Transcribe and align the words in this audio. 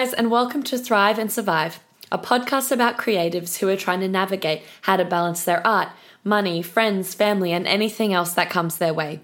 Guys, 0.00 0.14
and 0.14 0.30
welcome 0.30 0.62
to 0.62 0.78
Thrive 0.78 1.18
and 1.18 1.30
Survive, 1.30 1.78
a 2.10 2.16
podcast 2.16 2.72
about 2.72 2.96
creatives 2.96 3.58
who 3.58 3.68
are 3.68 3.76
trying 3.76 4.00
to 4.00 4.08
navigate 4.08 4.62
how 4.80 4.96
to 4.96 5.04
balance 5.04 5.44
their 5.44 5.60
art, 5.66 5.90
money, 6.24 6.62
friends, 6.62 7.12
family, 7.12 7.52
and 7.52 7.66
anything 7.66 8.14
else 8.14 8.32
that 8.32 8.48
comes 8.48 8.78
their 8.78 8.94
way. 8.94 9.20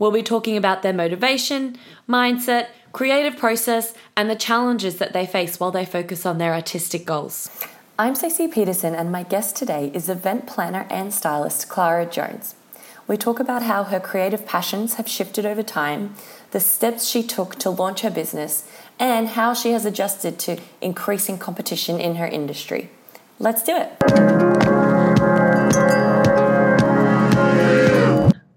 We'll 0.00 0.10
be 0.10 0.24
talking 0.24 0.56
about 0.56 0.82
their 0.82 0.92
motivation, 0.92 1.78
mindset, 2.08 2.70
creative 2.90 3.38
process, 3.38 3.94
and 4.16 4.28
the 4.28 4.34
challenges 4.34 4.96
that 4.96 5.12
they 5.12 5.26
face 5.26 5.60
while 5.60 5.70
they 5.70 5.84
focus 5.84 6.26
on 6.26 6.38
their 6.38 6.54
artistic 6.54 7.06
goals. 7.06 7.48
I'm 7.96 8.16
Stacey 8.16 8.48
Peterson, 8.48 8.96
and 8.96 9.12
my 9.12 9.22
guest 9.22 9.54
today 9.54 9.92
is 9.94 10.08
event 10.08 10.48
planner 10.48 10.88
and 10.90 11.14
stylist 11.14 11.68
Klara 11.68 12.10
Jones. 12.10 12.56
We 13.06 13.16
talk 13.16 13.38
about 13.38 13.62
how 13.62 13.84
her 13.84 14.00
creative 14.00 14.44
passions 14.44 14.94
have 14.94 15.06
shifted 15.06 15.46
over 15.46 15.62
time, 15.62 16.16
the 16.50 16.58
steps 16.58 17.06
she 17.06 17.22
took 17.22 17.54
to 17.60 17.70
launch 17.70 18.00
her 18.00 18.10
business, 18.10 18.68
and 18.98 19.28
how 19.28 19.54
she 19.54 19.72
has 19.72 19.84
adjusted 19.84 20.38
to 20.40 20.58
increasing 20.80 21.38
competition 21.38 22.00
in 22.00 22.16
her 22.16 22.26
industry. 22.26 22.90
Let's 23.38 23.62
do 23.62 23.76
it. 23.76 23.96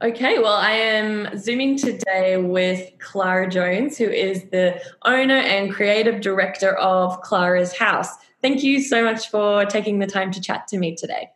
Okay, 0.01 0.39
well, 0.39 0.53
I 0.53 0.71
am 0.71 1.37
zooming 1.37 1.77
today 1.77 2.37
with 2.37 2.89
Klara 2.99 3.51
Jones, 3.51 3.97
who 3.97 4.05
is 4.05 4.45
the 4.49 4.81
owner 5.03 5.35
and 5.35 5.73
creative 5.73 6.21
director 6.21 6.73
of 6.77 7.21
Klara's 7.21 7.77
House. 7.77 8.07
Thank 8.41 8.63
you 8.63 8.81
so 8.81 9.03
much 9.03 9.29
for 9.29 9.65
taking 9.65 9.99
the 9.99 10.07
time 10.07 10.31
to 10.31 10.39
chat 10.39 10.69
to 10.69 10.77
me 10.77 10.95
today. 10.95 11.29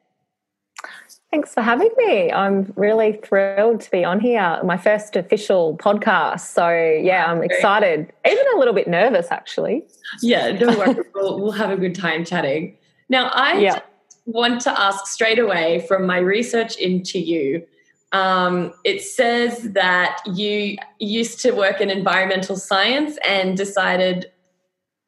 Thanks 1.34 1.52
for 1.52 1.62
having 1.62 1.90
me. 1.98 2.32
I'm 2.32 2.72
really 2.76 3.14
thrilled 3.14 3.82
to 3.82 3.90
be 3.90 4.06
on 4.06 4.20
here, 4.20 4.60
my 4.64 4.78
first 4.78 5.16
official 5.16 5.76
podcast. 5.78 6.42
So, 6.42 6.70
yeah, 6.70 7.26
I'm 7.26 7.42
excited, 7.42 8.14
even 8.24 8.46
a 8.54 8.60
little 8.60 8.76
bit 8.76 8.88
nervous, 8.88 9.32
actually. 9.32 9.84
Yeah, 10.22 10.52
don't 10.52 10.78
worry. 10.78 10.96
we'll, 11.16 11.40
we'll 11.40 11.52
have 11.54 11.72
a 11.72 11.76
good 11.76 11.96
time 11.96 12.24
chatting. 12.24 12.78
Now, 13.10 13.30
I 13.30 13.58
yeah. 13.58 13.80
want 14.28 14.62
to 14.62 14.80
ask 14.80 15.08
straight 15.08 15.40
away 15.40 15.84
from 15.88 16.06
my 16.06 16.20
research 16.20 16.76
into 16.78 17.18
you. 17.18 17.66
Um, 18.12 18.72
it 18.84 19.02
says 19.02 19.72
that 19.72 20.22
you 20.28 20.78
used 21.00 21.40
to 21.40 21.52
work 21.54 21.82
in 21.82 21.90
environmental 21.90 22.58
science 22.58 23.18
and 23.28 23.58
decided 23.58 24.28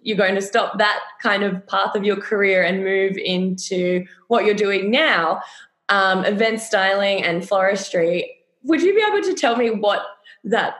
you're 0.01 0.17
going 0.17 0.35
to 0.35 0.41
stop 0.41 0.77
that 0.77 0.99
kind 1.21 1.43
of 1.43 1.65
path 1.67 1.95
of 1.95 2.03
your 2.03 2.15
career 2.15 2.63
and 2.63 2.83
move 2.83 3.17
into 3.17 4.05
what 4.27 4.45
you're 4.45 4.53
doing 4.55 4.91
now 4.91 5.41
um, 5.89 6.25
event 6.25 6.61
styling 6.61 7.23
and 7.23 7.43
floristry. 7.43 8.25
Would 8.63 8.81
you 8.81 8.95
be 8.95 9.03
able 9.07 9.21
to 9.27 9.33
tell 9.33 9.55
me 9.55 9.69
what 9.69 10.01
that 10.43 10.75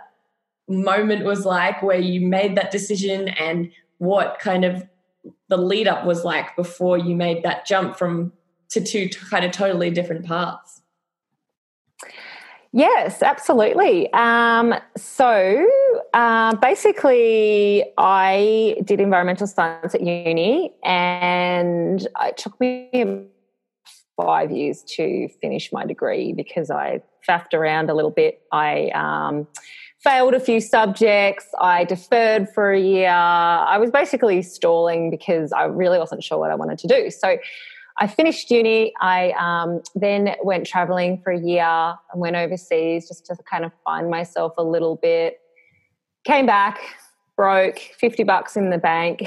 moment 0.68 1.26
was 1.26 1.46
like 1.46 1.82
where 1.84 2.00
you 2.00 2.22
made 2.22 2.56
that 2.58 2.72
decision 2.72 3.28
and 3.30 3.72
what 4.00 4.40
kind 4.40 4.66
of 4.66 4.88
the 5.50 5.58
lead 5.58 5.88
up 5.88 6.06
was 6.06 6.24
like 6.24 6.56
before 6.56 6.98
you 6.98 7.16
made 7.16 7.44
that 7.44 7.66
jump 7.66 7.98
from 7.98 8.34
to 8.70 8.84
two 8.84 9.10
kind 9.30 9.46
of 9.46 9.52
totally 9.52 9.90
different 9.90 10.26
paths? 10.26 10.82
Yes, 12.72 13.24
absolutely. 13.24 14.12
Um, 14.12 14.76
so 14.98 15.70
uh, 16.14 16.56
basically, 16.58 17.86
I 17.98 18.76
did 18.84 19.00
environmental 19.00 19.48
science 19.48 19.96
at 19.96 20.02
uni, 20.02 20.74
and 20.84 22.06
it 22.24 22.36
took 22.36 22.60
me 22.60 23.30
five 24.16 24.52
years 24.52 24.84
to 24.96 25.28
finish 25.42 25.72
my 25.72 25.86
degree 25.86 26.34
because 26.34 26.70
I 26.70 27.02
faffed 27.28 27.54
around 27.54 27.90
a 27.90 27.94
little 27.94 28.12
bit. 28.12 28.42
I 28.52 28.90
um, 28.90 29.48
failed 30.00 30.34
a 30.34 30.40
few 30.40 30.62
subjects. 30.62 31.48
I 31.60 31.84
deferred 31.84 32.48
for 32.54 32.72
a 32.72 32.80
year. 32.80 33.10
I 33.10 33.78
was 33.78 33.92
basically 33.92 34.42
stalling 34.42 35.10
because 35.10 35.52
I 35.52 35.64
really 35.64 35.98
wasn't 35.98 36.24
sure 36.24 36.38
what 36.38 36.52
I 36.52 36.56
wanted 36.56 36.78
to 36.80 36.88
do. 36.88 37.10
So 37.10 37.38
I 37.98 38.08
finished 38.08 38.52
uni. 38.52 38.94
I 39.02 39.32
um, 39.32 39.82
then 39.96 40.36
went 40.44 40.68
traveling 40.68 41.22
for 41.24 41.32
a 41.32 41.40
year 41.40 41.64
and 41.64 42.22
went 42.22 42.36
overseas 42.36 43.08
just 43.08 43.26
to 43.28 43.38
kind 43.50 43.66
of 43.66 43.72
find 43.86 44.10
myself 44.10 44.54
a 44.58 44.64
little 44.64 44.98
bit. 44.98 45.40
Came 46.26 46.46
back, 46.46 46.80
broke, 47.36 47.80
50 47.80 48.24
bucks 48.24 48.58
in 48.58 48.70
the 48.70 48.78
bank, 48.78 49.24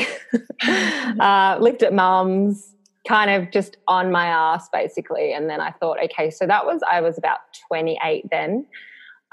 uh, 1.21 1.57
lived 1.61 1.83
at 1.83 1.95
mum's, 1.95 2.75
kind 3.09 3.31
of 3.31 3.51
just 3.51 3.79
on 3.89 4.13
my 4.13 4.27
ass 4.27 4.69
basically. 4.71 5.33
And 5.33 5.49
then 5.49 5.61
I 5.61 5.71
thought, 5.71 5.99
okay, 6.05 6.31
so 6.31 6.47
that 6.47 6.67
was, 6.67 6.83
I 6.89 7.01
was 7.01 7.17
about 7.17 7.39
28 7.69 8.27
then. 8.31 8.67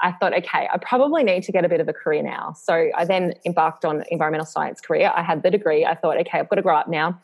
I 0.00 0.12
thought, 0.12 0.34
okay, 0.34 0.68
I 0.72 0.78
probably 0.78 1.22
need 1.22 1.42
to 1.44 1.52
get 1.52 1.64
a 1.64 1.68
bit 1.68 1.80
of 1.80 1.88
a 1.88 1.92
career 1.92 2.22
now. 2.22 2.54
So 2.54 2.90
I 2.96 3.04
then 3.04 3.34
embarked 3.44 3.84
on 3.84 4.02
environmental 4.10 4.46
science 4.46 4.80
career. 4.80 5.12
I 5.14 5.22
had 5.22 5.42
the 5.42 5.50
degree. 5.50 5.84
I 5.84 5.94
thought, 5.94 6.18
okay, 6.18 6.38
I've 6.38 6.48
got 6.48 6.56
to 6.56 6.62
grow 6.62 6.76
up 6.76 6.88
now. 6.88 7.20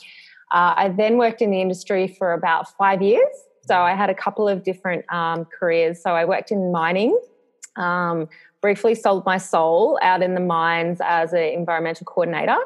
Uh, 0.53 0.75
I 0.77 0.89
then 0.89 1.17
worked 1.17 1.43
in 1.43 1.51
the 1.51 1.61
industry 1.61 2.07
for 2.07 2.33
about 2.33 2.69
five 2.77 3.03
years. 3.03 3.35
So 3.67 3.79
I 3.79 3.95
had 3.95 4.11
a 4.11 4.15
couple 4.15 4.49
of 4.49 4.63
different 4.63 5.11
um, 5.13 5.47
careers. 5.47 6.03
So 6.03 6.11
I 6.11 6.25
worked 6.25 6.51
in 6.51 6.73
mining, 6.73 7.19
um, 7.77 8.29
briefly 8.61 8.95
sold 8.95 9.25
my 9.25 9.39
soul 9.39 9.99
out 10.03 10.23
in 10.23 10.35
the 10.35 10.41
mines 10.41 10.99
as 11.03 11.33
an 11.33 11.43
environmental 11.43 12.05
coordinator. 12.05 12.59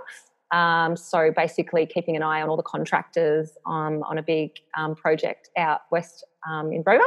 Um, 0.51 0.97
so 0.97 1.33
basically, 1.35 1.87
keeping 1.87 2.17
an 2.17 2.23
eye 2.23 2.41
on 2.41 2.49
all 2.49 2.57
the 2.57 2.63
contractors 2.63 3.51
um, 3.67 4.03
on 4.05 4.19
a 4.19 4.23
big 4.23 4.53
um, 4.77 4.95
project 4.95 5.51
out 5.57 5.83
west 5.91 6.25
um, 6.49 6.73
in 6.73 6.83
Broder. 6.83 7.05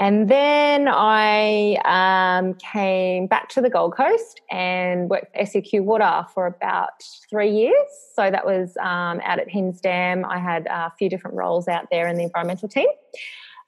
And 0.00 0.28
then 0.28 0.86
I 0.86 1.74
um, 1.84 2.54
came 2.54 3.26
back 3.26 3.48
to 3.50 3.60
the 3.60 3.68
Gold 3.68 3.96
Coast 3.96 4.40
and 4.48 5.10
worked 5.10 5.36
SEQ 5.36 5.82
Water 5.82 6.24
for 6.32 6.46
about 6.46 7.02
three 7.28 7.50
years. 7.50 7.74
So 8.14 8.30
that 8.30 8.46
was 8.46 8.76
um, 8.80 9.20
out 9.24 9.40
at 9.40 9.48
Hinze 9.48 9.80
Dam. 9.80 10.24
I 10.24 10.38
had 10.38 10.66
a 10.66 10.92
few 10.98 11.08
different 11.08 11.36
roles 11.36 11.66
out 11.66 11.86
there 11.90 12.06
in 12.06 12.16
the 12.16 12.22
environmental 12.22 12.68
team, 12.68 12.86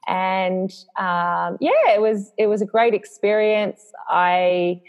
and 0.06 0.71
yeah, 0.97 1.94
it 1.94 2.00
was 2.00 2.32
it 2.38 2.47
was 2.47 2.62
a 2.62 2.66
great 2.66 2.94
experience. 2.94 3.81
I 4.09 4.82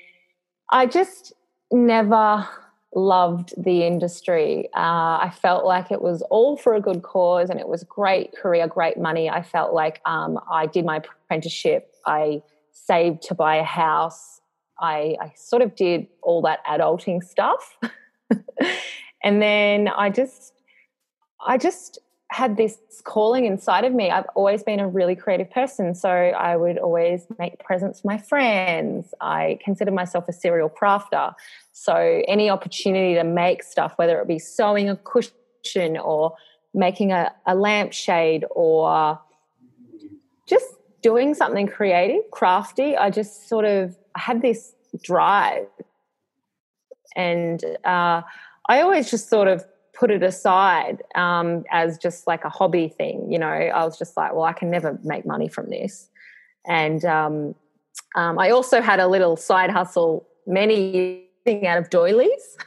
I 0.70 0.86
just 0.86 1.34
never 1.72 2.48
loved 2.94 3.54
the 3.58 3.86
industry. 3.86 4.68
Uh, 4.76 5.20
I 5.22 5.34
felt 5.42 5.66
like 5.66 5.92
it 5.92 6.02
was 6.02 6.22
all 6.24 6.58
for 6.58 6.76
a 6.76 6.82
good 6.82 7.04
cause 7.04 7.50
and 7.50 7.60
it 7.60 7.68
was 7.68 7.84
great 7.84 8.34
career, 8.36 8.68
great 8.68 8.98
money. 8.98 9.30
I 9.30 9.42
felt 9.42 9.74
like 9.74 10.02
um, 10.06 10.40
I 10.52 10.66
did 10.66 10.86
my 10.86 10.98
apprenticeship, 10.98 11.94
I 12.06 12.42
saved 12.74 13.22
to 13.24 13.36
buy 13.36 13.58
a 13.58 13.64
house, 13.64 14.42
I, 14.80 15.16
I 15.22 15.34
sort 15.36 15.62
of 15.62 15.76
did 15.76 16.08
all 16.24 16.42
that 16.42 16.66
adulting 16.66 17.24
stuff. 17.24 17.78
and 19.24 19.42
then 19.42 19.88
I 19.88 20.10
just, 20.10 20.54
I 21.46 21.58
just 21.58 22.00
had 22.32 22.56
this 22.56 22.78
calling 23.04 23.44
inside 23.46 23.84
of 23.84 23.94
me. 23.94 24.10
I've 24.10 24.26
always 24.36 24.64
been 24.64 24.80
a 24.80 24.88
really 24.88 25.18
creative 25.18 25.52
person. 25.52 25.94
So 25.94 26.10
I 26.10 26.56
would 26.56 26.78
always 26.78 27.28
make 27.38 27.60
presents 27.60 28.00
for 28.00 28.08
my 28.08 28.18
friends. 28.18 29.14
I 29.20 29.60
consider 29.62 29.92
myself 29.92 30.30
a 30.30 30.34
serial 30.34 30.70
crafter. 30.70 31.34
So 31.74 32.24
any 32.30 32.50
opportunity 32.50 33.16
to 33.16 33.26
make 33.26 33.64
stuff, 33.64 33.94
whether 33.98 34.18
it 34.22 34.30
be 34.30 34.40
sewing 34.40 34.90
a 34.90 34.96
cushion 34.96 35.98
or 35.98 36.34
making 36.74 37.12
a, 37.12 37.34
a 37.48 37.54
lampshade 37.54 38.46
or 38.52 39.20
just 40.48 40.66
doing 41.02 41.34
something 41.34 41.68
creative, 41.68 42.24
crafty, 42.32 42.96
I 42.96 43.10
just 43.10 43.50
sort 43.50 43.66
of 43.66 43.98
had 44.16 44.42
this 44.42 44.74
drive. 45.04 45.68
And 47.18 47.62
uh, 47.84 48.22
I 48.70 48.82
always 48.82 49.12
just 49.12 49.30
sort 49.30 49.50
of 49.50 49.66
put 50.02 50.10
it 50.10 50.24
aside 50.24 51.04
um, 51.14 51.64
as 51.70 52.00
just 52.00 52.26
like 52.26 52.44
a 52.44 52.50
hobby 52.50 52.88
thing. 52.88 53.32
You 53.32 53.38
know, 53.38 53.48
I 53.48 53.86
was 53.86 54.00
just 54.00 54.18
like, 54.18 54.34
well, 54.34 54.46
I 54.46 54.52
can 54.52 54.72
never 54.72 54.98
make 55.04 55.28
money 55.28 55.48
from 55.48 55.70
this. 55.70 56.10
And 56.68 57.06
um, 57.06 57.54
um, 58.16 58.40
I 58.40 58.50
also 58.50 58.82
had 58.82 59.00
a 59.00 59.06
little 59.06 59.38
side 59.38 59.70
hustle 59.70 60.28
many 60.48 61.28
years 61.46 61.64
out 61.68 61.78
of 61.78 61.92
doilies. 61.92 62.58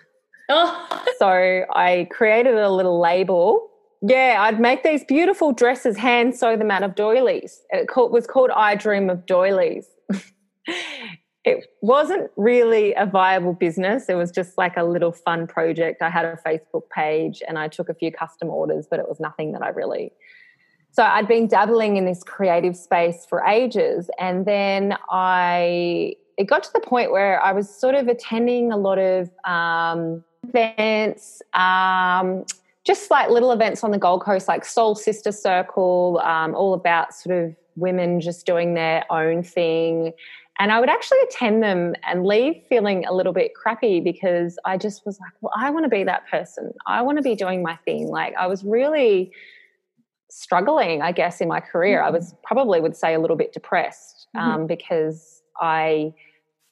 Oh. 0.48 1.04
so 1.19 1.26
I 1.75 2.06
created 2.12 2.54
a 2.54 2.70
little 2.70 3.00
label. 3.00 3.69
Yeah, 4.00 4.36
I'd 4.38 4.60
make 4.60 4.84
these 4.84 5.02
beautiful 5.02 5.52
dresses, 5.52 5.96
hand 5.96 6.36
sew 6.36 6.56
them 6.56 6.70
out 6.70 6.84
of 6.84 6.94
doilies. 6.94 7.62
It 7.70 7.88
was 7.96 8.28
called 8.28 8.50
I 8.54 8.76
Dream 8.76 9.10
of 9.10 9.26
Doilies. 9.26 9.86
it 11.44 11.67
wasn't 11.82 12.31
really 12.37 12.94
a 12.94 13.05
viable 13.05 13.52
business. 13.52 14.08
It 14.08 14.14
was 14.14 14.31
just 14.31 14.56
like 14.56 14.76
a 14.76 14.82
little 14.82 15.12
fun 15.12 15.46
project. 15.46 16.00
I 16.00 16.08
had 16.08 16.25
a 16.25 16.38
Facebook 16.44 16.88
page 16.88 17.43
and 17.46 17.58
I 17.58 17.69
took 17.69 17.91
a 17.91 17.94
few 17.94 18.11
custom 18.11 18.49
orders, 18.49 18.87
but 18.91 18.99
it 18.99 19.08
was 19.08 19.20
nothing 19.20 19.52
that 19.52 19.62
I 19.62 19.69
really. 19.69 20.12
So 20.93 21.02
I'd 21.02 21.29
been 21.29 21.46
dabbling 21.46 21.96
in 21.96 22.06
this 22.06 22.23
creative 22.23 22.76
space 22.76 23.26
for 23.29 23.44
ages. 23.44 24.08
And 24.19 24.46
then 24.46 24.96
I, 25.11 26.14
it 26.38 26.44
got 26.44 26.62
to 26.62 26.73
the 26.73 26.81
point 26.81 27.11
where 27.11 27.43
I 27.43 27.52
was 27.52 27.69
sort 27.69 27.94
of 27.94 28.08
attending 28.08 28.73
a 28.73 28.76
lot 28.76 28.99
of 28.99 29.29
um, 29.44 30.25
events, 30.49 31.43
um, 31.52 32.44
just 32.85 33.11
like 33.11 33.29
little 33.29 33.52
events 33.52 33.85
on 33.85 33.91
the 33.91 33.99
Gold 33.99 34.23
Coast, 34.23 34.49
like 34.49 34.64
Soul 34.64 34.94
Sister 34.94 35.32
Circle, 35.32 36.23
um, 36.25 36.55
all 36.55 36.73
about 36.73 37.12
sort 37.12 37.37
of 37.37 37.56
women 37.76 38.20
just 38.20 38.46
doing 38.46 38.75
their 38.75 39.05
own 39.11 39.43
thing 39.43 40.12
and 40.58 40.70
I 40.70 40.78
would 40.78 40.88
actually 40.88 41.18
attend 41.28 41.62
them 41.62 41.94
and 42.06 42.24
leave 42.24 42.62
feeling 42.68 43.04
a 43.06 43.12
little 43.12 43.32
bit 43.32 43.54
crappy 43.54 44.00
because 44.00 44.56
I 44.64 44.76
just 44.76 45.04
was 45.04 45.18
like, 45.18 45.32
well, 45.40 45.52
I 45.56 45.70
want 45.70 45.84
to 45.84 45.88
be 45.88 46.04
that 46.04 46.28
person. 46.28 46.72
I 46.86 47.02
want 47.02 47.18
to 47.18 47.22
be 47.22 47.34
doing 47.34 47.62
my 47.62 47.76
thing. 47.84 48.08
Like 48.08 48.34
I 48.36 48.46
was 48.46 48.62
really 48.62 49.32
struggling, 50.30 51.02
I 51.02 51.12
guess, 51.12 51.40
in 51.40 51.48
my 51.48 51.60
career. 51.60 52.02
I 52.02 52.10
was 52.10 52.34
probably 52.44 52.80
would 52.80 52.96
say 52.96 53.14
a 53.14 53.20
little 53.20 53.36
bit 53.36 53.52
depressed 53.52 54.28
mm-hmm. 54.36 54.48
um, 54.48 54.66
because 54.66 55.42
I, 55.60 56.14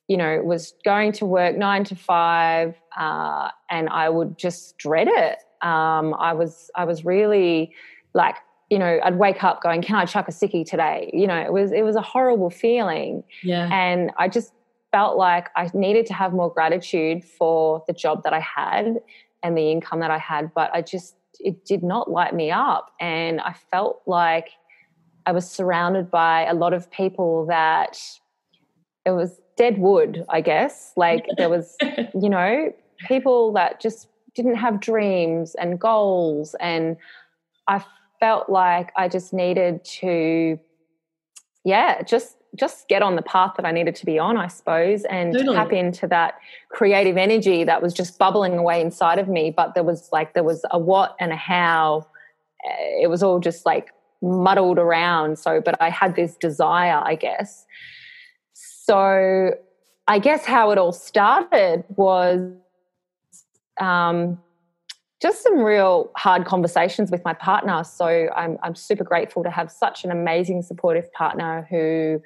you 0.07 0.17
know, 0.17 0.41
was 0.43 0.75
going 0.85 1.13
to 1.13 1.27
work 1.27 1.57
nine 1.57 1.85
to 1.85 1.97
five, 1.97 2.77
uh, 2.97 3.51
and 3.69 3.89
I 3.89 4.09
would 4.09 4.39
just 4.39 4.79
dread 4.79 5.09
it. 5.09 5.39
Um, 5.67 6.15
I 6.15 6.33
was 6.35 6.71
I 6.75 6.85
was 6.85 7.05
really 7.05 7.73
like 8.15 8.37
you 8.73 8.79
know, 8.79 8.99
I'd 9.05 9.19
wake 9.19 9.45
up 9.45 9.63
going, 9.63 9.83
"Can 9.83 9.97
I 9.97 10.07
chuck 10.07 10.29
a 10.29 10.31
sickie 10.31 10.65
today?" 10.65 11.11
You 11.13 11.27
know, 11.27 11.37
it 11.37 11.53
was 11.53 11.73
it 11.73 11.83
was 11.83 11.95
a 11.95 12.01
horrible 12.01 12.49
feeling. 12.49 13.23
Yeah. 13.43 13.69
And 13.71 14.13
I 14.17 14.29
just 14.29 14.55
felt 14.93 15.19
like 15.19 15.51
I 15.55 15.71
needed 15.75 16.07
to 16.07 16.15
have 16.15 16.33
more 16.33 16.51
gratitude 16.51 17.23
for 17.23 17.85
the 17.87 17.93
job 17.93 18.23
that 18.23 18.33
I 18.33 18.41
had 18.41 19.01
and 19.43 19.59
the 19.59 19.71
income 19.71 20.01
that 20.01 20.11
I 20.11 20.17
had, 20.17 20.55
but 20.55 20.75
I 20.75 20.81
just 20.81 21.17
it 21.39 21.67
did 21.67 21.83
not 21.83 22.11
light 22.11 22.35
me 22.35 22.51
up, 22.51 22.93
and 22.99 23.43
I 23.43 23.53
felt 23.53 24.01
like 24.07 24.49
I 25.27 25.33
was 25.33 25.47
surrounded 25.47 26.11
by 26.11 26.47
a 26.47 26.55
lot 26.55 26.73
of 26.73 26.91
people 26.91 27.45
that 27.49 27.99
it 29.05 29.11
was 29.11 29.39
dead 29.59 29.77
wood, 29.77 30.25
I 30.31 30.41
guess. 30.41 30.95
Like 30.97 31.27
there 31.37 31.51
was, 31.51 31.77
you 32.19 32.31
know, 32.31 32.73
people 33.07 33.53
that 33.53 33.83
just 33.83 34.09
didn't 34.35 34.55
have 34.55 34.81
dreams 34.81 35.55
and 35.57 35.79
goals 35.79 36.57
and 36.59 36.97
I 37.69 37.85
felt 38.23 38.49
like 38.49 38.93
I 38.97 39.09
just 39.09 39.33
needed 39.33 39.85
to, 40.01 40.57
yeah, 41.65 42.03
just 42.03 42.37
just 42.55 42.87
get 42.87 43.03
on 43.03 43.17
the 43.17 43.23
path 43.23 43.55
that 43.57 43.65
I 43.65 43.73
needed 43.73 43.97
to 43.97 44.07
be 44.07 44.19
on, 44.19 44.37
I 44.37 44.47
suppose, 44.47 45.05
and 45.07 45.33
totally. 45.33 45.57
tap 45.57 45.73
into 45.73 46.07
that 46.09 46.35
creative 46.69 47.17
energy 47.17 47.65
that 47.65 47.83
was 47.83 47.93
just 47.93 48.19
bubbling 48.19 48.59
away 48.59 48.81
inside 48.81 49.19
of 49.19 49.27
me. 49.27 49.51
But 49.51 49.75
there 49.75 49.83
was 49.83 50.09
like 50.13 50.35
there 50.35 50.45
was 50.45 50.65
a 50.71 50.79
what 50.79 51.17
and 51.19 51.33
a 51.33 51.37
how. 51.37 52.07
It 53.01 53.11
was 53.11 53.25
all 53.25 53.41
just 53.41 53.67
like 53.67 53.89
muddled 54.23 54.79
around. 54.79 55.41
So, 55.41 55.61
but 55.61 55.75
I 55.83 55.91
had 55.91 56.15
this 56.15 56.37
desire, 56.37 57.01
I 57.05 57.17
guess. 57.17 57.67
So, 58.53 59.51
I 60.07 60.19
guess 60.21 60.45
how 60.45 60.71
it 60.71 60.79
all 60.79 60.93
started 60.93 61.85
was 61.89 62.53
um, 63.81 64.39
just 65.23 65.41
some 65.45 65.61
real 65.61 66.11
hard 66.17 66.45
conversations 66.45 67.13
with 67.13 67.25
my 67.25 67.33
partner. 67.33 67.85
So 67.85 68.29
I'm, 68.35 68.59
I'm 68.65 68.75
super 68.75 69.05
grateful 69.05 69.45
to 69.45 69.51
have 69.51 69.71
such 69.71 70.05
an 70.05 70.11
amazing, 70.11 70.63
supportive 70.63 71.11
partner 71.13 71.65
who 71.71 72.21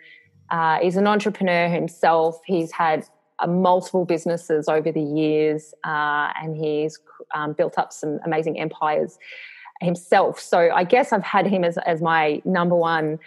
uh, 0.51 0.79
is 0.83 0.97
an 0.97 1.07
entrepreneur 1.07 1.69
himself. 1.69 2.41
He's 2.47 2.73
had 2.73 3.07
uh, 3.39 3.49
multiple 3.49 4.07
businesses 4.07 4.67
over 4.67 4.91
the 4.91 5.03
years 5.03 5.75
uh, 5.85 6.33
and 6.43 6.57
he's 6.57 6.99
um, 7.35 7.53
built 7.53 7.77
up 7.77 7.93
some 7.93 8.19
amazing 8.25 8.59
empires 8.59 9.19
himself. 9.83 10.41
So 10.41 10.71
I 10.75 10.85
guess 10.85 11.13
I've 11.13 11.23
had 11.23 11.47
him 11.47 11.65
as, 11.65 11.77
as 11.79 12.01
my 12.01 12.41
number 12.47 12.77
one 12.77 13.19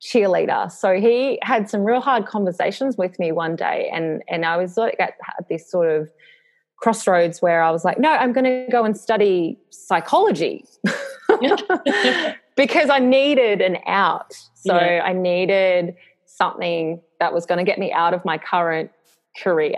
cheerleader. 0.00 0.68
So 0.72 0.94
he 0.94 1.38
had 1.42 1.70
some 1.70 1.84
real 1.84 2.00
hard 2.00 2.26
conversations 2.26 2.96
with 2.96 3.20
me 3.20 3.30
one 3.30 3.54
day 3.54 3.88
and, 3.94 4.24
and 4.28 4.44
I 4.44 4.56
was 4.56 4.76
like 4.76 4.96
at 4.98 5.14
this 5.48 5.70
sort 5.70 5.88
of 5.88 6.10
crossroads 6.82 7.40
where 7.40 7.62
I 7.62 7.70
was 7.70 7.84
like, 7.84 7.98
no, 7.98 8.10
I'm 8.10 8.32
going 8.32 8.44
to 8.44 8.66
go 8.70 8.84
and 8.84 8.96
study 8.96 9.56
psychology 9.70 10.64
because 12.56 12.90
I 12.90 12.98
needed 12.98 13.60
an 13.60 13.78
out. 13.86 14.34
So 14.54 14.74
yeah. 14.74 15.02
I 15.04 15.12
needed 15.12 15.94
something 16.26 17.00
that 17.20 17.32
was 17.32 17.46
going 17.46 17.58
to 17.58 17.64
get 17.64 17.78
me 17.78 17.92
out 17.92 18.14
of 18.14 18.24
my 18.24 18.36
current 18.36 18.90
career. 19.40 19.76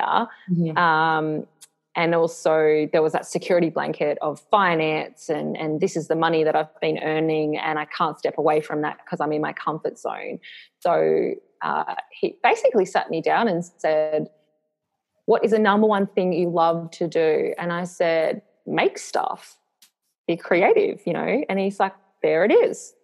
Mm-hmm. 0.51 0.79
Um, 0.79 1.47
and 1.95 2.15
also 2.15 2.89
there 2.91 3.03
was 3.03 3.13
that 3.13 3.27
security 3.27 3.69
blanket 3.71 4.19
of 4.21 4.41
finance 4.51 5.29
and 5.29 5.57
and 5.57 5.81
this 5.81 5.95
is 5.97 6.09
the 6.09 6.17
money 6.17 6.43
that 6.43 6.57
I've 6.57 6.81
been 6.81 6.99
earning 6.99 7.57
and 7.57 7.79
I 7.79 7.85
can't 7.85 8.19
step 8.19 8.37
away 8.37 8.61
from 8.61 8.83
that 8.83 8.99
because 9.05 9.21
I'm 9.21 9.33
in 9.33 9.43
my 9.43 9.53
comfort 9.53 9.99
zone. 9.99 10.41
So 10.81 11.35
uh, 11.63 11.95
he 12.11 12.37
basically 12.43 12.85
sat 12.85 13.11
me 13.11 13.21
down 13.21 13.47
and 13.47 13.65
said, 13.79 14.29
what 15.27 15.45
is 15.45 15.53
the 15.53 15.59
number 15.59 15.87
one 15.87 16.07
thing 16.07 16.33
you 16.33 16.51
love 16.51 16.91
to 16.93 17.09
do? 17.09 17.55
And 17.59 17.73
I 17.73 17.85
said, 17.85 18.43
make 18.67 18.99
stuff, 18.99 19.57
be 20.27 20.37
creative, 20.37 21.01
you 21.07 21.13
know? 21.13 21.45
And 21.49 21.59
he's 21.59 21.81
like, 21.81 21.95
there 22.23 22.45
it 22.45 22.53
is. 22.53 22.95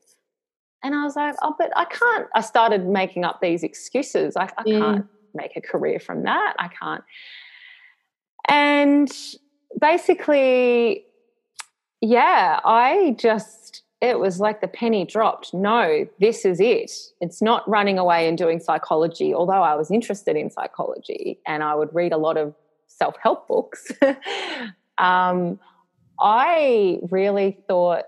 And 0.83 0.95
I 0.95 1.05
was 1.05 1.17
like, 1.17 1.35
oh, 1.43 1.55
but 1.59 1.71
I 1.77 1.85
can't. 1.85 2.27
I 2.35 2.41
started 2.41 2.87
making 2.87 3.25
up 3.25 3.41
these 3.41 3.63
excuses. 3.63 4.37
I, 4.37 4.45
I 4.57 4.63
mm. 4.63 4.79
can't 4.79 5.07
make 5.35 5.57
a 5.57 5.61
career 5.61 6.01
from 6.01 6.23
that. 6.23 6.55
I 6.59 6.69
can't. 6.69 7.05
And 8.49 9.11
basically, 9.79 11.05
yeah, 12.01 12.61
I 12.65 13.15
just 13.19 13.60
it 14.01 14.19
was 14.19 14.41
like 14.41 14.61
the 14.61 14.69
penny 14.69 15.05
dropped. 15.05 15.53
No, 15.53 16.07
this 16.19 16.45
is 16.45 16.59
it. 16.59 16.91
It's 17.21 17.43
not 17.43 17.69
running 17.69 17.99
away 17.99 18.29
and 18.29 18.39
doing 18.39 18.59
psychology, 18.59 19.35
although 19.35 19.63
I 19.63 19.75
was 19.75 19.91
interested 19.91 20.37
in 20.37 20.51
psychology 20.51 21.39
and 21.47 21.63
I 21.63 21.75
would 21.75 21.95
read 21.95 22.13
a 22.13 22.17
lot 22.17 22.39
of 22.39 22.55
self 22.87 23.17
help 23.23 23.47
books. 23.47 23.93
um, 24.99 25.59
I 26.19 26.99
really 27.11 27.59
thought, 27.69 28.05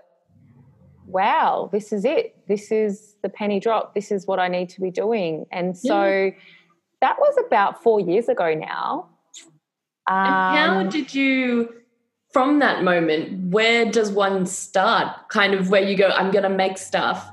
wow, 1.05 1.69
this 1.71 1.93
is 1.93 2.05
it. 2.05 2.35
This 2.47 2.71
is 2.71 3.15
the 3.21 3.29
penny 3.29 3.59
drop. 3.59 3.93
This 3.93 4.11
is 4.11 4.25
what 4.25 4.39
I 4.39 4.47
need 4.47 4.69
to 4.69 4.81
be 4.81 4.89
doing. 4.89 5.45
And 5.51 5.77
so 5.77 6.05
yeah. 6.05 6.31
that 7.01 7.19
was 7.19 7.35
about 7.45 7.83
four 7.83 7.99
years 7.99 8.29
ago 8.29 8.53
now. 8.55 9.09
Um, 10.07 10.17
and 10.17 10.57
how 10.57 10.79
um, 10.79 10.89
did 10.89 11.13
you? 11.13 11.82
From 12.33 12.59
that 12.59 12.83
moment, 12.83 13.51
where 13.53 13.89
does 13.89 14.11
one 14.11 14.45
start? 14.47 15.29
Kind 15.29 15.53
of 15.53 15.69
where 15.69 15.83
you 15.83 15.95
go, 15.95 16.09
I'm 16.09 16.31
going 16.31 16.43
to 16.43 16.49
make 16.49 16.79
stuff 16.79 17.29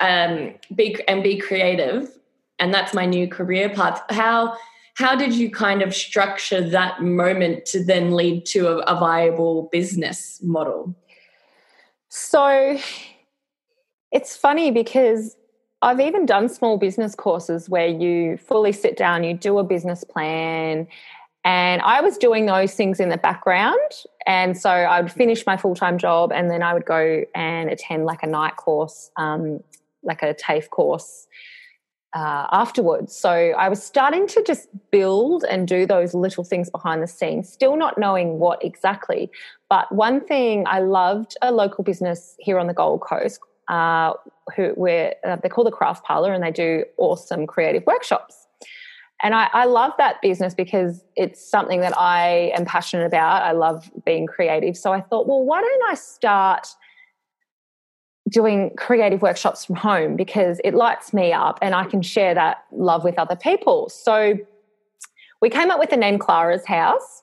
um, 0.00 0.54
be, 0.74 0.98
and 1.06 1.22
be 1.22 1.38
creative. 1.38 2.10
And 2.58 2.74
that's 2.74 2.92
my 2.92 3.06
new 3.06 3.28
career 3.28 3.70
path. 3.70 4.02
How, 4.10 4.56
how 4.94 5.14
did 5.14 5.32
you 5.32 5.48
kind 5.48 5.80
of 5.80 5.94
structure 5.94 6.60
that 6.70 7.02
moment 7.02 7.66
to 7.66 7.84
then 7.84 8.14
lead 8.16 8.44
to 8.46 8.66
a, 8.68 8.78
a 8.80 8.98
viable 8.98 9.68
business 9.70 10.40
model? 10.42 10.94
So 12.08 12.78
it's 14.10 14.36
funny 14.36 14.72
because 14.72 15.36
I've 15.82 16.00
even 16.00 16.26
done 16.26 16.48
small 16.48 16.78
business 16.78 17.14
courses 17.14 17.68
where 17.68 17.88
you 17.88 18.36
fully 18.36 18.72
sit 18.72 18.96
down, 18.96 19.24
you 19.24 19.34
do 19.34 19.58
a 19.58 19.64
business 19.64 20.04
plan, 20.04 20.86
and 21.44 21.82
I 21.82 22.00
was 22.00 22.18
doing 22.18 22.46
those 22.46 22.74
things 22.74 23.00
in 23.00 23.08
the 23.08 23.16
background. 23.16 23.78
And 24.26 24.56
so 24.56 24.70
I 24.70 25.00
would 25.00 25.10
finish 25.10 25.44
my 25.44 25.56
full 25.56 25.74
time 25.74 25.98
job 25.98 26.32
and 26.32 26.50
then 26.50 26.62
I 26.62 26.72
would 26.72 26.84
go 26.84 27.24
and 27.34 27.68
attend 27.68 28.04
like 28.04 28.22
a 28.22 28.28
night 28.28 28.56
course, 28.56 29.10
um, 29.16 29.60
like 30.02 30.22
a 30.22 30.34
TAFE 30.34 30.70
course 30.70 31.26
uh, 32.14 32.46
afterwards. 32.52 33.16
So 33.16 33.30
I 33.30 33.68
was 33.68 33.82
starting 33.82 34.28
to 34.28 34.42
just 34.44 34.68
build 34.92 35.44
and 35.50 35.66
do 35.66 35.84
those 35.84 36.14
little 36.14 36.44
things 36.44 36.70
behind 36.70 37.02
the 37.02 37.08
scenes, 37.08 37.48
still 37.52 37.76
not 37.76 37.98
knowing 37.98 38.38
what 38.38 38.64
exactly. 38.64 39.30
But 39.68 39.90
one 39.90 40.20
thing 40.20 40.64
I 40.68 40.78
loved 40.80 41.36
a 41.42 41.50
local 41.50 41.82
business 41.82 42.36
here 42.38 42.58
on 42.58 42.66
the 42.68 42.74
Gold 42.74 43.00
Coast. 43.00 43.40
Uh, 43.68 44.12
who 44.56 44.70
where 44.70 45.14
uh, 45.24 45.36
they 45.36 45.48
call 45.48 45.62
the 45.62 45.70
Craft 45.70 46.04
Parlor 46.04 46.32
and 46.32 46.42
they 46.42 46.50
do 46.50 46.84
awesome 46.98 47.46
creative 47.46 47.86
workshops. 47.86 48.41
And 49.22 49.34
I, 49.34 49.48
I, 49.52 49.66
love 49.66 49.92
that 49.98 50.20
business 50.20 50.52
because 50.52 51.04
it's 51.14 51.40
something 51.40 51.80
that 51.80 51.96
I 51.96 52.52
am 52.56 52.64
passionate 52.64 53.06
about. 53.06 53.42
I 53.42 53.52
love 53.52 53.90
being 54.04 54.26
creative. 54.26 54.76
So 54.76 54.92
I 54.92 55.00
thought, 55.00 55.28
well, 55.28 55.44
why 55.44 55.60
don't 55.60 55.90
I 55.90 55.94
start 55.94 56.66
doing 58.28 58.72
creative 58.76 59.22
workshops 59.22 59.64
from 59.64 59.76
home 59.76 60.16
because 60.16 60.60
it 60.64 60.74
lights 60.74 61.12
me 61.12 61.32
up 61.32 61.58
and 61.62 61.74
I 61.74 61.84
can 61.84 62.02
share 62.02 62.34
that 62.34 62.64
love 62.72 63.04
with 63.04 63.18
other 63.18 63.36
people. 63.36 63.88
So 63.88 64.38
we 65.40 65.50
came 65.50 65.70
up 65.70 65.78
with 65.78 65.90
the 65.90 65.96
name 65.96 66.18
Klara's 66.18 66.66
House 66.66 67.22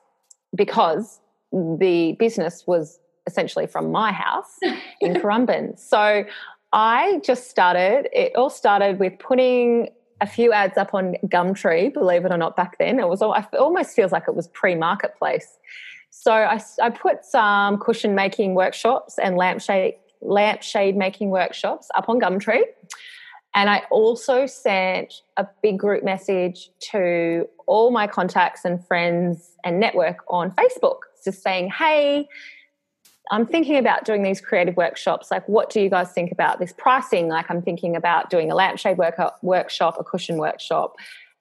because 0.56 1.20
the 1.52 2.16
business 2.20 2.66
was 2.68 3.00
essentially 3.28 3.68
from 3.68 3.92
my 3.92 4.12
house 4.12 4.58
in 5.02 5.16
Currumbin. 5.16 5.80
So 5.80 6.26
I 6.72 7.20
just 7.24 7.50
started, 7.50 8.10
it 8.14 8.36
all 8.36 8.50
started 8.50 9.00
with 9.00 9.18
putting 9.20 9.90
a 10.22 10.28
few 10.28 10.52
ads 10.52 10.78
up 10.78 10.94
on 10.94 11.16
Gumtree, 11.26 11.94
believe 11.94 12.26
it 12.26 12.32
or 12.32 12.38
not, 12.38 12.56
back 12.56 12.78
then. 12.78 13.00
It 13.00 13.08
was 13.08 13.22
it 13.22 13.58
almost 13.58 13.96
feels 13.96 14.12
like 14.12 14.24
it 14.28 14.36
was 14.36 14.48
pre 14.50 14.76
marketplace. 14.76 15.58
So 16.10 16.34
I, 16.34 16.60
I 16.82 16.90
put 16.90 17.24
some 17.24 17.78
cushion 17.78 18.16
making 18.16 18.56
workshops 18.56 19.18
and 19.20 19.38
lampshade 19.38 19.96
lampshade 20.22 20.98
making 20.98 21.30
workshops 21.30 21.88
up 21.96 22.10
on 22.10 22.20
Gumtree. 22.20 22.64
And 23.56 23.70
I 23.70 23.84
also 23.90 24.46
sent 24.46 25.22
a 25.38 25.48
big 25.64 25.80
group 25.80 26.04
message 26.04 26.70
to 26.92 27.48
all 27.68 27.90
my 27.90 28.06
contacts 28.06 28.64
and 28.64 28.86
friends 28.86 29.56
and 29.64 29.80
network 29.80 30.18
on 30.28 30.52
Facebook, 30.52 31.00
just 31.24 31.42
saying, 31.42 31.72
hey, 31.72 32.28
I'm 33.32 33.46
thinking 33.46 33.78
about 33.78 34.06
doing 34.06 34.24
these 34.24 34.42
creative 34.42 34.76
workshops. 34.76 35.30
Like, 35.30 35.48
what 35.48 35.70
do 35.70 35.80
you 35.80 35.90
guys 35.90 36.12
think 36.12 36.32
about 36.32 36.60
this 36.60 36.74
pricing? 36.74 37.28
Like, 37.28 37.50
I'm 37.50 37.62
thinking 37.62 37.96
about 37.96 38.30
doing 38.30 38.52
a 38.52 38.56
lampshade 38.56 38.98
work- 38.98 39.20
workshop, 39.44 39.98
a 40.00 40.04
cushion 40.04 40.38
workshop. 40.38 40.96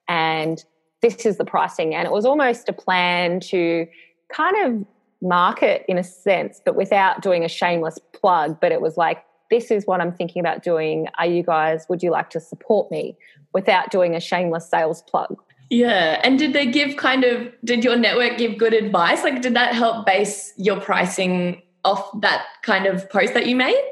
and 0.09 0.65
this 1.01 1.27
is 1.27 1.37
the 1.37 1.45
pricing. 1.45 1.95
And 1.95 2.07
it 2.07 2.11
was 2.13 2.25
almost 2.25 2.69
a 2.69 2.73
plan 2.73 3.41
to 3.41 3.87
kind 4.33 4.57
of 4.67 4.87
market 5.23 5.85
in 5.89 5.99
a 5.99 6.03
sense, 6.05 6.61
but 6.65 6.75
without 6.75 7.23
doing 7.23 7.45
a 7.45 7.49
shameless 7.49 7.99
plug. 8.13 8.59
But 8.61 8.73
it 8.73 8.81
was 8.81 8.97
like, 8.97 9.25
this 9.51 9.71
is 9.71 9.87
what 9.87 10.01
I'm 10.01 10.13
thinking 10.13 10.41
about 10.41 10.63
doing. 10.63 11.09
Are 11.19 11.27
you 11.27 11.43
guys, 11.43 11.87
would 11.89 12.03
you 12.03 12.11
like 12.11 12.31
to 12.31 12.41
support 12.41 12.91
me 12.91 13.17
without 13.53 13.91
doing 13.91 14.15
a 14.15 14.21
shameless 14.21 14.69
sales 14.69 15.03
plug? 15.03 15.37
Yeah. 15.71 16.21
And 16.25 16.39
did 16.39 16.53
they 16.53 16.67
give 16.67 16.97
kind 16.97 17.25
of, 17.25 17.53
did 17.65 17.85
your 17.85 17.97
network 17.97 18.39
give 18.39 18.59
good 18.59 18.75
advice? 18.75 19.23
Like, 19.23 19.43
did 19.43 19.55
that 19.55 19.75
help 19.75 20.07
base 20.07 20.53
your 20.57 20.81
pricing 20.81 21.63
off 21.89 22.21
that 22.21 22.47
kind 22.63 22.87
of 22.87 23.09
post 23.11 23.35
that 23.35 23.47
you 23.47 23.57
made? 23.57 23.83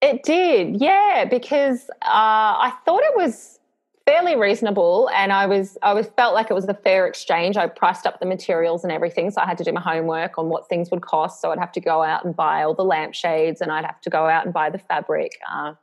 It 0.00 0.22
did, 0.22 0.80
yeah, 0.80 1.26
because 1.30 1.90
uh, 2.02 2.52
I 2.66 2.72
thought 2.84 3.02
it 3.02 3.16
was 3.16 3.58
fairly 4.06 4.34
reasonable 4.34 5.10
and 5.14 5.32
I 5.32 5.46
was 5.46 5.76
I 5.82 5.92
was 5.92 6.08
felt 6.16 6.34
like 6.34 6.50
it 6.50 6.54
was 6.54 6.66
a 6.66 6.74
fair 6.74 7.06
exchange. 7.06 7.56
I 7.56 7.66
priced 7.66 8.06
up 8.06 8.18
the 8.18 8.26
materials 8.26 8.82
and 8.82 8.92
everything, 8.92 9.30
so 9.30 9.42
I 9.42 9.46
had 9.46 9.58
to 9.58 9.64
do 9.64 9.72
my 9.72 9.80
homework 9.80 10.38
on 10.38 10.48
what 10.48 10.68
things 10.68 10.90
would 10.90 11.02
cost. 11.02 11.42
So 11.42 11.52
I'd 11.52 11.58
have 11.58 11.72
to 11.72 11.80
go 11.80 12.02
out 12.02 12.24
and 12.24 12.34
buy 12.34 12.62
all 12.62 12.74
the 12.74 12.84
lampshades 12.84 13.60
and 13.60 13.70
I'd 13.70 13.84
have 13.84 14.00
to 14.00 14.10
go 14.10 14.26
out 14.26 14.46
and 14.46 14.54
buy 14.54 14.70
the 14.70 14.78
fabric. 14.78 15.32
Uh, 15.52 15.74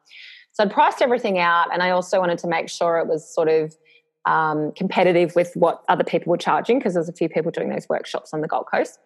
so 0.51 0.63
I'd 0.63 0.72
priced 0.72 1.01
everything 1.03 1.38
out 1.38 1.72
and 1.72 1.84
I 1.84 1.91
also 1.91 2.20
wanted 2.20 2.39
to 2.39 2.48
make 2.48 2.70
sure 2.70 2.98
it 2.98 3.08
was 3.08 3.34
sort 3.34 3.50
of 3.50 3.77
um, 4.25 4.72
competitive 4.74 5.36
with 5.36 5.51
what 5.56 5.84
other 5.88 6.03
people 6.03 6.32
were 6.32 6.38
charging 6.38 6.79
because 6.79 6.96
there's 6.96 7.08
a 7.08 7.13
few 7.13 7.29
people 7.29 7.51
doing 7.51 7.70
those 7.70 7.88
workshops 7.88 8.34
on 8.34 8.41
the 8.41 8.48
Gold 8.48 8.65
Coast. 8.74 9.00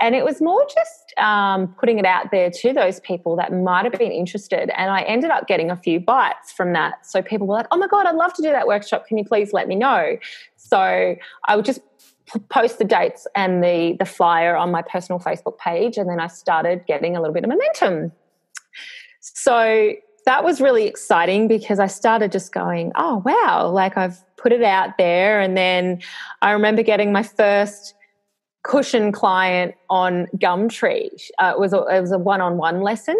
And 0.00 0.14
it 0.14 0.24
was 0.24 0.40
more 0.40 0.64
just 0.72 1.12
um, 1.18 1.68
putting 1.80 1.98
it 1.98 2.04
out 2.04 2.30
there 2.30 2.50
to 2.50 2.72
those 2.72 3.00
people 3.00 3.36
that 3.36 3.52
might 3.52 3.84
have 3.84 3.98
been 3.98 4.12
interested. 4.12 4.70
And 4.76 4.90
I 4.90 5.02
ended 5.02 5.30
up 5.30 5.48
getting 5.48 5.70
a 5.70 5.76
few 5.76 5.98
bites 5.98 6.52
from 6.52 6.72
that. 6.74 7.04
So 7.06 7.20
people 7.20 7.46
were 7.46 7.54
like, 7.54 7.66
oh 7.72 7.76
my 7.76 7.88
God, 7.88 8.06
I'd 8.06 8.14
love 8.14 8.32
to 8.34 8.42
do 8.42 8.50
that 8.50 8.66
workshop. 8.66 9.06
Can 9.06 9.18
you 9.18 9.24
please 9.24 9.52
let 9.52 9.66
me 9.66 9.74
know? 9.74 10.16
So 10.56 11.16
I 11.46 11.56
would 11.56 11.64
just 11.64 11.80
post 12.48 12.78
the 12.78 12.84
dates 12.84 13.26
and 13.34 13.62
the, 13.64 13.96
the 13.98 14.04
flyer 14.04 14.56
on 14.56 14.70
my 14.70 14.82
personal 14.82 15.18
Facebook 15.18 15.58
page. 15.58 15.96
And 15.96 16.08
then 16.08 16.20
I 16.20 16.28
started 16.28 16.84
getting 16.86 17.16
a 17.16 17.20
little 17.20 17.34
bit 17.34 17.42
of 17.42 17.50
momentum. 17.50 18.12
So 19.20 19.94
that 20.26 20.44
was 20.44 20.60
really 20.60 20.86
exciting 20.86 21.48
because 21.48 21.78
I 21.78 21.86
started 21.86 22.30
just 22.30 22.52
going, 22.52 22.92
oh, 22.96 23.22
wow, 23.24 23.68
like 23.68 23.96
I've 23.96 24.22
put 24.36 24.52
it 24.52 24.62
out 24.62 24.98
there. 24.98 25.40
And 25.40 25.56
then 25.56 26.02
I 26.42 26.52
remember 26.52 26.82
getting 26.82 27.12
my 27.12 27.22
first 27.22 27.94
cushion 28.62 29.12
client 29.12 29.74
on 29.88 30.26
Gumtree. 30.36 31.08
Uh, 31.38 31.52
it 31.54 31.60
was 31.60 31.72
a, 31.72 31.78
it 31.86 32.00
was 32.00 32.12
a 32.12 32.18
one-on-one 32.18 32.82
lesson. 32.82 33.16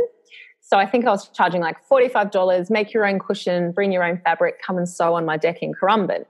So 0.60 0.76
I 0.76 0.84
think 0.84 1.06
I 1.06 1.10
was 1.10 1.28
charging 1.28 1.62
like 1.62 1.76
$45, 1.88 2.70
make 2.70 2.92
your 2.92 3.06
own 3.06 3.18
cushion, 3.18 3.72
bring 3.72 3.90
your 3.90 4.04
own 4.04 4.20
fabric, 4.22 4.60
come 4.60 4.76
and 4.76 4.86
sew 4.86 5.14
on 5.14 5.24
my 5.24 5.38
deck 5.38 5.62
in 5.62 5.72
Currumbin. 5.72 6.26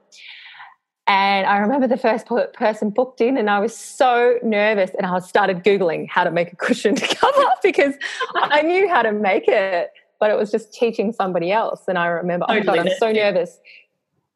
And 1.08 1.46
I 1.46 1.56
remember 1.56 1.88
the 1.88 1.96
first 1.96 2.26
person 2.52 2.90
booked 2.90 3.22
in, 3.22 3.38
and 3.38 3.48
I 3.48 3.58
was 3.58 3.74
so 3.74 4.38
nervous. 4.42 4.90
And 4.96 5.06
I 5.06 5.18
started 5.20 5.64
Googling 5.64 6.06
how 6.08 6.22
to 6.22 6.30
make 6.30 6.52
a 6.52 6.56
cushion 6.56 6.94
to 6.96 7.16
come 7.16 7.32
up 7.46 7.62
because 7.62 7.94
I 8.34 8.62
knew 8.62 8.88
how 8.88 9.02
to 9.02 9.10
make 9.10 9.48
it, 9.48 9.90
but 10.20 10.30
it 10.30 10.36
was 10.36 10.50
just 10.50 10.72
teaching 10.72 11.12
somebody 11.12 11.50
else. 11.50 11.80
And 11.88 11.98
I 11.98 12.06
remember, 12.06 12.46
oh, 12.48 12.62
God, 12.62 12.78
I'm 12.78 12.90
so 12.98 13.10
nervous. 13.10 13.58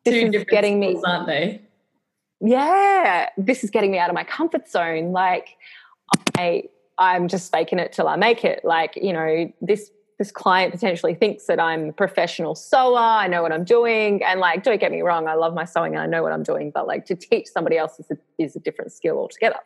This 0.04 0.32
Two 0.32 0.38
is 0.38 0.44
getting 0.46 0.80
me, 0.80 0.98
aren't 1.04 1.26
they? 1.26 1.60
Yeah, 2.44 3.28
this 3.36 3.62
is 3.62 3.70
getting 3.70 3.92
me 3.92 3.98
out 3.98 4.10
of 4.10 4.14
my 4.14 4.24
comfort 4.24 4.68
zone. 4.68 5.12
Like, 5.12 5.56
I, 6.36 6.64
I'm 6.98 7.28
just 7.28 7.52
faking 7.52 7.78
it 7.78 7.92
till 7.92 8.08
I 8.08 8.16
make 8.16 8.44
it. 8.44 8.64
Like, 8.64 8.96
you 9.00 9.12
know, 9.12 9.52
this 9.60 9.90
this 10.18 10.30
client 10.30 10.72
potentially 10.72 11.14
thinks 11.14 11.46
that 11.46 11.58
I'm 11.58 11.88
a 11.88 11.92
professional 11.92 12.54
sewer. 12.54 12.96
I 12.96 13.26
know 13.26 13.42
what 13.42 13.50
I'm 13.50 13.64
doing, 13.64 14.22
and 14.22 14.38
like, 14.40 14.62
don't 14.62 14.80
get 14.80 14.92
me 14.92 15.00
wrong, 15.02 15.26
I 15.26 15.34
love 15.34 15.54
my 15.54 15.64
sewing 15.64 15.94
and 15.94 16.02
I 16.02 16.06
know 16.06 16.22
what 16.22 16.32
I'm 16.32 16.42
doing. 16.42 16.70
But 16.70 16.86
like, 16.86 17.06
to 17.06 17.16
teach 17.16 17.48
somebody 17.48 17.76
else 17.76 17.98
is 17.98 18.10
a, 18.10 18.16
is 18.38 18.54
a 18.54 18.60
different 18.60 18.92
skill 18.92 19.18
altogether 19.18 19.58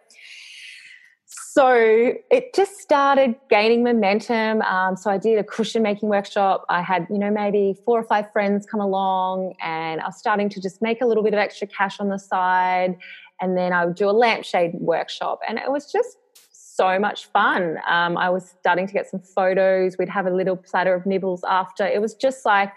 so 1.56 2.12
it 2.30 2.52
just 2.54 2.76
started 2.82 3.34
gaining 3.48 3.82
momentum. 3.82 4.60
Um, 4.60 4.94
so 4.94 5.10
I 5.10 5.16
did 5.16 5.38
a 5.38 5.42
cushion 5.42 5.82
making 5.82 6.10
workshop. 6.10 6.66
I 6.68 6.82
had, 6.82 7.06
you 7.08 7.18
know, 7.18 7.30
maybe 7.30 7.74
four 7.86 7.98
or 7.98 8.02
five 8.02 8.30
friends 8.30 8.66
come 8.66 8.78
along, 8.78 9.54
and 9.62 10.02
I 10.02 10.04
was 10.04 10.18
starting 10.18 10.50
to 10.50 10.60
just 10.60 10.82
make 10.82 11.00
a 11.00 11.06
little 11.06 11.22
bit 11.22 11.32
of 11.32 11.38
extra 11.38 11.66
cash 11.66 11.98
on 11.98 12.10
the 12.10 12.18
side. 12.18 12.98
And 13.40 13.56
then 13.56 13.72
I 13.72 13.86
would 13.86 13.94
do 13.94 14.06
a 14.06 14.12
lampshade 14.12 14.72
workshop, 14.74 15.40
and 15.48 15.58
it 15.58 15.72
was 15.72 15.90
just 15.90 16.18
so 16.52 16.98
much 16.98 17.24
fun. 17.24 17.78
Um, 17.88 18.18
I 18.18 18.28
was 18.28 18.54
starting 18.60 18.86
to 18.86 18.92
get 18.92 19.08
some 19.08 19.20
photos. 19.20 19.96
We'd 19.98 20.10
have 20.10 20.26
a 20.26 20.30
little 20.30 20.56
platter 20.58 20.94
of 20.94 21.06
nibbles 21.06 21.42
after. 21.48 21.86
It 21.86 22.02
was 22.02 22.12
just 22.12 22.44
like, 22.44 22.70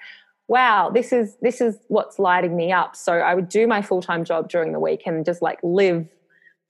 wow, 0.47 0.89
this 0.89 1.11
is 1.11 1.35
this 1.41 1.59
is 1.59 1.79
what's 1.89 2.17
lighting 2.17 2.55
me 2.55 2.71
up. 2.71 2.95
So 2.95 3.15
I 3.15 3.35
would 3.35 3.49
do 3.49 3.67
my 3.67 3.81
full 3.81 4.01
time 4.01 4.23
job 4.23 4.47
during 4.47 4.71
the 4.71 4.79
week 4.79 5.01
and 5.05 5.25
just 5.25 5.41
like 5.41 5.59
live 5.63 6.07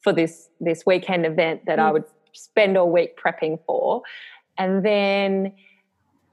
for 0.01 0.13
this 0.13 0.49
this 0.59 0.85
weekend 0.85 1.25
event 1.25 1.65
that 1.65 1.79
mm. 1.79 1.83
I 1.83 1.91
would 1.91 2.05
spend 2.33 2.77
all 2.77 2.91
week 2.91 3.17
prepping 3.17 3.59
for. 3.65 4.01
And 4.57 4.85
then 4.85 5.53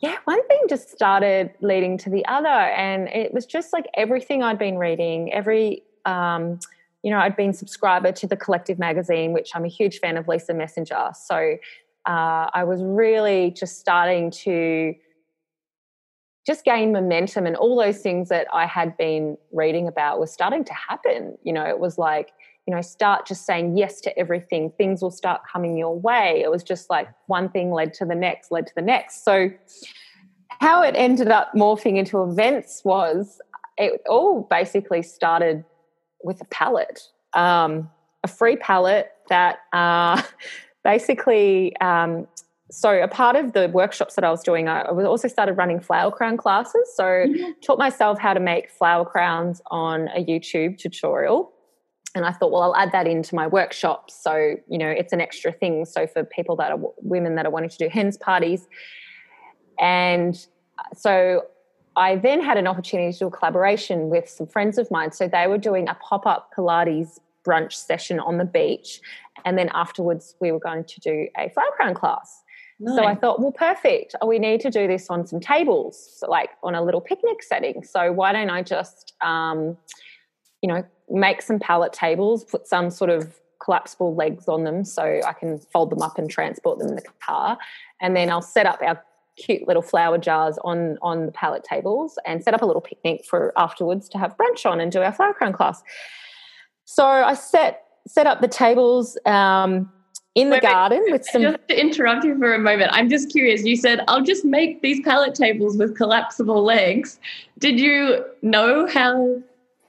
yeah, 0.01 0.17
one 0.25 0.47
thing 0.47 0.61
just 0.69 0.91
started 0.91 1.53
leading 1.61 1.97
to 1.99 2.11
the 2.11 2.25
other. 2.27 2.49
And 2.49 3.09
it 3.09 3.33
was 3.33 3.47
just 3.47 3.73
like 3.73 3.87
everything 3.95 4.43
I'd 4.43 4.59
been 4.59 4.77
reading, 4.77 5.33
every 5.33 5.83
um, 6.05 6.61
you 7.03 7.11
know, 7.11 7.19
I'd 7.19 7.37
been 7.37 7.53
subscriber 7.53 8.13
to 8.13 8.27
the 8.27 8.37
Collective 8.37 8.79
magazine, 8.79 9.33
which 9.33 9.53
I'm 9.55 9.65
a 9.65 9.69
huge 9.69 10.01
fan 10.01 10.17
of 10.17 10.27
Lisa 10.29 10.53
Messenger. 10.53 11.11
So 11.15 11.57
uh, 12.05 12.51
I 12.53 12.65
was 12.65 12.83
really 12.83 13.53
just 13.53 13.79
starting 13.79 14.31
to 14.43 14.95
just 16.47 16.65
gain 16.65 16.93
momentum 16.93 17.47
and 17.47 17.57
all 17.57 17.77
those 17.77 18.01
things 18.01 18.29
that 18.29 18.47
I 18.53 18.67
had 18.67 18.97
been 18.97 19.37
reading 19.53 19.89
about 19.89 20.21
was 20.21 20.33
starting 20.33 20.65
to 20.65 20.73
happen. 20.75 21.37
You 21.43 21.53
know, 21.53 21.65
it 21.65 21.79
was 21.79 21.99
like 21.99 22.33
you 22.67 22.75
know, 22.75 22.81
start 22.81 23.27
just 23.27 23.47
saying 23.47 23.77
yes 23.77 24.01
to 24.01 24.19
everything. 24.19 24.73
Things 24.77 25.01
will 25.01 25.13
start 25.13 25.43
coming 25.51 25.77
your 25.77 25.99
way. 25.99 26.43
It 26.45 26.51
was 26.51 26.65
just 26.65 26.91
like 26.91 27.09
one 27.27 27.49
thing 27.49 27.71
led 27.71 27.95
to 27.95 28.05
the 28.05 28.15
next, 28.15 28.51
led 28.51 28.67
to 28.67 28.73
the 28.75 28.83
next. 28.83 29.25
So, 29.25 29.51
how 30.61 30.83
it 30.83 30.95
ended 30.97 31.29
up 31.29 31.53
morphing 31.55 31.97
into 31.97 32.23
events 32.23 32.83
was 32.85 33.41
it 33.77 34.01
all 34.09 34.47
basically 34.51 35.03
started 35.03 35.65
with 36.25 36.41
a 36.41 36.47
palette, 36.47 37.03
um, 37.35 37.91
a 38.25 38.29
free 38.29 38.57
palette 38.57 39.13
that 39.29 39.59
uh, 39.73 40.21
basically. 40.85 41.77
Um, 41.77 42.27
so 42.69 43.01
a 43.01 43.07
part 43.07 43.37
of 43.37 43.53
the 43.53 43.69
workshops 43.73 44.17
that 44.17 44.25
I 44.25 44.31
was 44.31 44.43
doing, 44.43 44.67
I 44.69 44.83
also 44.83 45.29
started 45.29 45.53
running 45.53 45.79
flower 45.79 46.11
crown 46.11 46.37
classes. 46.37 46.93
So 46.97 47.05
mm-hmm. 47.05 47.53
taught 47.63 47.79
myself 47.79 48.19
how 48.19 48.35
to 48.35 48.41
make 48.41 48.71
flower 48.73 49.05
crowns 49.05 49.63
on 49.71 50.09
a 50.09 50.25
YouTube 50.25 50.77
tutorial 50.77 51.53
and 52.17 52.25
I 52.25 52.33
thought, 52.33 52.51
well, 52.51 52.63
I'll 52.63 52.77
add 52.77 52.93
that 52.93 53.07
into 53.07 53.35
my 53.35 53.47
workshops. 53.47 54.19
So, 54.21 54.57
you 54.69 54.79
know, 54.79 54.89
it's 54.89 55.13
an 55.13 55.21
extra 55.21 55.53
thing. 55.53 55.85
So, 55.85 56.07
for 56.07 56.25
people 56.25 56.57
that 56.57 56.73
are 56.73 56.79
women 57.03 57.37
that 57.37 57.47
are 57.47 57.51
wanting 57.51 57.71
to 57.71 57.79
do 57.79 57.89
hens 57.89 58.17
parties. 58.17 58.67
And 59.79 60.35
so, 60.95 61.43
I 61.95 62.17
then 62.17 62.43
had 62.43 62.57
an 62.57 62.67
opportunity 62.67 63.13
to 63.13 63.19
do 63.19 63.27
a 63.27 63.31
collaboration 63.31 64.09
with 64.09 64.29
some 64.29 64.47
friends 64.47 64.79
of 64.79 64.91
mine. 64.91 65.13
So, 65.13 65.29
they 65.29 65.47
were 65.47 65.59
doing 65.59 65.89
a 65.89 65.95
pop 65.95 66.27
up 66.27 66.51
Pilates 66.57 67.19
brunch 67.47 67.75
session 67.75 68.19
on 68.19 68.39
the 68.39 68.45
beach. 68.45 69.01
And 69.45 69.57
then 69.59 69.71
afterwards, 69.75 70.35
we 70.41 70.51
were 70.51 70.59
going 70.59 70.85
to 70.85 71.01
do 71.01 71.29
a 71.37 71.51
flower 71.51 71.71
crown 71.77 71.95
class. 71.95 72.43
Nice. 72.79 72.97
So 72.97 73.05
I 73.05 73.15
thought, 73.15 73.41
well, 73.41 73.53
perfect. 73.53 74.15
We 74.27 74.39
need 74.39 74.61
to 74.61 74.71
do 74.71 74.87
this 74.87 75.09
on 75.09 75.27
some 75.27 75.41
tables, 75.41 76.19
so 76.19 76.29
like 76.29 76.51
on 76.63 76.75
a 76.75 76.83
little 76.83 77.01
picnic 77.01 77.43
setting. 77.43 77.83
So 77.83 78.13
why 78.13 78.33
don't 78.33 78.51
I 78.51 78.63
just, 78.63 79.15
um, 79.23 79.79
you 80.67 80.73
know, 80.73 80.85
make 81.09 81.43
some 81.43 81.61
pallet 81.61 81.93
tables, 81.93 82.43
put 82.43 82.67
some 82.67 82.91
sort 82.91 83.09
of 83.09 83.39
collapsible 83.63 84.17
legs 84.17 84.49
on 84.49 84.65
them 84.65 84.85
so 84.85 85.21
I 85.25 85.33
can 85.33 85.61
fold 85.73 85.91
them 85.91 86.03
up 86.03 86.19
and 86.19 86.29
transport 86.29 86.81
them 86.81 86.89
in 86.89 86.97
the 86.97 87.03
car. 87.25 87.57
And 88.01 88.17
then 88.17 88.31
I'll 88.31 88.43
set 88.43 88.67
up 88.67 88.81
our 88.83 89.01
cute 89.37 89.69
little 89.69 89.83
flower 89.83 90.19
jars 90.19 90.59
on 90.65 90.99
on 91.03 91.27
the 91.27 91.31
pallet 91.31 91.63
tables 91.63 92.19
and 92.27 92.43
set 92.43 92.53
up 92.53 92.63
a 92.63 92.67
little 92.67 92.81
picnic 92.81 93.25
for 93.25 93.53
afterwards 93.57 94.09
to 94.09 94.19
have 94.19 94.37
brunch 94.37 94.69
on 94.69 94.81
and 94.81 94.91
do 94.91 95.03
our 95.03 95.13
flower 95.13 95.35
crown 95.35 95.53
class. 95.53 95.85
So 96.85 97.07
I 97.07 97.35
set 97.35 97.85
set 98.09 98.27
up 98.27 98.41
the 98.41 98.49
tables 98.49 99.17
um, 99.25 99.89
in 100.35 100.49
the 100.51 100.57
wait, 100.57 100.63
garden 100.63 101.05
with 101.11 101.25
some. 101.27 101.43
Just 101.43 101.59
to 101.69 101.81
interrupt 101.81 102.25
you 102.25 102.37
for 102.39 102.55
a 102.55 102.59
moment, 102.59 102.91
I'm 102.93 103.09
just 103.09 103.31
curious. 103.31 103.63
You 103.63 103.77
said 103.77 104.01
I'll 104.09 104.25
just 104.25 104.45
make 104.45 104.83
these 104.83 105.01
pallet 105.03 105.37
tables 105.37 105.77
with 105.77 105.97
collapsible 105.97 106.65
legs. 106.65 107.21
Did 107.61 107.79
you 107.79 108.25
know 108.43 108.89
how 108.89 109.41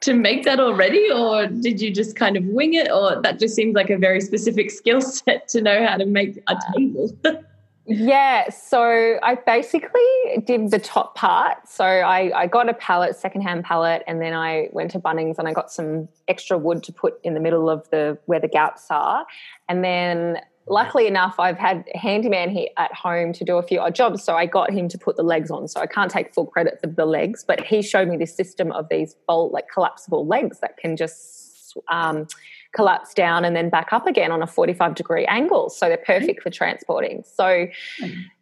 to 0.01 0.13
make 0.13 0.43
that 0.43 0.59
already 0.59 1.09
or 1.11 1.47
did 1.47 1.81
you 1.81 1.91
just 1.91 2.15
kind 2.15 2.37
of 2.37 2.43
wing 2.45 2.73
it? 2.73 2.89
Or 2.91 3.21
that 3.21 3.39
just 3.39 3.55
seems 3.55 3.75
like 3.75 3.89
a 3.89 3.97
very 3.97 4.21
specific 4.21 4.71
skill 4.71 5.01
set 5.17 5.47
to 5.49 5.61
know 5.61 5.85
how 5.85 5.97
to 5.97 6.05
make 6.05 6.41
a 6.47 6.55
table. 6.75 7.17
Yeah 7.89 8.49
so 8.49 9.17
i 9.23 9.35
basically 9.35 10.01
did 10.45 10.71
the 10.71 10.79
top 10.79 11.15
part. 11.15 11.69
So 11.69 11.85
I, 11.85 12.37
I 12.37 12.47
got 12.47 12.67
a 12.67 12.73
pallet 12.73 13.15
secondhand 13.15 13.63
pallet 13.63 14.03
and 14.07 14.21
then 14.21 14.33
i 14.33 14.67
went 14.73 14.91
to 14.91 14.99
bunnings 14.99 15.39
and 15.39 15.47
i 15.47 15.53
got 15.53 15.71
some 15.71 16.09
extra 16.27 16.57
wood 16.57 16.83
to 16.83 16.91
put 16.91 17.17
in 17.23 17.33
the 17.33 17.39
middle 17.39 17.69
of 17.69 17.89
the 17.89 18.17
where 18.25 18.41
the 18.41 18.49
gaps 18.49 18.87
are. 18.89 19.25
And 19.69 19.85
then 19.85 20.41
luckily 20.69 21.07
enough, 21.07 21.35
I've 21.39 21.57
had 21.57 21.85
a 21.93 21.97
handyman 21.97 22.49
here 22.49 22.67
at 22.77 22.93
home 22.93 23.33
to 23.33 23.43
do 23.43 23.57
a 23.57 23.63
few 23.63 23.79
odd 23.79 23.95
jobs. 23.95 24.23
So 24.23 24.35
I 24.35 24.45
got 24.45 24.71
him 24.71 24.87
to 24.89 24.97
put 24.97 25.15
the 25.15 25.23
legs 25.23 25.49
on. 25.49 25.67
So 25.67 25.79
I 25.79 25.87
can't 25.87 26.11
take 26.11 26.33
full 26.33 26.45
credit 26.45 26.79
for 26.81 26.87
the 26.87 27.05
legs, 27.05 27.43
but 27.47 27.65
he 27.65 27.81
showed 27.81 28.07
me 28.07 28.17
this 28.17 28.35
system 28.35 28.71
of 28.71 28.87
these 28.89 29.15
bolt, 29.27 29.53
like 29.53 29.65
collapsible 29.73 30.27
legs 30.27 30.59
that 30.59 30.77
can 30.77 30.95
just 30.95 31.77
um, 31.89 32.27
collapse 32.73 33.13
down 33.13 33.45
and 33.45 33.55
then 33.55 33.69
back 33.69 33.93
up 33.93 34.07
again 34.07 34.31
on 34.31 34.41
a 34.41 34.47
45 34.47 34.95
degree 34.95 35.25
angle. 35.25 35.69
So 35.69 35.87
they're 35.87 35.97
perfect 35.97 36.43
for 36.43 36.49
transporting. 36.49 37.23
So, 37.35 37.67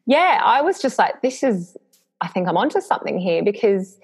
yeah, 0.06 0.42
I 0.44 0.62
was 0.62 0.82
just 0.82 0.98
like, 0.98 1.22
this 1.22 1.44
is, 1.44 1.78
I 2.22 2.28
think 2.28 2.48
I'm 2.48 2.58
onto 2.58 2.82
something 2.82 3.20
here 3.20 3.44
because 3.44 4.00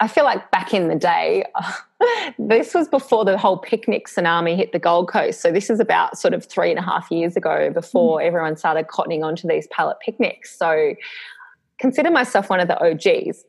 I 0.00 0.08
feel 0.08 0.24
like 0.24 0.50
back 0.50 0.74
in 0.74 0.88
the 0.88 0.96
day, 0.96 1.44
this 2.38 2.74
was 2.74 2.88
before 2.88 3.24
the 3.24 3.36
whole 3.36 3.58
picnic 3.58 4.06
tsunami 4.06 4.56
hit 4.56 4.72
the 4.72 4.78
Gold 4.78 5.08
Coast. 5.08 5.40
So 5.40 5.50
this 5.50 5.70
is 5.70 5.80
about 5.80 6.18
sort 6.18 6.34
of 6.34 6.44
three 6.44 6.70
and 6.70 6.78
a 6.78 6.82
half 6.82 7.10
years 7.10 7.36
ago 7.36 7.70
before 7.70 8.20
mm. 8.20 8.26
everyone 8.26 8.56
started 8.56 8.86
cottoning 8.86 9.24
onto 9.24 9.48
these 9.48 9.66
pallet 9.68 9.98
picnics. 10.00 10.56
So 10.56 10.94
consider 11.78 12.10
myself 12.10 12.50
one 12.50 12.60
of 12.60 12.68
the 12.68 12.78
OGs. 12.80 13.44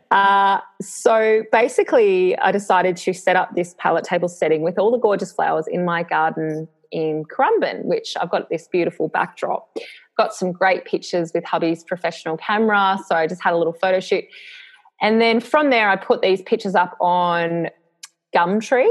uh, 0.10 0.60
so 0.80 1.42
basically, 1.52 2.38
I 2.38 2.52
decided 2.52 2.96
to 2.98 3.12
set 3.12 3.36
up 3.36 3.54
this 3.54 3.74
pallet 3.78 4.04
table 4.04 4.28
setting 4.28 4.62
with 4.62 4.78
all 4.78 4.90
the 4.90 4.98
gorgeous 4.98 5.32
flowers 5.32 5.66
in 5.66 5.84
my 5.84 6.02
garden 6.02 6.68
in 6.90 7.24
Currumbin, 7.24 7.84
which 7.84 8.16
I've 8.20 8.30
got 8.30 8.48
this 8.48 8.68
beautiful 8.68 9.08
backdrop. 9.08 9.68
Got 10.16 10.34
some 10.34 10.52
great 10.52 10.84
pictures 10.84 11.32
with 11.34 11.44
hubby's 11.44 11.84
professional 11.84 12.36
camera. 12.36 12.98
So 13.06 13.14
I 13.14 13.26
just 13.26 13.42
had 13.42 13.52
a 13.52 13.56
little 13.56 13.72
photo 13.72 14.00
shoot. 14.00 14.24
And 15.00 15.20
then 15.20 15.40
from 15.40 15.70
there, 15.70 15.88
I 15.88 15.96
put 15.96 16.22
these 16.22 16.42
pictures 16.42 16.74
up 16.74 16.96
on 17.00 17.68
Gumtree. 18.34 18.90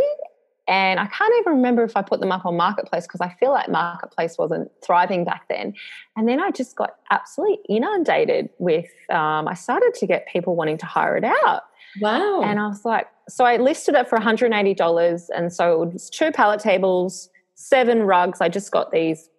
And 0.70 1.00
I 1.00 1.06
can't 1.06 1.34
even 1.40 1.54
remember 1.54 1.84
if 1.86 1.96
I 1.96 2.02
put 2.02 2.20
them 2.20 2.32
up 2.32 2.46
on 2.46 2.58
Marketplace 2.58 3.08
because 3.08 3.22
I 3.22 3.30
feel 3.40 3.52
like 3.52 3.70
Marketplace 3.70 4.38
wasn't 4.38 4.70
thriving 4.86 5.24
back 5.24 5.48
then. 5.48 5.74
And 6.18 6.28
then 6.28 6.42
I 6.42 6.52
just 6.52 6.76
got 6.76 6.96
absolutely 7.10 7.60
inundated 7.70 8.50
with, 8.58 8.90
um, 9.10 9.48
I 9.48 9.54
started 9.54 9.94
to 9.94 10.06
get 10.06 10.28
people 10.28 10.58
wanting 10.58 10.78
to 10.80 10.86
hire 10.86 11.16
it 11.16 11.24
out. 11.24 11.62
Wow. 12.02 12.42
And 12.42 12.60
I 12.60 12.68
was 12.68 12.84
like, 12.84 13.08
so 13.30 13.46
I 13.46 13.56
listed 13.56 13.96
it 13.96 14.10
for 14.10 14.18
$180. 14.18 15.30
And 15.34 15.54
so 15.54 15.84
it 15.84 15.94
was 15.94 16.10
two 16.10 16.34
pallet 16.34 16.60
tables, 16.60 17.30
seven 17.56 18.04
rugs. 18.04 18.42
I 18.42 18.50
just 18.50 18.70
got 18.70 18.92
these 18.92 19.30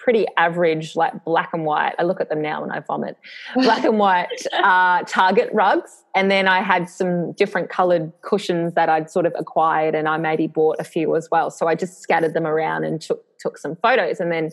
pretty 0.00 0.26
average, 0.36 0.96
like 0.96 1.24
black 1.24 1.50
and 1.52 1.64
white. 1.64 1.94
I 1.98 2.04
look 2.04 2.20
at 2.20 2.30
them 2.30 2.40
now 2.40 2.62
and 2.62 2.72
I 2.72 2.80
vomit. 2.80 3.16
Black 3.54 3.84
and 3.84 3.98
white 3.98 4.28
uh, 4.52 5.02
Target 5.06 5.50
rugs. 5.52 6.04
And 6.14 6.30
then 6.30 6.48
I 6.48 6.62
had 6.62 6.88
some 6.88 7.32
different 7.32 7.68
colored 7.68 8.10
cushions 8.22 8.72
that 8.74 8.88
I'd 8.88 9.10
sort 9.10 9.26
of 9.26 9.34
acquired 9.38 9.94
and 9.94 10.08
I 10.08 10.16
maybe 10.16 10.46
bought 10.46 10.76
a 10.80 10.84
few 10.84 11.14
as 11.16 11.28
well. 11.30 11.50
So 11.50 11.68
I 11.68 11.74
just 11.74 12.00
scattered 12.00 12.34
them 12.34 12.46
around 12.46 12.84
and 12.84 13.00
took, 13.00 13.22
took 13.38 13.58
some 13.58 13.76
photos. 13.76 14.20
And 14.20 14.32
then 14.32 14.50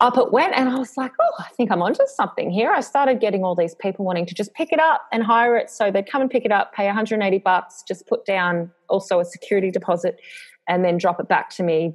up 0.00 0.18
it 0.18 0.32
went 0.32 0.54
and 0.56 0.68
I 0.68 0.78
was 0.78 0.96
like, 0.96 1.12
oh, 1.20 1.32
I 1.38 1.48
think 1.56 1.70
I'm 1.70 1.80
onto 1.80 2.04
something 2.06 2.50
here. 2.50 2.72
I 2.72 2.80
started 2.80 3.20
getting 3.20 3.44
all 3.44 3.54
these 3.54 3.76
people 3.76 4.04
wanting 4.04 4.26
to 4.26 4.34
just 4.34 4.52
pick 4.54 4.72
it 4.72 4.80
up 4.80 5.02
and 5.12 5.22
hire 5.22 5.56
it. 5.56 5.70
So 5.70 5.92
they'd 5.92 6.10
come 6.10 6.20
and 6.20 6.30
pick 6.30 6.44
it 6.44 6.50
up, 6.50 6.74
pay 6.74 6.86
180 6.86 7.38
bucks, 7.38 7.84
just 7.86 8.08
put 8.08 8.24
down 8.24 8.72
also 8.88 9.20
a 9.20 9.24
security 9.24 9.70
deposit 9.70 10.18
and 10.68 10.84
then 10.84 10.98
drop 10.98 11.20
it 11.20 11.28
back 11.28 11.50
to 11.50 11.62
me 11.62 11.94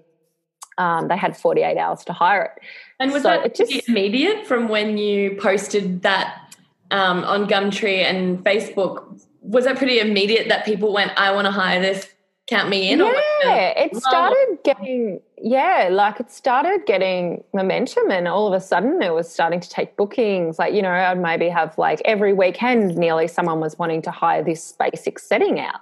um, 0.78 1.08
they 1.08 1.18
had 1.18 1.36
48 1.36 1.78
hours 1.78 2.04
to 2.06 2.14
hire 2.14 2.44
it. 2.44 2.64
And 3.00 3.12
was 3.12 3.24
so 3.24 3.30
that 3.30 3.56
just 3.56 3.88
immediate 3.88 4.46
from 4.46 4.68
when 4.68 4.98
you 4.98 5.38
posted 5.40 6.02
that 6.04 6.48
um, 6.92 7.24
on 7.24 7.48
Gumtree 7.48 8.04
and 8.04 8.44
Facebook? 8.44 9.22
Was 9.42 9.66
that 9.66 9.78
pretty 9.78 10.00
immediate 10.00 10.50
that 10.50 10.66
people 10.66 10.94
went, 10.94 11.12
I 11.18 11.32
want 11.32 11.46
to 11.46 11.52
hire 11.52 11.82
this, 11.82 12.08
count 12.48 12.70
me 12.70 12.92
in? 12.92 13.00
Yeah, 13.00 13.74
it 13.78 13.96
started 13.96 14.58
getting, 14.64 15.22
yeah, 15.38 15.90
like 15.92 16.20
it 16.20 16.32
started 16.32 16.86
getting 16.86 17.44
momentum 17.54 18.12
and 18.12 18.28
all 18.28 18.48
of 18.48 18.54
a 18.54 18.64
sudden 18.64 19.02
it 19.02 19.14
was 19.14 19.32
starting 19.32 19.60
to 19.60 19.70
take 19.70 19.96
bookings. 19.96 20.60
Like, 20.60 20.74
you 20.74 20.82
know, 20.82 20.92
I'd 20.92 21.20
maybe 21.20 21.50
have 21.50 21.78
like 21.78 22.02
every 22.06 22.34
weekend 22.34 22.98
nearly 22.98 23.28
someone 23.28 23.60
was 23.60 23.78
wanting 23.78 24.02
to 24.04 24.12
hire 24.12 24.44
this 24.44 24.74
basic 24.74 25.20
setting 25.20 25.60
out. 25.60 25.80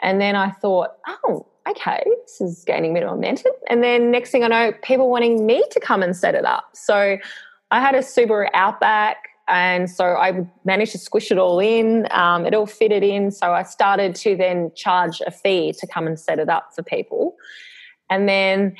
And 0.00 0.20
then 0.20 0.36
I 0.36 0.50
thought, 0.50 0.96
oh, 1.06 1.46
okay, 1.68 2.02
this 2.22 2.40
is 2.40 2.64
gaining 2.64 2.92
a 2.92 2.94
bit 2.94 3.02
of 3.04 3.10
momentum. 3.10 3.52
And 3.68 3.82
then 3.82 4.10
next 4.10 4.30
thing 4.30 4.44
I 4.44 4.48
know, 4.48 4.72
people 4.82 5.10
wanting 5.10 5.46
me 5.46 5.64
to 5.70 5.80
come 5.80 6.02
and 6.02 6.16
set 6.16 6.34
it 6.34 6.44
up. 6.44 6.70
So 6.74 7.18
I 7.70 7.80
had 7.80 7.94
a 7.94 7.98
Subaru 7.98 8.48
Outback. 8.54 9.16
And 9.48 9.90
so 9.90 10.04
I 10.04 10.46
managed 10.64 10.92
to 10.92 10.98
squish 10.98 11.30
it 11.30 11.38
all 11.38 11.58
in. 11.58 12.06
Um, 12.12 12.46
it 12.46 12.54
all 12.54 12.66
fitted 12.66 13.02
in. 13.02 13.30
So 13.30 13.52
I 13.52 13.64
started 13.64 14.14
to 14.16 14.36
then 14.36 14.70
charge 14.74 15.20
a 15.26 15.30
fee 15.30 15.72
to 15.78 15.86
come 15.86 16.06
and 16.06 16.18
set 16.18 16.38
it 16.38 16.48
up 16.48 16.70
for 16.74 16.82
people. 16.82 17.34
And 18.08 18.28
then 18.28 18.76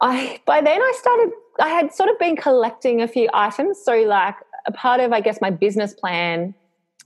I, 0.00 0.40
by 0.46 0.60
then 0.62 0.80
I 0.80 0.92
started, 0.96 1.30
I 1.60 1.68
had 1.68 1.92
sort 1.94 2.08
of 2.10 2.18
been 2.18 2.36
collecting 2.36 3.02
a 3.02 3.08
few 3.08 3.28
items. 3.32 3.78
So, 3.82 3.94
like, 4.02 4.34
a 4.66 4.72
part 4.72 5.00
of, 5.00 5.12
I 5.12 5.20
guess, 5.20 5.40
my 5.40 5.50
business 5.50 5.94
plan, 5.94 6.54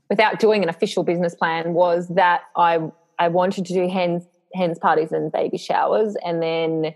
without 0.08 0.38
doing 0.40 0.62
an 0.62 0.68
official 0.68 1.02
business 1.02 1.34
plan, 1.34 1.74
was 1.74 2.08
that 2.08 2.42
I 2.56 2.80
I 3.20 3.28
wanted 3.28 3.66
to 3.66 3.74
do 3.74 3.86
hens 3.86 4.24
hens 4.54 4.78
parties 4.78 5.12
and 5.12 5.30
baby 5.30 5.58
showers, 5.58 6.16
and 6.24 6.42
then 6.42 6.94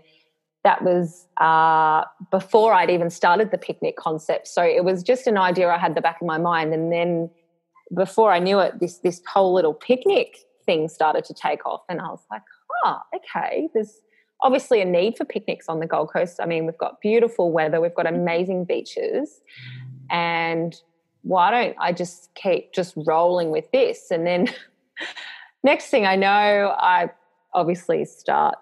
that 0.63 0.83
was 0.83 1.27
uh, 1.37 2.03
before 2.31 2.73
I'd 2.73 2.89
even 2.89 3.09
started 3.09 3.51
the 3.51 3.57
picnic 3.57 3.97
concept. 3.97 4.47
So 4.47 4.63
it 4.63 4.83
was 4.83 5.03
just 5.03 5.27
an 5.27 5.37
idea 5.37 5.69
I 5.69 5.77
had 5.77 5.95
the 5.95 6.01
back 6.01 6.19
of 6.21 6.27
my 6.27 6.37
mind, 6.37 6.73
and 6.73 6.91
then 6.91 7.29
before 7.93 8.31
I 8.31 8.39
knew 8.39 8.59
it, 8.59 8.79
this 8.79 8.97
this 8.99 9.21
whole 9.31 9.53
little 9.53 9.73
picnic 9.73 10.37
thing 10.65 10.89
started 10.89 11.23
to 11.25 11.33
take 11.33 11.65
off, 11.65 11.81
and 11.87 12.01
I 12.01 12.07
was 12.07 12.25
like, 12.31 12.41
oh, 12.83 12.99
okay, 13.15 13.69
there's 13.73 14.01
obviously 14.41 14.81
a 14.81 14.85
need 14.85 15.17
for 15.17 15.25
picnics 15.25 15.67
on 15.69 15.79
the 15.79 15.87
Gold 15.87 16.11
Coast. 16.11 16.39
I 16.41 16.45
mean, 16.45 16.65
we've 16.65 16.77
got 16.77 16.99
beautiful 16.99 17.51
weather, 17.51 17.79
we've 17.79 17.95
got 17.95 18.07
amazing 18.07 18.65
beaches, 18.65 19.41
and 20.09 20.75
why 21.21 21.51
don't 21.51 21.75
I 21.79 21.91
just 21.91 22.29
keep 22.35 22.73
just 22.73 22.93
rolling 22.95 23.49
with 23.49 23.69
this? 23.71 24.11
And 24.11 24.25
then 24.25 24.47
next 25.63 25.89
thing 25.89 26.05
I 26.05 26.15
know, 26.15 26.75
I 26.77 27.09
obviously 27.55 28.05
start 28.05 28.55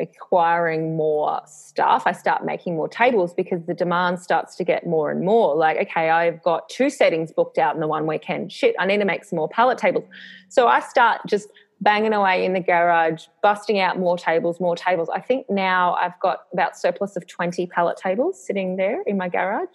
acquiring 0.00 0.96
more 0.96 1.40
stuff. 1.46 2.04
I 2.06 2.12
start 2.12 2.44
making 2.44 2.76
more 2.76 2.88
tables 2.88 3.34
because 3.34 3.64
the 3.66 3.74
demand 3.74 4.20
starts 4.20 4.54
to 4.56 4.64
get 4.64 4.86
more 4.86 5.10
and 5.10 5.24
more. 5.24 5.56
Like, 5.56 5.76
okay, 5.88 6.10
I've 6.10 6.42
got 6.42 6.68
two 6.68 6.88
settings 6.88 7.32
booked 7.32 7.58
out 7.58 7.74
in 7.74 7.80
the 7.80 7.88
one 7.88 8.06
weekend. 8.06 8.52
Shit, 8.52 8.76
I 8.78 8.86
need 8.86 8.98
to 8.98 9.04
make 9.04 9.24
some 9.24 9.36
more 9.36 9.48
pallet 9.48 9.78
tables. 9.78 10.04
So 10.48 10.68
I 10.68 10.80
start 10.80 11.22
just 11.26 11.48
banging 11.80 12.12
away 12.12 12.44
in 12.44 12.52
the 12.52 12.60
garage, 12.60 13.26
busting 13.42 13.78
out 13.80 13.98
more 13.98 14.16
tables, 14.16 14.60
more 14.60 14.76
tables. 14.76 15.08
I 15.12 15.20
think 15.20 15.46
now 15.48 15.94
I've 15.94 16.18
got 16.20 16.40
about 16.52 16.76
surplus 16.76 17.16
of 17.16 17.26
20 17.26 17.66
pallet 17.66 17.96
tables 17.96 18.44
sitting 18.44 18.76
there 18.76 19.02
in 19.02 19.16
my 19.16 19.28
garage. 19.28 19.68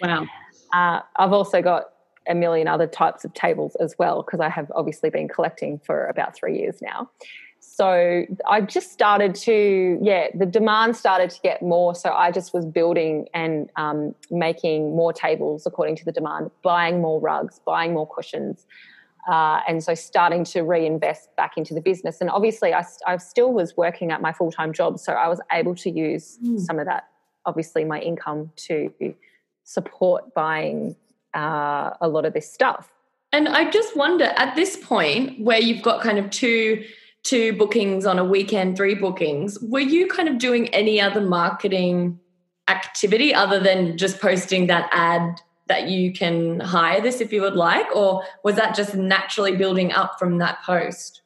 Wow. 0.00 0.26
Uh, 0.72 1.00
I've 1.16 1.32
also 1.32 1.60
got 1.62 1.90
a 2.28 2.34
million 2.34 2.68
other 2.68 2.86
types 2.86 3.24
of 3.24 3.32
tables 3.34 3.76
as 3.80 3.94
well 3.98 4.22
because 4.22 4.40
I 4.40 4.48
have 4.48 4.70
obviously 4.74 5.10
been 5.10 5.28
collecting 5.28 5.78
for 5.78 6.06
about 6.06 6.34
three 6.34 6.58
years 6.58 6.80
now. 6.80 7.10
So 7.60 8.24
I 8.48 8.62
just 8.62 8.90
started 8.90 9.34
to, 9.36 9.98
yeah, 10.02 10.28
the 10.34 10.46
demand 10.46 10.96
started 10.96 11.30
to 11.30 11.40
get 11.42 11.62
more. 11.62 11.94
So 11.94 12.10
I 12.10 12.30
just 12.30 12.54
was 12.54 12.64
building 12.64 13.28
and 13.34 13.70
um, 13.76 14.14
making 14.30 14.96
more 14.96 15.12
tables 15.12 15.66
according 15.66 15.96
to 15.96 16.04
the 16.04 16.12
demand, 16.12 16.50
buying 16.62 17.00
more 17.00 17.20
rugs, 17.20 17.60
buying 17.64 17.92
more 17.92 18.08
cushions. 18.08 18.66
Uh, 19.28 19.60
and 19.68 19.84
so 19.84 19.94
starting 19.94 20.44
to 20.44 20.62
reinvest 20.62 21.34
back 21.36 21.58
into 21.58 21.74
the 21.74 21.82
business. 21.82 22.22
And 22.22 22.30
obviously, 22.30 22.72
I, 22.72 22.84
I 23.06 23.18
still 23.18 23.52
was 23.52 23.76
working 23.76 24.10
at 24.10 24.22
my 24.22 24.32
full 24.32 24.50
time 24.50 24.72
job. 24.72 24.98
So 24.98 25.12
I 25.12 25.28
was 25.28 25.40
able 25.52 25.74
to 25.76 25.90
use 25.90 26.38
mm. 26.42 26.58
some 26.58 26.78
of 26.78 26.86
that, 26.86 27.08
obviously, 27.44 27.84
my 27.84 28.00
income 28.00 28.52
to 28.68 28.92
support 29.64 30.32
buying 30.34 30.96
uh, 31.34 31.90
a 32.00 32.08
lot 32.08 32.24
of 32.24 32.32
this 32.32 32.50
stuff. 32.50 32.90
And 33.32 33.48
I 33.48 33.70
just 33.70 33.96
wonder 33.96 34.32
at 34.36 34.56
this 34.56 34.76
point 34.76 35.40
where 35.40 35.60
you've 35.60 35.82
got 35.82 36.02
kind 36.02 36.18
of 36.18 36.30
two 36.30 36.84
two 37.22 37.52
bookings 37.52 38.06
on 38.06 38.18
a 38.18 38.24
weekend, 38.24 38.76
three 38.76 38.94
bookings, 38.94 39.58
were 39.60 39.80
you 39.80 40.06
kind 40.08 40.28
of 40.28 40.38
doing 40.38 40.68
any 40.68 41.00
other 41.00 41.20
marketing 41.20 42.18
activity 42.68 43.34
other 43.34 43.60
than 43.60 43.98
just 43.98 44.20
posting 44.20 44.66
that 44.68 44.88
ad 44.92 45.40
that 45.66 45.88
you 45.88 46.12
can 46.12 46.60
hire 46.60 47.00
this 47.00 47.20
if 47.20 47.32
you 47.32 47.42
would 47.42 47.54
like? 47.54 47.94
Or 47.94 48.24
was 48.42 48.56
that 48.56 48.74
just 48.74 48.94
naturally 48.94 49.56
building 49.56 49.92
up 49.92 50.18
from 50.18 50.38
that 50.38 50.62
post? 50.62 51.22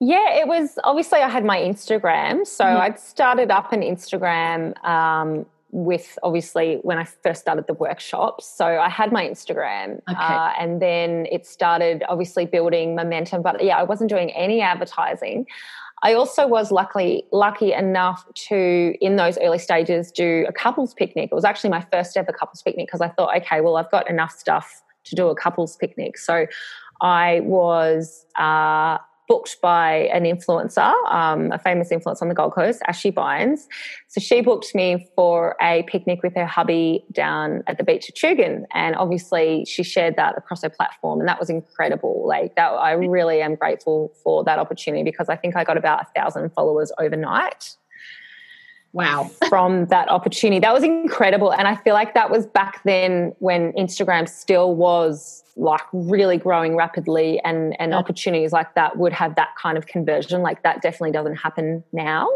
Yeah, 0.00 0.34
it 0.34 0.48
was 0.48 0.78
obviously 0.82 1.20
I 1.20 1.28
had 1.28 1.44
my 1.44 1.58
Instagram. 1.58 2.46
So 2.46 2.64
mm-hmm. 2.64 2.80
I'd 2.80 2.98
started 2.98 3.50
up 3.50 3.72
an 3.72 3.82
Instagram 3.82 4.82
um, 4.84 5.46
with 5.72 6.18
obviously 6.22 6.78
when 6.82 6.98
I 6.98 7.04
first 7.04 7.40
started 7.40 7.66
the 7.66 7.74
workshops. 7.74 8.46
So 8.46 8.66
I 8.66 8.90
had 8.90 9.10
my 9.10 9.26
Instagram 9.26 10.00
okay. 10.08 10.18
uh, 10.18 10.52
and 10.58 10.80
then 10.80 11.26
it 11.32 11.46
started 11.46 12.04
obviously 12.08 12.44
building 12.44 12.94
momentum. 12.94 13.42
But 13.42 13.64
yeah, 13.64 13.78
I 13.78 13.82
wasn't 13.82 14.10
doing 14.10 14.30
any 14.32 14.60
advertising. 14.60 15.46
I 16.02 16.14
also 16.14 16.46
was 16.46 16.70
luckily 16.70 17.24
lucky 17.32 17.72
enough 17.72 18.26
to 18.48 18.94
in 19.00 19.16
those 19.16 19.38
early 19.38 19.58
stages 19.58 20.12
do 20.12 20.44
a 20.48 20.52
couples 20.52 20.94
picnic. 20.94 21.30
It 21.32 21.34
was 21.34 21.44
actually 21.44 21.70
my 21.70 21.86
first 21.92 22.16
ever 22.16 22.32
couples 22.32 22.60
picnic 22.60 22.88
because 22.88 23.00
I 23.00 23.08
thought, 23.08 23.34
okay, 23.38 23.60
well 23.60 23.76
I've 23.76 23.90
got 23.90 24.10
enough 24.10 24.32
stuff 24.32 24.82
to 25.04 25.14
do 25.14 25.28
a 25.28 25.34
couples 25.34 25.76
picnic. 25.76 26.18
So 26.18 26.46
I 27.00 27.40
was 27.40 28.26
uh, 28.36 28.98
booked 29.32 29.62
by 29.62 30.10
an 30.12 30.24
influencer, 30.24 30.92
um, 31.10 31.50
a 31.52 31.58
famous 31.58 31.88
influencer 31.90 32.20
on 32.20 32.28
the 32.28 32.34
Gold 32.34 32.52
Coast, 32.52 32.82
Ashley 32.86 33.10
Bynes. 33.10 33.60
So 34.08 34.20
she 34.20 34.42
booked 34.42 34.74
me 34.74 35.08
for 35.16 35.56
a 35.58 35.84
picnic 35.84 36.22
with 36.22 36.34
her 36.34 36.44
hubby 36.44 37.02
down 37.12 37.62
at 37.66 37.78
the 37.78 37.82
beach 37.82 38.10
at 38.10 38.14
Tugun. 38.14 38.64
And 38.74 38.94
obviously 38.94 39.64
she 39.64 39.84
shared 39.84 40.16
that 40.16 40.36
across 40.36 40.60
her 40.64 40.68
platform 40.68 41.20
and 41.20 41.26
that 41.30 41.40
was 41.40 41.48
incredible. 41.48 42.28
Like 42.28 42.56
that, 42.56 42.72
I 42.72 42.92
really 42.92 43.40
am 43.40 43.54
grateful 43.54 44.12
for 44.22 44.44
that 44.44 44.58
opportunity 44.58 45.02
because 45.02 45.30
I 45.30 45.36
think 45.36 45.56
I 45.56 45.64
got 45.64 45.78
about 45.78 46.02
a 46.02 46.06
thousand 46.14 46.50
followers 46.50 46.92
overnight. 46.98 47.74
Wow. 48.92 49.30
From 49.48 49.86
that 49.86 50.08
opportunity. 50.10 50.60
That 50.60 50.74
was 50.74 50.82
incredible. 50.82 51.52
And 51.52 51.66
I 51.66 51.76
feel 51.76 51.94
like 51.94 52.14
that 52.14 52.30
was 52.30 52.46
back 52.46 52.82
then 52.84 53.34
when 53.38 53.72
Instagram 53.72 54.28
still 54.28 54.74
was 54.74 55.42
like 55.56 55.82
really 55.92 56.38
growing 56.38 56.76
rapidly 56.76 57.40
and, 57.40 57.78
and 57.80 57.92
yeah. 57.92 57.98
opportunities 57.98 58.52
like 58.52 58.74
that 58.74 58.96
would 58.96 59.12
have 59.12 59.34
that 59.36 59.54
kind 59.60 59.76
of 59.76 59.86
conversion. 59.86 60.42
Like 60.42 60.62
that 60.62 60.82
definitely 60.82 61.12
doesn't 61.12 61.36
happen 61.36 61.82
now. 61.92 62.28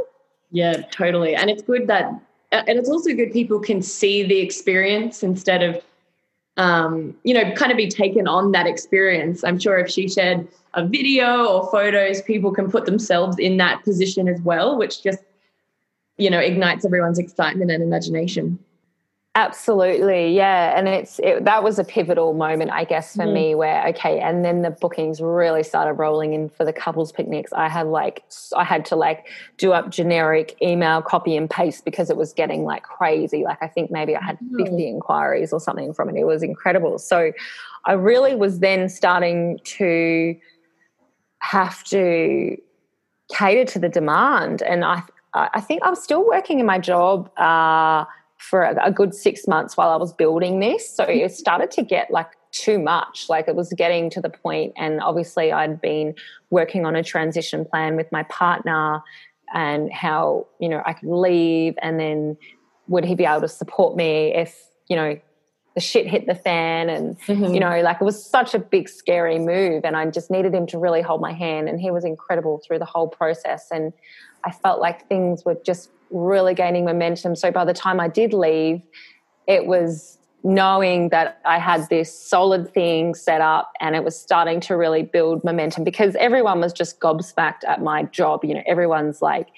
Yeah, 0.51 0.83
totally. 0.91 1.35
And 1.35 1.51
it's 1.51 1.63
good 1.63 1.87
that, 1.89 2.11
and 2.53 2.69
it's 2.69 2.89
also 2.89 3.13
good 3.15 3.33
people 3.33 3.59
can 3.59 3.83
see 3.83 4.23
the 4.23 4.39
experience 4.39 5.23
instead 5.23 5.63
of, 5.63 5.83
um, 6.57 7.15
you 7.25 7.35
know, 7.35 7.53
kind 7.53 7.71
of 7.71 7.77
be 7.77 7.89
taken 7.89 8.27
on 8.27 8.53
that 8.53 8.67
experience. 8.67 9.45
I'm 9.45 9.59
sure 9.59 9.79
if 9.79 9.91
she 9.91 10.09
shared 10.09 10.47
a 10.73 10.87
video 10.87 11.47
or 11.47 11.71
photos, 11.71 12.23
people 12.23 12.53
can 12.53 12.71
put 12.71 12.87
themselves 12.87 13.39
in 13.39 13.57
that 13.59 13.83
position 13.83 14.29
as 14.29 14.41
well, 14.41 14.79
which 14.79 15.03
just 15.03 15.19
you 16.19 16.31
know 16.31 16.39
ignites 16.39 16.85
everyone's 16.85 17.19
excitement 17.19 17.71
and 17.71 17.83
imagination. 17.83 18.59
Absolutely 19.37 20.35
yeah 20.35 20.79
and 20.79 20.89
it's 20.89 21.19
it, 21.19 21.45
that 21.45 21.63
was 21.63 21.79
a 21.79 21.85
pivotal 21.85 22.33
moment 22.33 22.71
i 22.71 22.85
guess 22.85 23.15
for 23.15 23.27
mm. 23.27 23.35
me 23.35 23.55
where 23.55 23.87
okay 23.87 24.19
and 24.19 24.47
then 24.47 24.63
the 24.63 24.71
bookings 24.71 25.21
really 25.21 25.63
started 25.63 25.93
rolling 25.93 26.33
in 26.33 26.49
for 26.49 26.65
the 26.65 26.73
couples 26.73 27.13
picnics. 27.13 27.53
I 27.53 27.69
had 27.69 27.87
like 27.87 28.25
i 28.57 28.65
had 28.65 28.87
to 28.87 28.97
like 28.97 29.27
do 29.59 29.73
up 29.73 29.91
generic 29.91 30.57
email 30.63 31.03
copy 31.03 31.37
and 31.37 31.51
paste 31.51 31.85
because 31.85 32.09
it 32.09 32.17
was 32.17 32.33
getting 32.33 32.65
like 32.65 32.83
crazy. 32.85 33.45
Like 33.45 33.63
i 33.63 33.69
think 33.69 33.91
maybe 33.91 34.17
i 34.17 34.25
had 34.25 34.39
50 34.57 34.73
mm. 34.73 34.89
inquiries 34.89 35.53
or 35.53 35.61
something 35.61 35.93
from 35.93 36.09
it. 36.09 36.17
It 36.17 36.25
was 36.25 36.43
incredible. 36.43 36.99
So 36.99 37.31
i 37.85 37.93
really 37.93 38.35
was 38.35 38.61
then 38.61 38.89
starting 38.89 39.61
to 39.65 40.35
have 41.41 41.85
to 41.85 42.57
cater 43.31 43.67
to 43.67 43.79
the 43.79 43.91
demand 43.91 44.63
and 44.63 44.83
i 44.83 45.03
I 45.37 45.61
think 45.61 45.83
I 45.83 45.91
was 45.91 46.03
still 46.03 46.27
working 46.27 46.61
in 46.61 46.67
my 46.67 46.79
job 46.79 47.31
uh, 47.39 48.05
for 48.39 48.63
a, 48.63 48.87
a, 48.87 48.91
good 48.91 49.15
six 49.15 49.47
months 49.47 49.77
while 49.77 49.91
I 49.91 49.97
was 49.97 50.13
building 50.13 50.61
this. 50.61 50.89
So 50.89 51.05
it 51.05 51.33
started 51.33 51.71
to 51.73 51.83
get 51.83 52.11
like 52.11 52.31
too 52.53 52.79
much. 52.79 53.27
Like 53.29 53.49
it 53.49 53.55
was 53.55 53.73
getting 53.73 54.09
to 54.11 54.21
the 54.21 54.31
point, 54.31 54.73
and 54.77 55.01
obviously 55.01 55.53
I'd 55.53 55.81
been 55.81 56.15
working 56.51 56.87
on 56.87 56.97
a 56.97 57.03
transition 57.03 57.65
plan 57.65 57.97
with 57.97 58.11
my 58.11 58.23
partner 58.25 59.03
and 59.55 59.93
how 59.93 60.47
you 60.59 60.69
know 60.69 60.83
I 60.85 60.93
could 60.95 61.11
leave, 61.11 61.75
and 61.83 62.01
then 62.01 62.37
would 62.89 63.05
he 63.05 63.15
be 63.15 63.25
able 63.25 63.43
to 63.43 63.49
support 63.49 63.97
me 63.97 64.35
if 64.35 64.57
you 64.89 64.97
know 64.97 65.19
the 65.77 65.81
shit 65.81 66.09
hit 66.09 66.27
the 66.27 66.35
fan 66.35 66.89
and 66.89 67.21
mm-hmm. 67.21 67.55
you 67.55 67.61
know 67.61 67.81
like 67.83 67.99
it 68.01 68.05
was 68.05 68.25
such 68.25 68.55
a 68.55 68.59
big 68.59 68.89
scary 68.89 69.39
move 69.39 69.85
and 69.85 69.95
i 69.95 70.05
just 70.07 70.31
needed 70.31 70.53
him 70.53 70.67
to 70.67 70.79
really 70.79 71.03
hold 71.03 71.21
my 71.21 71.33
hand 71.33 71.69
and 71.69 71.81
he 71.81 71.91
was 71.91 72.05
incredible 72.05 72.61
through 72.67 72.79
the 72.79 72.85
whole 72.85 73.07
process 73.07 73.69
and 73.71 73.93
I 74.47 74.53
felt 74.53 74.81
like 74.81 75.09
things 75.09 75.45
were 75.45 75.57
just 75.67 75.91
really 76.11 76.55
gaining 76.55 76.85
momentum. 76.85 77.35
So 77.35 77.51
by 77.51 77.65
the 77.65 77.75
time 77.75 77.99
I 77.99 78.07
did 78.07 78.33
leave, 78.33 78.81
it 79.49 79.67
was 79.67 80.19
knowing 80.45 81.09
that 81.09 81.41
I 81.45 81.59
had 81.59 81.89
this 81.89 82.17
solid 82.17 82.73
thing 82.73 83.17
set 83.17 83.41
up 83.41 83.73
and 83.81 83.97
it 83.97 84.05
was 84.05 84.19
starting 84.19 84.61
to 84.61 84.77
really 84.77 85.03
build 85.03 85.43
momentum 85.43 85.83
because 85.83 86.15
everyone 86.17 86.61
was 86.61 86.73
just 86.73 87.01
gobsmacked 87.01 87.65
at 87.67 87.83
my 87.83 88.05
job. 88.05 88.45
You 88.45 88.55
know, 88.55 88.63
everyone's 88.67 89.21
like 89.21 89.49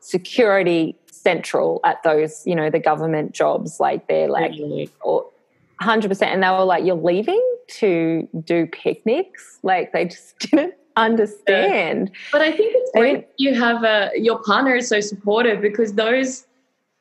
security 0.00 0.96
central 1.12 1.80
at 1.84 2.02
those, 2.02 2.46
you 2.46 2.54
know, 2.54 2.70
the 2.70 2.78
government 2.78 3.32
jobs. 3.32 3.78
Like 3.78 4.08
they're 4.08 4.30
like, 4.30 4.52
or 5.02 5.28
100%. 5.80 6.22
And 6.22 6.42
they 6.42 6.48
were 6.50 6.64
like, 6.64 6.84
you're 6.84 6.94
leaving 6.96 7.42
to 7.68 8.28
do 8.44 8.66
picnics? 8.66 9.58
Like 9.62 9.92
they 9.92 10.06
just 10.06 10.38
didn't 10.50 10.74
understand. 10.96 12.10
But 12.32 12.42
I 12.42 12.52
think 12.52 12.74
it's 12.76 12.90
great 12.92 13.26
you 13.38 13.54
have 13.54 13.82
a 13.84 14.10
your 14.16 14.42
partner 14.42 14.74
is 14.74 14.88
so 14.88 15.00
supportive 15.00 15.60
because 15.60 15.94
those 15.94 16.46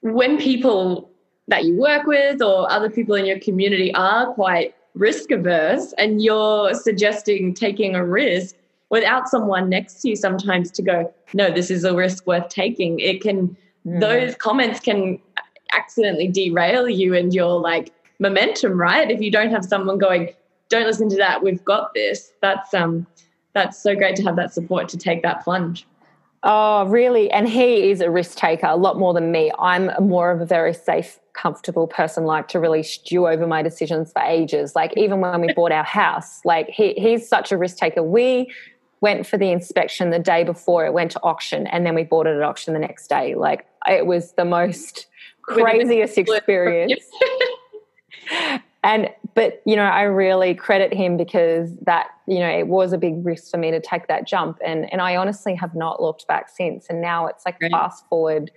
when 0.02 0.38
people 0.38 1.10
that 1.48 1.66
you 1.66 1.76
work 1.76 2.06
with 2.06 2.42
or 2.42 2.72
other 2.72 2.90
people 2.90 3.16
in 3.16 3.26
your 3.26 3.40
community 3.40 3.94
are 3.96 4.34
quite 4.34 4.76
risk 4.94 5.32
averse 5.32 5.94
and 5.98 6.22
you're 6.22 6.74
suggesting 6.74 7.54
taking 7.54 7.96
a 7.96 8.06
risk 8.06 8.56
without 8.90 9.28
someone 9.28 9.70
next 9.70 10.02
to 10.02 10.10
you 10.10 10.16
sometimes 10.16 10.72
to 10.72 10.82
go 10.82 11.14
no 11.34 11.52
this 11.52 11.70
is 11.70 11.84
a 11.84 11.96
risk 11.96 12.26
worth 12.26 12.48
taking 12.50 13.00
it 13.00 13.22
can 13.22 13.56
mm. 13.86 14.00
those 14.00 14.36
comments 14.36 14.80
can 14.80 15.20
accidentally 15.74 16.28
derail 16.28 16.90
you 16.90 17.16
and 17.16 17.34
you're 17.34 17.60
like 17.60 17.92
momentum 18.20 18.80
right 18.80 19.10
if 19.10 19.22
you 19.22 19.32
don't 19.32 19.52
have 19.52 19.64
someone 19.64 19.98
going 19.98 20.30
don't 20.70 20.86
listen 20.86 21.10
to 21.10 21.16
that 21.16 21.42
we've 21.42 21.64
got 21.66 21.94
this 21.94 22.32
that's 22.42 22.74
um 22.74 23.08
that's 23.54 23.82
so 23.82 23.96
great 23.96 24.16
to 24.18 24.24
have 24.24 24.36
that 24.36 24.54
support 24.54 24.90
to 24.90 24.98
take 24.98 25.24
that 25.24 25.44
plunge. 25.44 25.86
Oh, 26.44 26.86
really? 26.86 27.30
And 27.32 27.50
he 27.50 27.92
is 27.92 28.00
a 28.00 28.10
risk 28.10 28.38
taker 28.38 28.68
a 28.68 28.78
lot 28.78 28.98
more 28.98 29.14
than 29.14 29.32
me. 29.32 29.52
I'm 29.60 29.92
more 30.00 30.32
of 30.32 30.40
a 30.40 30.46
very 30.46 30.74
safe, 30.74 31.20
comfortable 31.34 31.86
person, 31.86 32.24
like 32.24 32.48
to 32.50 32.60
really 32.60 32.84
stew 32.84 33.28
over 33.28 33.46
my 33.46 33.62
decisions 33.62 34.14
for 34.14 34.22
ages. 34.22 34.74
Like 34.76 34.94
even 34.96 35.20
when 35.20 35.42
we 35.42 35.52
bought 35.52 35.74
our 35.74 35.84
house, 35.84 36.40
like 36.46 36.70
he, 36.70 36.94
he's 36.94 37.28
such 37.28 37.52
a 37.52 37.58
risk 37.58 37.78
taker. 37.78 38.02
We 38.02 38.54
went 39.02 39.28
for 39.28 39.38
the 39.38 39.52
inspection 39.52 40.12
the 40.12 40.20
day 40.20 40.46
before 40.46 40.86
it 40.86 40.94
went 40.94 41.12
to 41.12 41.20
auction, 41.24 41.68
and 41.68 41.86
then 41.86 41.96
we 41.96 42.04
bought 42.04 42.28
it 42.28 42.36
at 42.38 42.42
auction 42.42 42.74
the 42.74 42.80
next 42.80 43.08
day. 43.08 43.36
Like 43.36 43.66
it 43.88 44.06
was 44.06 44.34
the 44.34 44.46
most 44.46 45.08
craziest 45.42 46.18
experience. 46.18 47.04
and 48.84 49.10
but 49.36 49.62
you 49.66 49.76
know 49.76 49.84
i 49.84 50.04
really 50.04 50.56
credit 50.56 50.94
him 50.94 51.18
because 51.18 51.76
that 51.82 52.08
you 52.28 52.40
know 52.40 52.48
it 52.50 52.68
was 52.68 52.94
a 52.94 52.98
big 52.98 53.26
risk 53.26 53.52
for 53.52 53.58
me 53.58 53.72
to 53.72 53.80
take 53.80 54.08
that 54.08 54.26
jump. 54.28 54.58
And 54.66 54.92
and 54.92 55.02
i 55.02 55.16
honestly 55.16 55.56
have 55.56 55.76
not 55.76 56.02
looked 56.02 56.28
back 56.28 56.50
since. 56.50 56.88
And 56.90 57.02
now 57.02 57.28
it's 57.28 57.46
like 57.46 57.58
right. 57.62 57.72
fast 57.72 58.08
forward 58.08 58.52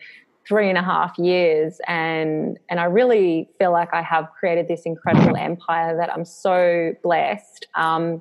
three 0.46 0.68
and 0.68 0.78
a 0.78 0.82
half 0.82 1.18
years. 1.18 1.80
And 1.88 2.58
and 2.68 2.78
i 2.78 2.84
really 2.84 3.48
feel 3.58 3.72
like 3.72 3.92
i 3.92 4.02
have 4.02 4.28
created 4.38 4.68
this 4.68 4.82
incredible 4.82 5.36
empire 5.36 5.96
that 5.96 6.12
i'm 6.12 6.24
so 6.24 6.94
blessed. 7.02 7.66
Um, 7.74 8.20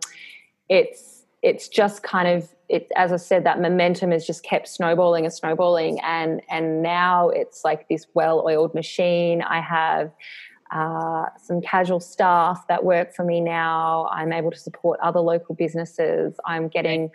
it's 0.69 1.25
it's 1.43 1.67
just 1.67 2.03
kind 2.03 2.27
of 2.27 2.49
it 2.69 2.87
as 2.95 3.11
i 3.11 3.17
said 3.17 3.43
that 3.43 3.59
momentum 3.59 4.11
has 4.11 4.25
just 4.25 4.43
kept 4.43 4.67
snowballing 4.67 5.25
and 5.25 5.33
snowballing. 5.33 5.99
And 6.01 6.41
and 6.49 6.81
now 6.81 7.29
it's 7.29 7.63
like 7.63 7.87
this 7.89 8.07
well-oiled 8.15 8.73
machine. 8.73 9.43
I 9.43 9.61
have 9.61 10.11
uh, 10.71 11.25
some 11.37 11.61
casual 11.61 11.99
staff 11.99 12.65
that 12.67 12.83
work 12.83 13.13
for 13.13 13.23
me 13.23 13.41
now. 13.41 14.07
I'm 14.11 14.31
able 14.31 14.51
to 14.51 14.59
support 14.59 14.99
other 15.01 15.19
local 15.19 15.53
businesses. 15.53 16.35
I'm 16.45 16.69
getting 16.69 17.11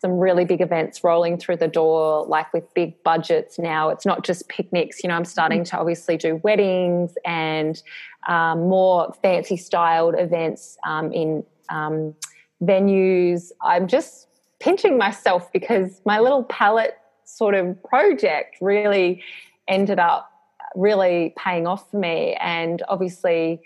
some 0.00 0.18
really 0.18 0.44
big 0.44 0.60
events 0.60 1.02
rolling 1.02 1.38
through 1.38 1.56
the 1.56 1.68
door, 1.68 2.24
like 2.26 2.52
with 2.52 2.72
big 2.72 3.02
budgets 3.02 3.58
now. 3.58 3.88
It's 3.88 4.06
not 4.06 4.24
just 4.24 4.48
picnics. 4.48 5.02
You 5.02 5.08
know, 5.08 5.16
I'm 5.16 5.24
starting 5.24 5.64
to 5.64 5.78
obviously 5.78 6.16
do 6.16 6.36
weddings 6.36 7.14
and 7.24 7.82
um, 8.28 8.68
more 8.68 9.12
fancy 9.22 9.56
styled 9.56 10.14
events 10.16 10.78
um, 10.86 11.12
in 11.12 11.44
um, 11.68 12.14
venues. 12.62 13.50
I'm 13.60 13.88
just 13.88 14.28
pinching 14.60 14.98
myself 14.98 15.52
because 15.52 16.00
my 16.04 16.20
little 16.20 16.44
palette 16.44 16.96
sort 17.24 17.54
of 17.54 17.82
project 17.82 18.56
really 18.60 19.22
ended 19.66 19.98
up 19.98 20.30
really 20.74 21.34
paying 21.36 21.66
off 21.66 21.90
for 21.90 21.98
me. 21.98 22.36
And 22.40 22.82
obviously, 22.88 23.60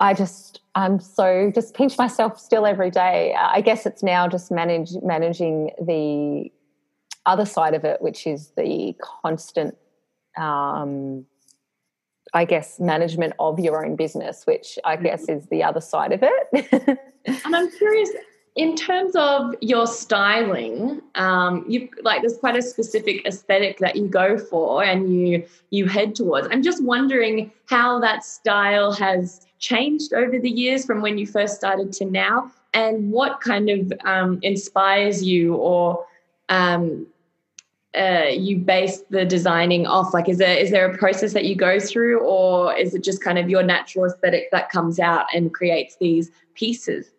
I 0.00 0.14
just 0.14 0.60
I'm 0.74 0.98
so 0.98 1.52
just 1.54 1.74
pinch 1.74 1.96
myself 1.96 2.38
still 2.38 2.66
every 2.66 2.90
day. 2.90 3.34
I 3.38 3.60
guess 3.60 3.86
it's 3.86 4.02
now 4.02 4.26
just 4.26 4.50
manage 4.50 4.90
managing 5.02 5.70
the 5.80 6.50
other 7.26 7.44
side 7.44 7.74
of 7.74 7.84
it, 7.84 8.02
which 8.02 8.26
is 8.26 8.52
the 8.56 8.94
constant, 9.00 9.76
um, 10.36 11.24
I 12.34 12.44
guess, 12.44 12.80
management 12.80 13.34
of 13.38 13.60
your 13.60 13.84
own 13.84 13.96
business, 13.96 14.44
which 14.44 14.78
I 14.84 14.96
mm-hmm. 14.96 15.04
guess 15.04 15.28
is 15.28 15.46
the 15.46 15.62
other 15.62 15.80
side 15.80 16.12
of 16.12 16.20
it. 16.22 16.98
and 17.26 17.56
I'm 17.56 17.70
curious, 17.70 18.10
in 18.54 18.76
terms 18.76 19.16
of 19.16 19.54
your 19.62 19.86
styling, 19.86 21.00
um, 21.14 21.64
you 21.66 21.88
like 22.02 22.20
there's 22.20 22.36
quite 22.36 22.56
a 22.56 22.62
specific 22.62 23.26
aesthetic 23.26 23.78
that 23.78 23.96
you 23.96 24.08
go 24.08 24.36
for 24.36 24.84
and 24.84 25.14
you 25.14 25.44
you 25.70 25.86
head 25.86 26.14
towards. 26.14 26.48
I'm 26.50 26.62
just 26.62 26.82
wondering 26.82 27.50
how 27.66 27.98
that 28.00 28.24
style 28.24 28.92
has 28.92 29.46
changed 29.58 30.12
over 30.12 30.38
the 30.38 30.50
years 30.50 30.84
from 30.84 31.00
when 31.00 31.16
you 31.16 31.26
first 31.26 31.54
started 31.54 31.92
to 31.94 32.04
now, 32.04 32.52
and 32.74 33.10
what 33.10 33.40
kind 33.40 33.70
of 33.70 33.92
um, 34.04 34.38
inspires 34.42 35.22
you 35.22 35.54
or 35.54 36.04
um, 36.50 37.06
uh, 37.96 38.26
you 38.30 38.58
base 38.58 39.02
the 39.08 39.24
designing 39.24 39.86
off? 39.86 40.12
Like, 40.12 40.28
is 40.28 40.36
there 40.36 40.58
is 40.58 40.70
there 40.70 40.90
a 40.90 40.98
process 40.98 41.32
that 41.32 41.46
you 41.46 41.54
go 41.54 41.80
through, 41.80 42.20
or 42.20 42.74
is 42.76 42.94
it 42.94 43.02
just 43.02 43.22
kind 43.22 43.38
of 43.38 43.48
your 43.48 43.62
natural 43.62 44.04
aesthetic 44.04 44.50
that 44.50 44.68
comes 44.68 44.98
out 44.98 45.24
and 45.34 45.54
creates 45.54 45.96
these 45.96 46.30
pieces? 46.54 47.12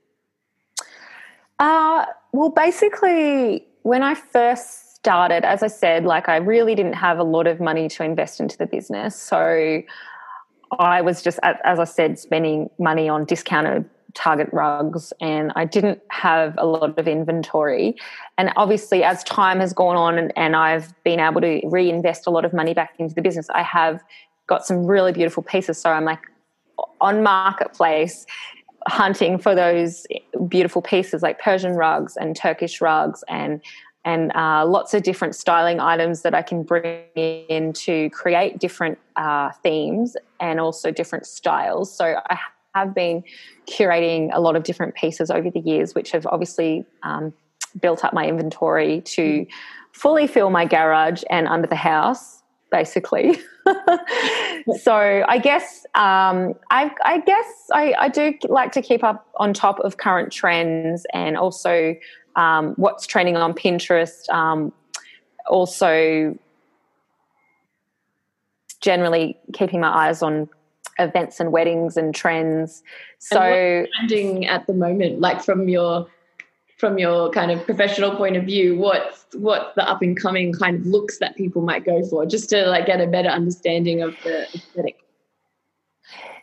Uh, 1.63 2.05
well, 2.33 2.49
basically, 2.49 3.65
when 3.83 4.03
I 4.03 4.15
first 4.15 4.97
started, 4.97 5.45
as 5.45 5.63
I 5.63 5.67
said, 5.67 6.03
like 6.03 6.27
I 6.27 6.35
really 6.35 6.75
didn't 6.75 6.95
have 6.95 7.19
a 7.19 7.23
lot 7.23 7.47
of 7.47 7.61
money 7.61 7.87
to 7.87 8.03
invest 8.03 8.41
into 8.41 8.57
the 8.57 8.65
business. 8.65 9.15
So 9.15 9.81
I 10.77 10.99
was 10.99 11.21
just, 11.21 11.39
as 11.41 11.79
I 11.79 11.85
said, 11.85 12.19
spending 12.19 12.69
money 12.79 13.07
on 13.07 13.23
discounted 13.23 13.89
Target 14.13 14.49
rugs 14.51 15.13
and 15.21 15.53
I 15.55 15.63
didn't 15.63 16.01
have 16.09 16.53
a 16.57 16.65
lot 16.65 16.99
of 16.99 17.07
inventory. 17.07 17.95
And 18.37 18.51
obviously, 18.57 19.05
as 19.05 19.23
time 19.23 19.61
has 19.61 19.71
gone 19.71 19.95
on 19.95 20.17
and, 20.17 20.33
and, 20.35 20.57
I've 20.57 20.93
been 21.05 21.21
able 21.21 21.39
to 21.39 21.61
reinvest 21.63 22.27
a 22.27 22.29
lot 22.29 22.43
of 22.43 22.51
money 22.51 22.73
back 22.73 22.93
into 22.99 23.15
the 23.15 23.21
business, 23.21 23.49
I 23.51 23.63
have 23.63 24.03
got 24.47 24.65
some 24.65 24.85
really 24.85 25.13
beautiful 25.13 25.41
pieces. 25.41 25.79
So 25.79 25.91
I'm 25.91 26.03
like 26.03 26.19
on 26.99 27.23
marketplace 27.23 28.25
hunting 28.87 29.37
for 29.37 29.55
those 29.55 30.05
beautiful 30.47 30.81
pieces 30.81 31.21
like 31.21 31.39
Persian 31.39 31.73
rugs 31.73 32.17
and 32.17 32.35
Turkish 32.35 32.81
rugs 32.81 33.23
and 33.27 33.61
and 34.05 34.35
uh, 34.35 34.65
lots 34.65 34.93
of 34.93 35.03
different 35.03 35.33
styling 35.33 35.79
items 35.79 36.23
that 36.23 36.35
I 36.35 36.41
can 36.41 36.63
bring 36.63 37.03
in 37.15 37.71
to 37.73 38.09
create 38.09 38.59
different 38.59 38.97
uh, 39.15 39.51
themes 39.63 40.17
and 40.41 40.59
also 40.59 40.91
different 40.91 41.25
styles. 41.25 41.95
So 41.95 42.19
I 42.29 42.37
have 42.75 42.93
been 42.93 43.23
curating 43.65 44.29
a 44.33 44.41
lot 44.41 44.57
of 44.57 44.63
different 44.63 44.95
pieces 44.95 45.31
over 45.31 45.49
the 45.49 45.61
years, 45.61 45.95
which 45.95 46.11
have 46.11 46.27
obviously 46.27 46.85
um, 47.03 47.33
built 47.81 48.03
up 48.03 48.13
my 48.13 48.27
inventory 48.27 48.99
to 49.01 49.45
fully 49.93 50.27
fill 50.27 50.49
my 50.49 50.65
garage 50.65 51.23
and 51.29 51.47
under 51.47 51.67
the 51.67 51.75
house, 51.75 52.42
basically. 52.73 53.37
so 54.81 55.23
I 55.27 55.37
guess 55.37 55.85
um, 55.93 56.55
I, 56.71 56.91
I, 57.05 57.19
guess 57.23 57.45
I, 57.71 57.93
I, 57.99 58.09
do 58.09 58.33
like 58.49 58.71
to 58.71 58.81
keep 58.81 59.03
up 59.03 59.27
on 59.37 59.53
top 59.53 59.79
of 59.81 59.97
current 59.97 60.31
trends 60.33 61.05
and 61.13 61.37
also 61.37 61.95
um, 62.35 62.73
what's 62.77 63.05
trending 63.05 63.37
on 63.37 63.53
Pinterest. 63.53 64.27
Um, 64.29 64.73
also, 65.47 66.35
generally 68.81 69.37
keeping 69.53 69.79
my 69.79 70.07
eyes 70.07 70.23
on 70.23 70.49
events 70.97 71.39
and 71.39 71.51
weddings 71.51 71.95
and 71.95 72.15
trends. 72.15 72.81
So 73.19 73.39
and 73.39 73.87
trending 73.99 74.47
at 74.47 74.65
the 74.65 74.73
moment, 74.73 75.19
like 75.19 75.43
from 75.43 75.69
your 75.69 76.07
from 76.83 76.97
your 76.97 77.29
kind 77.29 77.49
of 77.49 77.63
professional 77.63 78.13
point 78.13 78.35
of 78.35 78.43
view, 78.43 78.77
what 78.77 79.17
what 79.35 79.71
the 79.77 79.89
up 79.89 80.01
and 80.01 80.19
coming 80.19 80.51
kind 80.51 80.75
of 80.81 80.85
looks 80.85 81.17
that 81.17 81.33
people 81.37 81.61
might 81.61 81.85
go 81.85 82.05
for, 82.05 82.25
just 82.25 82.49
to 82.49 82.65
like 82.65 82.85
get 82.85 82.99
a 82.99 83.07
better 83.07 83.29
understanding 83.29 84.01
of 84.01 84.13
the 84.25 84.43
aesthetic. 84.53 84.97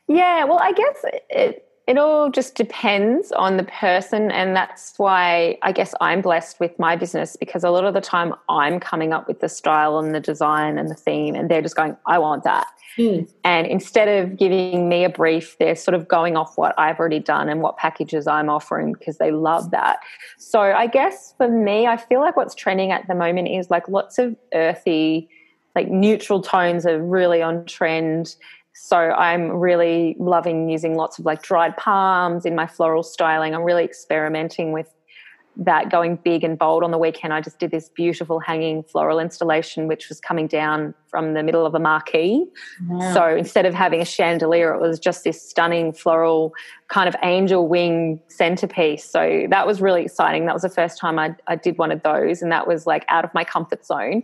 Yeah, 0.08 0.44
well, 0.44 0.58
I 0.58 0.72
guess 0.72 1.04
it 1.28 1.69
it 1.86 1.98
all 1.98 2.30
just 2.30 2.54
depends 2.54 3.32
on 3.32 3.56
the 3.56 3.64
person, 3.64 4.30
and 4.30 4.54
that's 4.54 4.94
why 4.96 5.58
I 5.62 5.72
guess 5.72 5.94
I'm 6.00 6.20
blessed 6.20 6.60
with 6.60 6.78
my 6.78 6.96
business 6.96 7.36
because 7.36 7.64
a 7.64 7.70
lot 7.70 7.84
of 7.84 7.94
the 7.94 8.00
time 8.00 8.34
I'm 8.48 8.78
coming 8.78 9.12
up 9.12 9.26
with 9.26 9.40
the 9.40 9.48
style 9.48 9.98
and 9.98 10.14
the 10.14 10.20
design 10.20 10.78
and 10.78 10.88
the 10.88 10.94
theme, 10.94 11.34
and 11.34 11.50
they're 11.50 11.62
just 11.62 11.76
going, 11.76 11.96
"I 12.06 12.18
want 12.18 12.44
that." 12.44 12.66
Mm. 12.98 13.30
And 13.44 13.66
instead 13.66 14.08
of 14.08 14.36
giving 14.36 14.88
me 14.88 15.04
a 15.04 15.08
brief, 15.08 15.56
they're 15.58 15.76
sort 15.76 15.94
of 15.94 16.08
going 16.08 16.36
off 16.36 16.56
what 16.56 16.74
I've 16.78 16.98
already 16.98 17.20
done 17.20 17.48
and 17.48 17.62
what 17.62 17.76
packages 17.76 18.26
I'm 18.26 18.48
offering 18.48 18.92
because 18.92 19.18
they 19.18 19.30
love 19.30 19.70
that. 19.70 20.00
So 20.38 20.60
I 20.60 20.86
guess 20.86 21.34
for 21.36 21.48
me, 21.48 21.86
I 21.86 21.96
feel 21.96 22.20
like 22.20 22.36
what's 22.36 22.54
trending 22.54 22.90
at 22.90 23.06
the 23.06 23.14
moment 23.14 23.48
is 23.48 23.70
like 23.70 23.88
lots 23.88 24.18
of 24.18 24.36
earthy, 24.54 25.28
like 25.74 25.88
neutral 25.88 26.42
tones 26.42 26.84
are 26.84 27.00
really 27.02 27.42
on 27.42 27.64
trend. 27.64 28.36
So 28.72 28.96
I'm 28.96 29.50
really 29.50 30.16
loving 30.18 30.68
using 30.68 30.96
lots 30.96 31.18
of 31.18 31.24
like 31.24 31.42
dried 31.42 31.76
palms 31.76 32.46
in 32.46 32.54
my 32.54 32.66
floral 32.66 33.02
styling. 33.02 33.54
I'm 33.54 33.62
really 33.62 33.84
experimenting 33.84 34.72
with 34.72 34.92
that 35.56 35.90
going 35.90 36.16
big 36.16 36.44
and 36.44 36.58
bold 36.58 36.82
on 36.82 36.90
the 36.90 36.96
weekend. 36.96 37.34
I 37.34 37.40
just 37.40 37.58
did 37.58 37.70
this 37.70 37.88
beautiful 37.90 38.38
hanging 38.38 38.82
floral 38.84 39.18
installation, 39.18 39.88
which 39.88 40.08
was 40.08 40.20
coming 40.20 40.46
down 40.46 40.94
from 41.08 41.34
the 41.34 41.42
middle 41.42 41.66
of 41.66 41.74
a 41.74 41.78
marquee. 41.78 42.46
Wow. 42.88 43.14
So 43.14 43.36
instead 43.36 43.66
of 43.66 43.74
having 43.74 44.00
a 44.00 44.04
chandelier, 44.04 44.72
it 44.72 44.80
was 44.80 44.98
just 44.98 45.24
this 45.24 45.42
stunning 45.42 45.92
floral 45.92 46.54
kind 46.88 47.08
of 47.08 47.16
angel 47.22 47.68
wing 47.68 48.20
centerpiece. 48.28 49.04
So 49.04 49.46
that 49.50 49.66
was 49.66 49.80
really 49.82 50.02
exciting. 50.02 50.46
That 50.46 50.54
was 50.54 50.62
the 50.62 50.70
first 50.70 50.98
time 50.98 51.18
I, 51.18 51.34
I 51.46 51.56
did 51.56 51.76
one 51.78 51.90
of 51.90 52.02
those, 52.02 52.40
and 52.42 52.50
that 52.52 52.66
was 52.66 52.86
like 52.86 53.04
out 53.08 53.24
of 53.24 53.34
my 53.34 53.44
comfort 53.44 53.84
zone. 53.84 54.22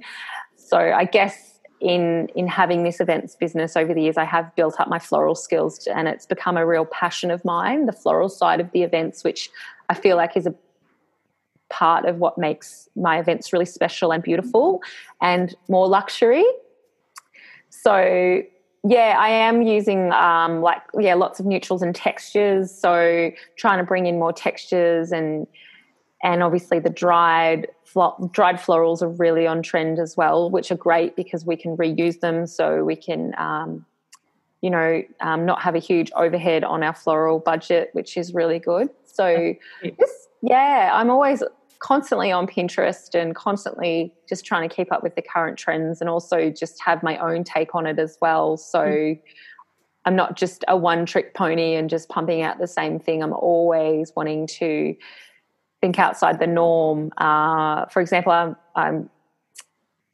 So 0.56 0.78
I 0.78 1.04
guess 1.04 1.55
in 1.80 2.28
in 2.34 2.46
having 2.48 2.84
this 2.84 3.00
events 3.00 3.36
business 3.36 3.76
over 3.76 3.92
the 3.92 4.02
years 4.02 4.16
i 4.16 4.24
have 4.24 4.54
built 4.56 4.80
up 4.80 4.88
my 4.88 4.98
floral 4.98 5.34
skills 5.34 5.86
and 5.88 6.08
it's 6.08 6.24
become 6.24 6.56
a 6.56 6.66
real 6.66 6.86
passion 6.86 7.30
of 7.30 7.44
mine 7.44 7.84
the 7.84 7.92
floral 7.92 8.28
side 8.30 8.60
of 8.60 8.70
the 8.72 8.82
events 8.82 9.22
which 9.22 9.50
i 9.90 9.94
feel 9.94 10.16
like 10.16 10.36
is 10.36 10.46
a 10.46 10.54
part 11.68 12.04
of 12.04 12.18
what 12.18 12.38
makes 12.38 12.88
my 12.96 13.18
events 13.18 13.52
really 13.52 13.64
special 13.64 14.12
and 14.12 14.22
beautiful 14.22 14.82
and 15.20 15.54
more 15.68 15.88
luxury. 15.88 16.44
So 17.70 18.42
yeah, 18.84 19.16
I 19.18 19.28
am 19.28 19.62
using 19.62 20.12
um, 20.12 20.62
like 20.62 20.82
yeah 20.98 21.14
lots 21.14 21.40
of 21.40 21.46
neutrals 21.46 21.82
and 21.82 21.94
textures. 21.94 22.70
So 22.70 23.30
trying 23.56 23.78
to 23.78 23.84
bring 23.84 24.06
in 24.06 24.18
more 24.18 24.32
textures 24.32 25.12
and 25.12 25.46
and 26.22 26.42
obviously 26.42 26.78
the 26.78 26.90
dried 26.90 27.68
dried 28.30 28.56
florals 28.56 29.02
are 29.02 29.08
really 29.08 29.46
on 29.46 29.62
trend 29.62 29.98
as 29.98 30.16
well, 30.16 30.50
which 30.50 30.70
are 30.70 30.76
great 30.76 31.16
because 31.16 31.44
we 31.44 31.56
can 31.56 31.76
reuse 31.76 32.20
them. 32.20 32.46
So 32.46 32.84
we 32.84 32.96
can 32.96 33.34
um, 33.38 33.84
you 34.60 34.70
know 34.70 35.02
um, 35.20 35.44
not 35.44 35.62
have 35.62 35.74
a 35.74 35.78
huge 35.78 36.10
overhead 36.16 36.64
on 36.64 36.82
our 36.82 36.94
floral 36.94 37.38
budget, 37.38 37.90
which 37.92 38.16
is 38.16 38.34
really 38.34 38.58
good. 38.58 38.88
So 39.04 39.54
this 39.82 40.28
yeah, 40.42 40.90
I'm 40.92 41.10
always 41.10 41.42
constantly 41.78 42.32
on 42.32 42.46
Pinterest 42.46 43.14
and 43.14 43.34
constantly 43.34 44.12
just 44.28 44.44
trying 44.44 44.68
to 44.68 44.74
keep 44.74 44.92
up 44.92 45.02
with 45.02 45.14
the 45.14 45.22
current 45.22 45.58
trends 45.58 46.00
and 46.00 46.08
also 46.08 46.50
just 46.50 46.82
have 46.82 47.02
my 47.02 47.16
own 47.18 47.44
take 47.44 47.74
on 47.74 47.86
it 47.86 47.98
as 47.98 48.16
well. 48.20 48.56
So 48.56 48.80
mm. 48.80 49.20
I'm 50.04 50.16
not 50.16 50.36
just 50.36 50.64
a 50.68 50.76
one 50.76 51.04
trick 51.04 51.34
pony 51.34 51.74
and 51.74 51.90
just 51.90 52.08
pumping 52.08 52.42
out 52.42 52.58
the 52.58 52.66
same 52.66 52.98
thing. 52.98 53.22
I'm 53.22 53.32
always 53.32 54.12
wanting 54.14 54.46
to 54.58 54.94
think 55.80 55.98
outside 55.98 56.38
the 56.38 56.46
norm. 56.46 57.10
Uh, 57.18 57.86
for 57.86 58.00
example, 58.00 58.32
I'm, 58.32 58.56
I'm 58.74 59.10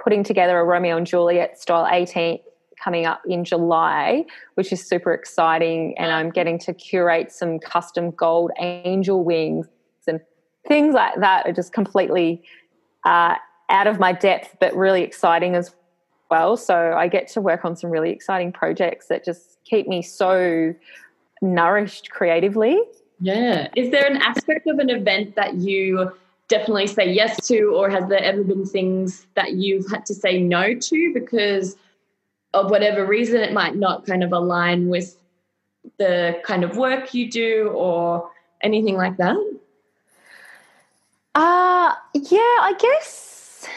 putting 0.03 0.25
together 0.25 0.59
a 0.59 0.65
Romeo 0.65 0.97
and 0.97 1.07
Juliet 1.07 1.61
style 1.61 1.87
18th 1.87 2.43
coming 2.83 3.07
up 3.07 3.23
in 3.29 3.45
July, 3.45 4.25
which 4.55 4.73
is 4.73 4.85
super 4.87 5.13
exciting. 5.13 5.97
And 5.99 6.11
I'm 6.11 6.31
getting 6.31 6.59
to 6.61 6.75
curate 6.75 7.31
some 7.31 7.59
custom 7.59 8.11
gold 8.11 8.51
angel 8.59 9.23
wings 9.23 9.69
and 10.07 10.21
things 10.67 10.95
like 10.95 11.15
that 11.21 11.47
are 11.47 11.53
just 11.53 11.73
completely 11.73 12.43
uh, 13.05 13.37
out 13.69 13.87
of 13.87 13.99
my 13.99 14.13
depth, 14.13 14.57
but 14.61 14.75
really 14.75 15.03
exciting 15.03 15.55
as 15.55 15.75
well. 16.31 16.57
So 16.57 16.95
I 16.97 17.09
get 17.09 17.29
to 17.29 17.41
work 17.41 17.65
on 17.65 17.77
some 17.77 17.91
really 17.91 18.11
exciting 18.11 18.53
projects 18.53 19.07
that 19.09 19.25
just 19.25 19.59
keep 19.65 19.87
me 19.87 20.03
so 20.03 20.75
nourished 21.41 22.11
creatively. 22.11 22.81
Yeah. 23.23 23.69
Is 23.77 23.91
there 23.93 24.05
an 24.05 24.17
aspect 24.17 24.67
of 24.67 24.81
an 24.81 24.91
event 24.91 25.37
that 25.37 25.55
you 25.55 26.11
definitely 26.49 26.89
say 26.89 27.13
yes 27.13 27.47
to, 27.47 27.73
or 27.77 27.89
has 27.89 28.09
there 28.09 28.19
ever 28.19 28.43
been 28.43 28.67
things 28.67 29.27
that 29.37 29.53
you've 29.53 29.89
had 29.89 30.05
to 30.07 30.15
say 30.15 30.41
no 30.41 30.75
to 30.75 31.15
because 31.15 31.77
of 32.53 32.69
whatever 32.69 33.07
reason 33.07 33.41
it 33.41 33.53
might 33.53 33.77
not 33.77 34.05
kind 34.07 34.25
of 34.25 34.33
align 34.33 34.89
with 34.89 35.17
the 35.99 36.41
kind 36.45 36.65
of 36.65 36.77
work 36.77 37.15
you 37.15 37.31
do 37.31 37.69
or 37.69 38.29
anything 38.61 38.97
like 38.97 39.17
that? 39.19 39.37
Uh, 41.37 41.95
yeah, 42.15 42.39
I 42.39 42.75
guess 42.77 43.69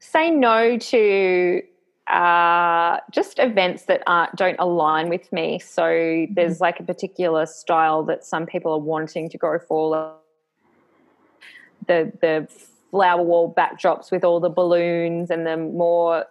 say 0.00 0.30
no 0.32 0.76
to 0.76 1.62
uh, 2.06 2.98
just 3.10 3.38
events 3.38 3.84
that 3.84 4.02
aren't 4.06 4.34
don't 4.36 4.56
align 4.58 5.08
with 5.08 5.32
me. 5.32 5.58
So 5.58 5.82
mm-hmm. 5.82 6.34
there's 6.34 6.60
like 6.60 6.80
a 6.80 6.82
particular 6.82 7.46
style 7.46 8.02
that 8.04 8.24
some 8.24 8.46
people 8.46 8.72
are 8.72 8.78
wanting 8.78 9.28
to 9.30 9.38
go 9.38 9.58
for. 9.58 10.14
The 11.86 12.12
the 12.20 12.48
flower 12.90 13.22
wall 13.22 13.52
backdrops 13.56 14.10
with 14.10 14.24
all 14.24 14.40
the 14.40 14.48
balloons 14.48 15.30
and 15.30 15.46
the 15.46 15.56
more 15.56 16.26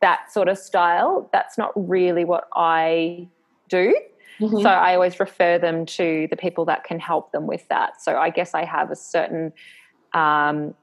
that 0.00 0.32
sort 0.32 0.48
of 0.48 0.58
style. 0.58 1.28
That's 1.32 1.58
not 1.58 1.72
really 1.74 2.24
what 2.24 2.48
I 2.54 3.28
do. 3.68 3.94
Mm-hmm. 4.40 4.62
So 4.62 4.68
I 4.68 4.94
always 4.94 5.18
refer 5.18 5.58
them 5.58 5.86
to 5.86 6.26
the 6.30 6.36
people 6.36 6.64
that 6.66 6.84
can 6.84 6.98
help 6.98 7.32
them 7.32 7.46
with 7.46 7.66
that. 7.68 8.02
So 8.02 8.16
I 8.16 8.30
guess 8.30 8.54
I 8.54 8.64
have 8.64 8.90
a 8.90 8.96
certain, 8.96 9.52
um, 10.12 10.74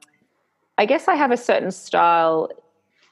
I 0.76 0.86
guess 0.86 1.06
I 1.06 1.14
have 1.14 1.30
a 1.30 1.36
certain 1.36 1.70
style 1.70 2.50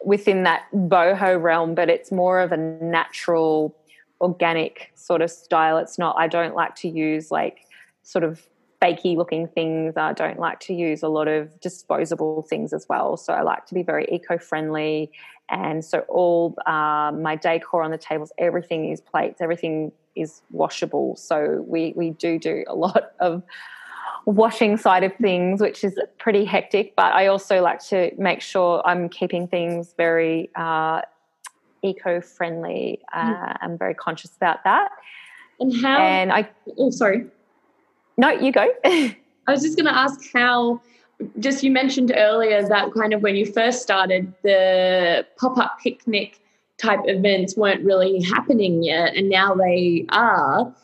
within 0.05 0.43
that 0.45 0.65
boho 0.75 1.41
realm, 1.41 1.75
but 1.75 1.89
it's 1.89 2.11
more 2.11 2.41
of 2.41 2.53
a 2.53 2.57
natural, 2.57 3.77
organic 4.21 4.93
sort 4.95 5.23
of 5.23 5.31
style. 5.31 5.79
It's 5.79 5.99
not. 5.99 6.17
I 6.19 6.29
don't 6.29 6.55
like 6.55 6.75
to 6.77 6.89
use 6.89 7.31
like 7.31 7.67
sort 8.03 8.25
of 8.25 8.47
fakey 8.83 9.17
looking 9.17 9.47
things. 9.47 9.97
I 9.97 10.13
don't 10.13 10.39
like 10.39 10.61
to 10.61 10.75
use 10.75 11.03
a 11.03 11.09
lot 11.09 11.29
of 11.29 11.61
disposable 11.61 12.43
things 12.43 12.73
as 12.73 12.87
well. 12.89 13.17
So 13.17 13.33
I 13.33 13.43
like 13.43 13.67
to 13.67 13.75
be 13.75 13.83
very 13.83 14.07
eco 14.11 14.39
friendly. 14.39 15.13
And 15.49 15.85
so 15.85 16.01
all 16.09 16.57
uh, 16.67 17.13
my 17.13 17.37
decor 17.37 17.83
on 17.83 17.91
the 17.91 17.99
tables, 17.99 18.33
everything 18.39 18.91
is 18.91 19.01
plates, 19.01 19.41
everything 19.41 19.93
is 20.17 20.43
washable. 20.51 21.17
So 21.17 21.65
we 21.67 21.93
we 21.97 22.11
do 22.11 22.39
do 22.39 22.65
a 22.67 22.75
lot 22.75 23.13
of 23.21 23.43
washing 24.25 24.77
side 24.77 25.05
of 25.05 25.15
things, 25.17 25.61
which 25.61 25.85
is 25.85 25.99
pretty 26.19 26.45
hectic. 26.45 26.95
But 26.97 27.13
I 27.13 27.27
also 27.27 27.61
like 27.61 27.83
to 27.87 28.11
make 28.19 28.41
sure 28.41 28.83
I'm 28.87 29.09
keeping 29.09 29.49
things 29.49 29.95
very 29.97 30.51
uh, 30.57 31.03
eco-friendly. 31.83 33.01
Uh, 33.13 33.25
mm. 33.25 33.57
I'm 33.61 33.79
very 33.79 33.95
conscious 33.95 34.37
about 34.37 34.65
that. 34.65 34.91
And 35.61 35.75
how? 35.83 35.99
And 35.99 36.33
I. 36.33 36.49
Oh, 36.79 36.91
sorry. 36.91 37.27
No, 38.17 38.31
you 38.31 38.53
go. 38.53 38.69
I 38.85 39.17
was 39.49 39.63
just 39.63 39.77
going 39.77 39.87
to 39.87 39.97
ask 39.97 40.21
how. 40.33 40.81
Just 41.39 41.63
you 41.63 41.71
mentioned 41.71 42.13
earlier 42.17 42.67
that 42.69 42.93
kind 42.95 43.15
of 43.15 43.23
when 43.23 43.37
you 43.37 43.47
first 43.47 43.81
started, 43.81 44.33
the 44.43 45.25
pop-up 45.37 45.79
picnic 45.81 46.41
type 46.79 46.99
events 47.05 47.57
weren't 47.57 47.85
really 47.85 48.21
happening 48.23 48.83
yet, 48.83 49.15
and 49.15 49.29
now 49.29 49.55
they 49.55 50.05
are. 50.09 50.75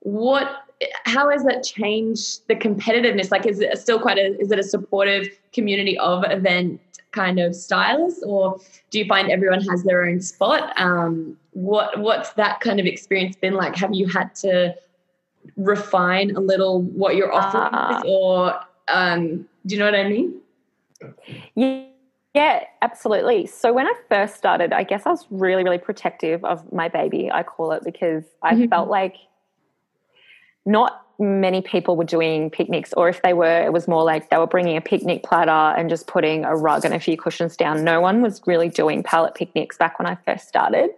What 0.00 0.63
how 1.04 1.30
has 1.30 1.44
that 1.44 1.62
changed 1.62 2.46
the 2.48 2.54
competitiveness? 2.54 3.30
Like, 3.30 3.46
is 3.46 3.60
it 3.60 3.76
still 3.78 3.98
quite 3.98 4.18
a 4.18 4.38
is 4.38 4.50
it 4.50 4.58
a 4.58 4.62
supportive 4.62 5.28
community 5.52 5.98
of 5.98 6.24
event 6.26 6.80
kind 7.12 7.38
of 7.38 7.54
stylists, 7.54 8.22
or 8.24 8.58
do 8.90 8.98
you 8.98 9.04
find 9.06 9.30
everyone 9.30 9.60
has 9.62 9.84
their 9.84 10.04
own 10.04 10.20
spot? 10.20 10.72
Um, 10.80 11.36
what 11.52 11.98
what's 11.98 12.32
that 12.32 12.60
kind 12.60 12.80
of 12.80 12.86
experience 12.86 13.36
been 13.36 13.54
like? 13.54 13.76
Have 13.76 13.94
you 13.94 14.08
had 14.08 14.34
to 14.36 14.74
refine 15.56 16.34
a 16.34 16.40
little 16.40 16.82
what 16.82 17.16
you're 17.16 17.32
offering, 17.32 17.74
uh, 17.74 18.02
or 18.06 18.54
um, 18.88 19.46
do 19.66 19.74
you 19.74 19.78
know 19.78 19.86
what 19.86 19.94
I 19.94 20.08
mean? 20.08 20.40
Yeah. 21.54 21.84
Yeah, 22.34 22.64
absolutely. 22.82 23.46
So 23.46 23.72
when 23.72 23.86
I 23.86 23.94
first 24.08 24.34
started, 24.34 24.72
I 24.72 24.82
guess 24.82 25.06
I 25.06 25.10
was 25.10 25.24
really, 25.30 25.62
really 25.62 25.78
protective 25.78 26.44
of 26.44 26.72
my 26.72 26.88
baby, 26.88 27.30
I 27.30 27.44
call 27.44 27.70
it, 27.70 27.84
because 27.84 28.24
I 28.42 28.54
mm-hmm. 28.54 28.66
felt 28.66 28.88
like 28.88 29.14
not 30.66 31.00
many 31.18 31.62
people 31.62 31.96
were 31.96 32.04
doing 32.04 32.50
picnics, 32.50 32.92
or 32.94 33.08
if 33.08 33.22
they 33.22 33.32
were, 33.32 33.64
it 33.64 33.72
was 33.72 33.86
more 33.86 34.02
like 34.02 34.30
they 34.30 34.36
were 34.36 34.46
bringing 34.46 34.76
a 34.76 34.80
picnic 34.80 35.22
platter 35.22 35.50
and 35.50 35.88
just 35.88 36.06
putting 36.06 36.44
a 36.44 36.56
rug 36.56 36.84
and 36.84 36.92
a 36.92 37.00
few 37.00 37.16
cushions 37.16 37.56
down. 37.56 37.84
No 37.84 38.00
one 38.00 38.20
was 38.20 38.42
really 38.46 38.68
doing 38.68 39.02
pallet 39.02 39.34
picnics 39.34 39.76
back 39.76 39.98
when 39.98 40.06
I 40.06 40.16
first 40.26 40.48
started. 40.48 40.90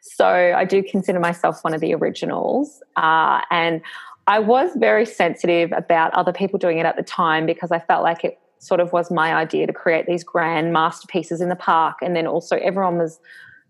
So 0.00 0.26
I 0.26 0.64
do 0.64 0.82
consider 0.82 1.18
myself 1.18 1.64
one 1.64 1.74
of 1.74 1.80
the 1.80 1.92
originals. 1.94 2.82
Uh, 2.96 3.40
and 3.50 3.80
I 4.26 4.38
was 4.38 4.70
very 4.76 5.06
sensitive 5.06 5.72
about 5.72 6.14
other 6.14 6.32
people 6.32 6.58
doing 6.58 6.78
it 6.78 6.86
at 6.86 6.96
the 6.96 7.02
time 7.02 7.46
because 7.46 7.72
I 7.72 7.80
felt 7.80 8.04
like 8.04 8.24
it 8.24 8.38
sort 8.58 8.80
of 8.80 8.92
was 8.92 9.10
my 9.10 9.34
idea 9.34 9.66
to 9.66 9.72
create 9.72 10.06
these 10.06 10.22
grand 10.22 10.72
masterpieces 10.72 11.40
in 11.40 11.48
the 11.48 11.56
park. 11.56 11.96
And 12.02 12.14
then 12.14 12.26
also 12.26 12.56
everyone 12.56 12.98
was 12.98 13.18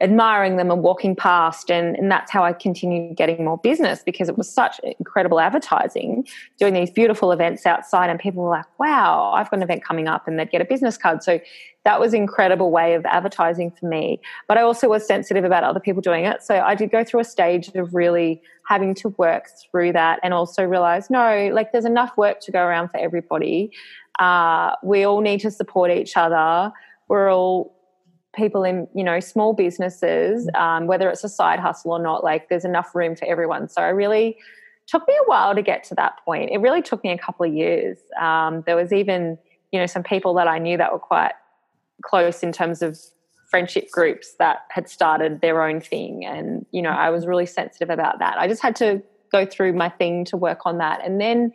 admiring 0.00 0.56
them 0.56 0.70
and 0.70 0.82
walking 0.82 1.16
past 1.16 1.70
and, 1.70 1.96
and 1.96 2.10
that's 2.10 2.30
how 2.30 2.44
i 2.44 2.52
continued 2.52 3.16
getting 3.16 3.44
more 3.44 3.58
business 3.58 4.02
because 4.04 4.28
it 4.28 4.38
was 4.38 4.48
such 4.48 4.80
incredible 4.98 5.40
advertising 5.40 6.26
doing 6.58 6.72
these 6.72 6.90
beautiful 6.90 7.32
events 7.32 7.66
outside 7.66 8.08
and 8.08 8.20
people 8.20 8.44
were 8.44 8.50
like 8.50 8.78
wow 8.78 9.32
i've 9.34 9.50
got 9.50 9.56
an 9.56 9.62
event 9.62 9.84
coming 9.84 10.06
up 10.06 10.28
and 10.28 10.38
they'd 10.38 10.50
get 10.50 10.60
a 10.60 10.64
business 10.64 10.96
card. 10.96 11.22
So 11.22 11.40
that 11.84 12.00
was 12.00 12.12
incredible 12.12 12.70
way 12.70 12.94
of 12.94 13.06
advertising 13.06 13.70
for 13.70 13.86
me. 13.86 14.20
But 14.46 14.58
i 14.58 14.62
also 14.62 14.88
was 14.88 15.06
sensitive 15.06 15.44
about 15.44 15.64
other 15.64 15.80
people 15.80 16.02
doing 16.02 16.24
it. 16.24 16.42
So 16.42 16.60
i 16.60 16.74
did 16.74 16.90
go 16.90 17.02
through 17.02 17.20
a 17.20 17.24
stage 17.24 17.68
of 17.74 17.94
really 17.94 18.40
having 18.66 18.94
to 18.96 19.08
work 19.10 19.46
through 19.70 19.92
that 19.94 20.20
and 20.22 20.34
also 20.34 20.62
realize 20.62 21.10
no 21.10 21.50
like 21.52 21.72
there's 21.72 21.84
enough 21.84 22.16
work 22.16 22.40
to 22.40 22.52
go 22.52 22.62
around 22.62 22.88
for 22.88 22.98
everybody. 22.98 23.72
Uh, 24.18 24.74
we 24.82 25.04
all 25.04 25.20
need 25.20 25.40
to 25.40 25.50
support 25.50 25.90
each 25.90 26.16
other. 26.16 26.72
We're 27.06 27.32
all 27.32 27.77
people 28.38 28.64
in 28.64 28.88
you 28.94 29.04
know 29.04 29.20
small 29.20 29.52
businesses 29.52 30.48
mm. 30.54 30.60
um, 30.60 30.86
whether 30.86 31.10
it's 31.10 31.24
a 31.24 31.28
side 31.28 31.60
hustle 31.60 31.92
or 31.92 31.98
not 31.98 32.24
like 32.24 32.48
there's 32.48 32.64
enough 32.64 32.94
room 32.94 33.14
for 33.16 33.26
everyone. 33.26 33.68
So 33.68 33.82
i 33.82 33.88
really 33.88 34.38
took 34.86 35.06
me 35.06 35.14
a 35.14 35.24
while 35.26 35.54
to 35.54 35.60
get 35.60 35.84
to 35.84 35.94
that 35.96 36.14
point. 36.24 36.48
It 36.50 36.60
really 36.62 36.80
took 36.80 37.04
me 37.04 37.10
a 37.10 37.18
couple 37.18 37.44
of 37.44 37.52
years. 37.52 37.98
Um, 38.18 38.62
there 38.64 38.76
was 38.76 38.92
even 38.92 39.36
you 39.72 39.78
know 39.78 39.86
some 39.86 40.02
people 40.02 40.32
that 40.34 40.48
i 40.48 40.58
knew 40.58 40.78
that 40.78 40.92
were 40.92 40.98
quite 40.98 41.32
close 42.02 42.42
in 42.42 42.52
terms 42.52 42.80
of 42.80 42.98
friendship 43.50 43.90
groups 43.90 44.34
that 44.38 44.58
had 44.70 44.88
started 44.88 45.40
their 45.40 45.62
own 45.62 45.80
thing. 45.80 46.24
And 46.24 46.64
you 46.70 46.80
know 46.80 46.90
i 46.90 47.10
was 47.10 47.26
really 47.26 47.46
sensitive 47.46 47.90
about 47.90 48.20
that. 48.20 48.38
I 48.38 48.48
just 48.48 48.62
had 48.62 48.76
to 48.76 49.02
go 49.30 49.44
through 49.44 49.74
my 49.74 49.90
thing 49.90 50.24
to 50.24 50.38
work 50.38 50.60
on 50.64 50.78
that. 50.78 51.04
And 51.04 51.20
then 51.20 51.52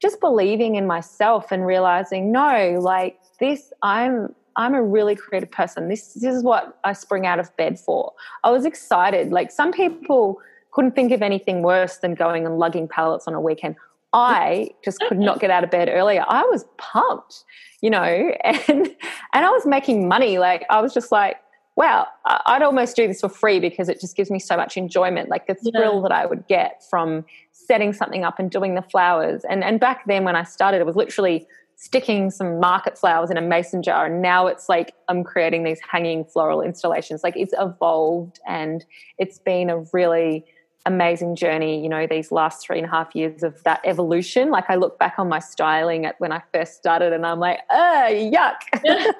just 0.00 0.20
believing 0.20 0.76
in 0.76 0.86
myself 0.86 1.52
and 1.52 1.66
realizing 1.66 2.32
no 2.32 2.78
like 2.80 3.18
this 3.38 3.72
i'm 3.82 4.34
I'm 4.56 4.74
a 4.74 4.82
really 4.82 5.16
creative 5.16 5.50
person. 5.50 5.88
This, 5.88 6.14
this 6.14 6.34
is 6.34 6.42
what 6.42 6.78
I 6.84 6.92
spring 6.92 7.26
out 7.26 7.38
of 7.38 7.54
bed 7.56 7.78
for. 7.78 8.12
I 8.44 8.50
was 8.50 8.64
excited. 8.64 9.30
Like 9.30 9.50
some 9.50 9.72
people 9.72 10.40
couldn't 10.72 10.94
think 10.94 11.12
of 11.12 11.22
anything 11.22 11.62
worse 11.62 11.98
than 11.98 12.14
going 12.14 12.46
and 12.46 12.58
lugging 12.58 12.88
pallets 12.88 13.26
on 13.26 13.34
a 13.34 13.40
weekend. 13.40 13.76
I 14.12 14.70
just 14.84 15.00
could 15.08 15.18
not 15.18 15.40
get 15.40 15.50
out 15.50 15.64
of 15.64 15.70
bed 15.70 15.88
earlier. 15.88 16.24
I 16.26 16.42
was 16.44 16.64
pumped, 16.78 17.44
you 17.80 17.90
know, 17.90 18.02
and 18.44 18.68
and 18.68 19.44
I 19.44 19.50
was 19.50 19.66
making 19.66 20.08
money. 20.08 20.38
Like 20.38 20.64
I 20.68 20.80
was 20.80 20.92
just 20.92 21.12
like, 21.12 21.36
wow, 21.76 22.06
I'd 22.24 22.62
almost 22.62 22.96
do 22.96 23.06
this 23.06 23.20
for 23.20 23.28
free 23.28 23.60
because 23.60 23.88
it 23.88 24.00
just 24.00 24.16
gives 24.16 24.30
me 24.30 24.38
so 24.38 24.56
much 24.56 24.76
enjoyment. 24.76 25.28
Like 25.28 25.46
the 25.46 25.54
thrill 25.54 25.96
yeah. 25.96 26.02
that 26.02 26.12
I 26.12 26.26
would 26.26 26.46
get 26.48 26.82
from 26.90 27.24
setting 27.52 27.92
something 27.92 28.24
up 28.24 28.38
and 28.38 28.50
doing 28.50 28.74
the 28.74 28.82
flowers. 28.82 29.44
And 29.48 29.62
and 29.62 29.78
back 29.78 30.06
then 30.06 30.24
when 30.24 30.36
I 30.36 30.42
started, 30.42 30.80
it 30.80 30.86
was 30.86 30.96
literally 30.96 31.46
sticking 31.80 32.30
some 32.30 32.60
market 32.60 32.98
flowers 32.98 33.30
in 33.30 33.38
a 33.38 33.40
mason 33.40 33.82
jar 33.82 34.04
and 34.04 34.20
now 34.20 34.46
it's 34.46 34.68
like 34.68 34.92
i'm 35.08 35.24
creating 35.24 35.64
these 35.64 35.80
hanging 35.80 36.26
floral 36.26 36.60
installations. 36.60 37.24
Like 37.24 37.34
it's 37.36 37.54
evolved 37.58 38.38
and 38.46 38.84
it's 39.16 39.38
been 39.38 39.70
a 39.70 39.78
really 39.94 40.44
amazing 40.84 41.36
journey 41.36 41.82
you 41.82 41.88
know 41.88 42.06
these 42.06 42.32
last 42.32 42.66
three 42.66 42.78
and 42.78 42.86
a 42.86 42.90
half 42.90 43.14
years 43.14 43.42
of 43.42 43.62
that 43.64 43.80
evolution. 43.84 44.50
Like 44.50 44.68
i 44.68 44.74
look 44.74 44.98
back 44.98 45.14
on 45.18 45.28
my 45.28 45.38
styling 45.38 46.04
at 46.04 46.20
when 46.20 46.32
i 46.32 46.42
first 46.52 46.74
started 46.76 47.14
and 47.14 47.24
i'm 47.24 47.40
like 47.40 47.60
uh 47.70 48.08
yuck. 48.10 48.60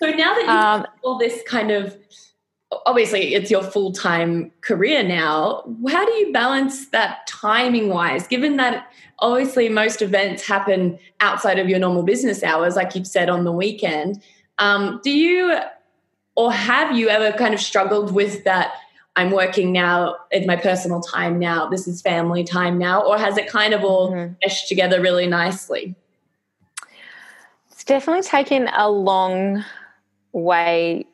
So 0.00 0.10
now 0.10 0.34
that 0.34 0.42
you 0.42 0.48
um, 0.48 0.86
all 1.02 1.18
this 1.18 1.42
kind 1.42 1.70
of 1.72 1.96
obviously 2.86 3.34
it's 3.34 3.50
your 3.50 3.62
full-time 3.62 4.50
career 4.60 5.02
now. 5.02 5.62
How 5.88 6.04
do 6.04 6.12
you 6.12 6.32
balance 6.32 6.88
that 6.88 7.26
timing 7.26 7.88
wise 7.88 8.26
given 8.26 8.56
that 8.56 8.92
obviously 9.20 9.68
most 9.68 10.02
events 10.02 10.46
happen 10.46 10.98
outside 11.20 11.58
of 11.58 11.68
your 11.68 11.78
normal 11.78 12.02
business 12.02 12.42
hours 12.42 12.76
like 12.76 12.94
you've 12.94 13.06
said 13.06 13.30
on 13.30 13.44
the 13.44 13.52
weekend? 13.52 14.22
Um, 14.58 15.00
do 15.02 15.10
you 15.10 15.58
or 16.36 16.52
have 16.52 16.96
you 16.96 17.08
ever 17.08 17.36
kind 17.36 17.52
of 17.52 17.60
struggled 17.60 18.14
with 18.14 18.44
that 18.44 18.74
i'm 19.16 19.32
working 19.32 19.72
now 19.72 20.14
it's 20.30 20.46
my 20.46 20.54
personal 20.54 21.00
time 21.00 21.36
now 21.36 21.68
this 21.68 21.88
is 21.88 22.00
family 22.00 22.44
time 22.44 22.78
now 22.78 23.02
or 23.02 23.18
has 23.18 23.36
it 23.36 23.48
kind 23.48 23.74
of 23.74 23.82
all 23.82 24.12
mm-hmm. 24.12 24.34
meshed 24.44 24.68
together 24.68 25.00
really 25.00 25.26
nicely? 25.26 25.96
It's 27.72 27.84
definitely 27.84 28.22
taken 28.22 28.68
a 28.68 28.88
long 28.88 29.64
way 30.32 31.06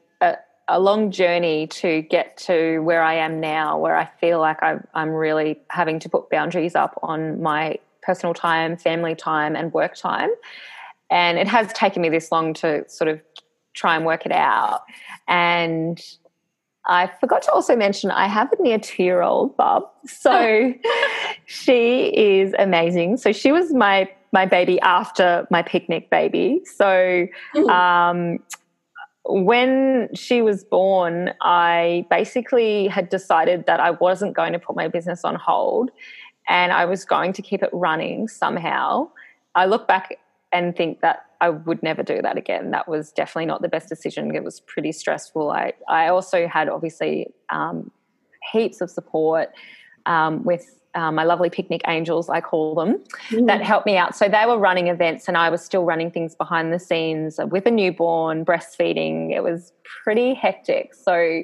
a 0.69 0.81
long 0.81 1.11
journey 1.11 1.67
to 1.67 2.03
get 2.03 2.37
to 2.39 2.79
where 2.81 3.03
I 3.03 3.15
am 3.15 3.41
now, 3.41 3.79
where 3.79 3.97
I 3.97 4.07
feel 4.21 4.41
like 4.41 4.63
I'm, 4.63 4.87
I'm 4.95 5.11
really 5.11 5.61
having 5.71 5.99
to 6.01 6.09
put 6.09 6.31
boundaries 6.31 6.75
up 6.75 6.99
on 7.03 7.43
my 7.43 7.79
personal 8.03 8.35
time, 8.35 8.77
family 8.77 9.15
time, 9.15 9.57
and 9.57 9.73
work 9.73 9.95
time. 9.95 10.31
And 11.11 11.39
it 11.39 11.49
has 11.49 11.73
taken 11.73 12.03
me 12.03 12.09
this 12.09 12.33
long 12.33 12.55
to 12.55 12.89
sort 12.89 13.09
of 13.09 13.21
try 13.75 13.97
and 13.97 14.07
work 14.07 14.25
it 14.25 14.33
out. 14.33 14.83
And 15.29 16.01
I 16.87 17.11
forgot 17.21 17.43
to 17.43 17.53
also 17.53 17.77
mention 17.77 18.11
I 18.11 18.27
have 18.27 18.53
a 18.53 18.63
near 18.63 18.79
two 18.79 19.03
year 19.03 19.23
old 19.23 19.57
bub. 19.57 19.85
So 20.07 20.73
she 21.47 22.07
is 22.09 22.55
amazing. 22.59 23.19
So 23.19 23.33
she 23.33 23.53
was 23.53 23.73
my 23.73 24.11
my 24.33 24.47
baby 24.47 24.81
after 24.81 25.47
my 25.51 25.63
picnic 25.63 26.11
baby. 26.11 26.61
So 26.65 27.27
um, 27.69 28.39
when 29.27 30.11
she 30.15 30.43
was 30.43 30.65
born, 30.65 31.33
I 31.41 32.07
basically 32.11 32.89
had 32.89 33.09
decided 33.09 33.67
that 33.67 33.81
I 33.81 33.93
wasn't 33.93 34.35
going 34.35 34.53
to 34.53 34.59
put 34.59 34.77
my 34.77 34.89
business 34.89 35.25
on 35.25 35.35
hold 35.35 35.91
and 36.49 36.73
I 36.73 36.85
was 36.85 37.05
going 37.05 37.33
to 37.35 37.43
keep 37.43 37.63
it 37.63 37.71
running 37.73 38.29
somehow. 38.29 39.09
I 39.55 39.65
look 39.65 39.89
back 39.89 40.19
and 40.53 40.77
think 40.77 41.01
that 41.01 41.25
I 41.41 41.49
would 41.51 41.83
never 41.83 42.03
do 42.03 42.21
that 42.23 42.37
again. 42.37 42.71
That 42.71 42.87
was 42.87 43.13
definitely 43.13 43.47
not 43.47 43.63
the 43.63 43.69
best 43.69 43.89
decision. 43.89 44.35
It 44.35 44.45
was 44.45 44.61
pretty 44.61 44.93
stressful. 44.93 45.51
I, 45.51 45.73
I 45.89 46.09
also 46.09 46.47
had 46.47 46.69
obviously 46.69 47.33
um, 47.51 47.91
heaps 48.53 48.81
of 48.81 48.91
support 48.91 49.51
um, 50.07 50.45
with 50.45 50.81
um, 50.95 51.15
my 51.15 51.25
lovely 51.25 51.51
picnic 51.51 51.83
angels, 51.87 52.29
I 52.29 52.41
call 52.41 52.75
them, 52.75 53.03
mm. 53.31 53.47
that 53.47 53.63
helped 53.63 53.87
me 53.87 53.97
out. 53.97 54.17
So 54.17 54.29
they 54.29 54.45
were 54.47 54.59
running 54.59 54.89
events 54.89 55.29
and 55.29 55.37
I 55.37 55.51
was 55.51 55.65
still 55.65 55.85
running 55.85 56.11
things 56.11 56.35
behind 56.35 56.73
the 56.73 56.79
scenes 56.79 57.39
with 57.49 57.67
a 57.67 57.71
newborn, 57.71 58.45
breastfeeding. 58.45 59.33
It 59.35 59.43
was 59.43 59.73
pretty 60.03 60.35
hectic. 60.35 60.95
So 60.95 61.43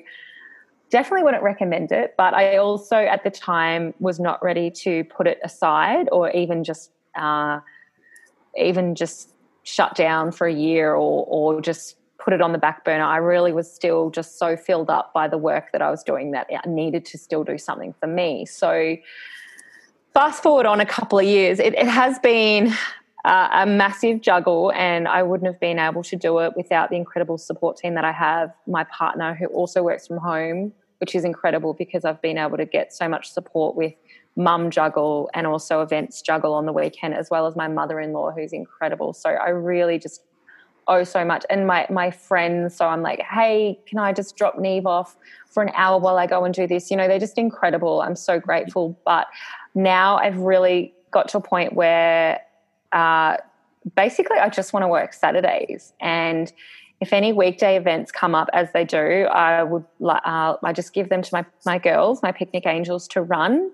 definitely 0.91 1.25
wouldn't 1.25 1.43
recommend 1.43 1.93
it. 1.93 2.15
But 2.17 2.35
I 2.35 2.57
also, 2.57 2.97
at 2.97 3.25
the 3.25 3.31
time, 3.31 3.95
was 3.99 4.21
not 4.21 4.43
ready 4.43 4.71
to 4.71 5.05
put 5.05 5.27
it 5.27 5.39
aside 5.43 6.09
or 6.13 6.31
even 6.31 6.65
just, 6.65 6.93
uh, 7.17 7.61
even 8.57 8.95
just 8.95 9.35
shut 9.63 9.95
down 9.95 10.33
for 10.33 10.47
a 10.47 10.53
year 10.53 10.93
or, 10.93 11.25
or 11.27 11.61
just 11.61 11.97
put 12.23 12.33
it 12.33 12.41
on 12.41 12.53
the 12.53 12.59
back 12.59 12.85
burner. 12.85 13.05
I 13.05 13.17
really 13.17 13.53
was 13.53 13.73
still 13.73 14.11
just 14.11 14.39
so 14.39 14.57
filled 14.57 14.91
up 14.91 15.13
by 15.13 15.27
the 15.27 15.39
work 15.39 15.73
that 15.73 15.83
I 15.83 15.91
was 15.91 16.03
doing 16.03 16.33
that 16.33 16.47
I 16.53 16.69
needed 16.69 17.05
to 17.07 17.19
still 17.19 17.45
do 17.45 17.59
something 17.59 17.95
for 17.99 18.07
me. 18.07 18.47
So 18.47 18.97
fast 20.15 20.43
forward 20.43 20.67
on 20.67 20.81
a 20.81 20.87
couple 20.87 21.19
of 21.19 21.25
years, 21.25 21.59
it, 21.59 21.75
it 21.75 21.89
has 21.89 22.19
been 22.19 22.73
uh, 23.25 23.49
a 23.53 23.67
massive 23.67 24.21
juggle, 24.21 24.73
and 24.73 25.07
I 25.07 25.23
wouldn't 25.23 25.47
have 25.47 25.61
been 25.61 25.79
able 25.79 26.03
to 26.05 26.17
do 26.17 26.39
it 26.39 26.57
without 26.57 26.91
the 26.91 26.97
incredible 26.97 27.39
support 27.39 27.77
team 27.77 27.95
that 27.95 28.05
I 28.05 28.13
have. 28.13 28.53
My 28.67 28.85
partner, 28.85 29.35
who 29.35 29.47
also 29.47 29.83
works 29.83 30.07
from 30.07 30.19
home, 30.19 30.73
which 30.99 31.15
is 31.15 31.25
incredible 31.25 31.75
because 31.75 32.05
I've 32.05 32.21
been 32.23 32.39
able 32.39 32.57
to 32.57 32.65
get 32.65 32.93
so 32.93 33.09
much 33.09 33.31
support 33.31 33.77
with 33.77 33.95
mum 34.37 34.71
juggle 34.71 35.29
and 35.35 35.47
also 35.47 35.83
events 35.83 36.23
juggle 36.23 36.55
on 36.55 36.67
the 36.67 36.73
weekend, 36.73 37.15
as 37.15 37.29
well 37.31 37.47
as 37.47 37.57
my 37.57 37.69
mother 37.69 38.01
in 38.01 38.13
law, 38.13 38.31
who's 38.31 38.53
incredible. 38.53 39.13
So 39.13 39.31
I 39.31 39.51
really 39.51 39.99
just 39.99 40.23
owe 40.91 41.05
so 41.05 41.25
much. 41.25 41.47
And 41.49 41.67
my 41.67 41.87
my 41.89 42.11
friends, 42.11 42.77
so 42.77 42.87
I'm 42.87 43.03
like, 43.03 43.21
hey, 43.21 43.79
can 43.87 43.99
I 43.99 44.13
just 44.13 44.37
drop 44.37 44.59
Neve 44.59 44.87
off 44.87 45.17
for 45.47 45.63
an 45.63 45.71
hour 45.75 45.99
while 45.99 46.19
I 46.19 46.27
go 46.27 46.45
and 46.45 46.53
do 46.53 46.67
this? 46.67 46.91
You 46.91 46.97
know, 46.97 47.09
they're 47.09 47.19
just 47.19 47.39
incredible. 47.39 48.03
I'm 48.03 48.17
so 48.17 48.39
grateful. 48.39 49.01
But 49.07 49.29
now 49.75 50.17
I've 50.17 50.39
really 50.39 50.93
got 51.11 51.29
to 51.29 51.39
a 51.39 51.41
point 51.41 51.73
where 51.73 52.41
uh, 52.93 53.37
basically 53.97 54.39
I 54.39 54.49
just 54.51 54.73
want 54.73 54.85
to 54.85 54.89
work 54.89 55.15
Saturdays 55.15 55.93
and 56.01 56.53
if 57.01 57.15
any 57.15 57.33
weekday 57.33 57.77
events 57.77 58.13
come 58.13 58.35
up 58.35 58.51
as 58.53 58.71
they 58.73 58.85
do, 58.85 59.25
I 59.33 59.63
would 59.63 59.85
uh, 60.05 60.57
I 60.63 60.73
just 60.75 60.93
give 60.93 61.09
them 61.09 61.23
to 61.23 61.31
my 61.33 61.45
my 61.65 61.79
girls, 61.79 62.23
my 62.23 62.31
picnic 62.31 62.67
angels, 62.67 63.09
to 63.09 63.23
run, 63.23 63.71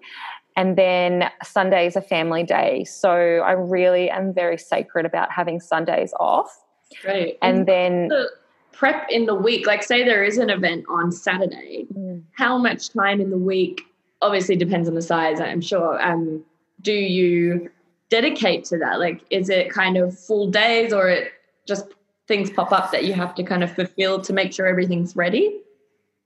and 0.57 0.77
then 0.77 1.31
Sunday 1.43 1.87
is 1.87 1.97
a 1.97 2.01
family 2.01 2.45
day. 2.45 2.85
So 2.85 3.11
I 3.11 3.53
really 3.53 4.11
am 4.11 4.33
very 4.33 4.57
sacred 4.57 5.07
about 5.07 5.33
having 5.33 5.61
Sundays 5.61 6.15
off. 6.21 6.57
Right, 7.05 7.39
and, 7.43 7.59
and 7.59 7.67
then 7.67 8.09
the 8.09 8.31
prep 8.77 9.07
in 9.11 9.27
the 9.27 9.35
week. 9.35 9.67
Like, 9.67 9.83
say 9.83 10.05
there 10.05 10.23
is 10.23 10.39
an 10.39 10.51
event 10.51 10.85
on 10.89 11.11
Saturday, 11.11 11.87
mm. 11.93 12.23
how 12.33 12.59
much 12.59 12.91
time 12.91 13.21
in 13.21 13.31
the 13.31 13.39
week? 13.39 13.83
Obviously, 14.23 14.57
depends 14.57 14.89
on 14.89 14.95
the 14.95 15.03
size. 15.03 15.41
I'm 15.41 15.61
sure. 15.61 16.01
Um, 16.01 16.45
do 16.83 16.93
you 16.93 17.71
dedicate 18.09 18.65
to 18.67 18.79
that? 18.79 19.01
Like, 19.01 19.23
is 19.31 19.49
it 19.49 19.71
kind 19.71 19.97
of 19.97 20.19
full 20.19 20.51
days 20.51 20.93
or 20.93 21.09
it 21.09 21.33
just 21.67 21.87
things 22.29 22.51
pop 22.51 22.73
up 22.73 22.93
that 22.93 23.05
you 23.05 23.13
have 23.15 23.35
to 23.37 23.43
kind 23.43 23.65
of 23.65 23.75
fulfill 23.75 24.21
to 24.21 24.33
make 24.33 24.53
sure 24.53 24.67
everything's 24.67 25.17
ready? 25.17 25.61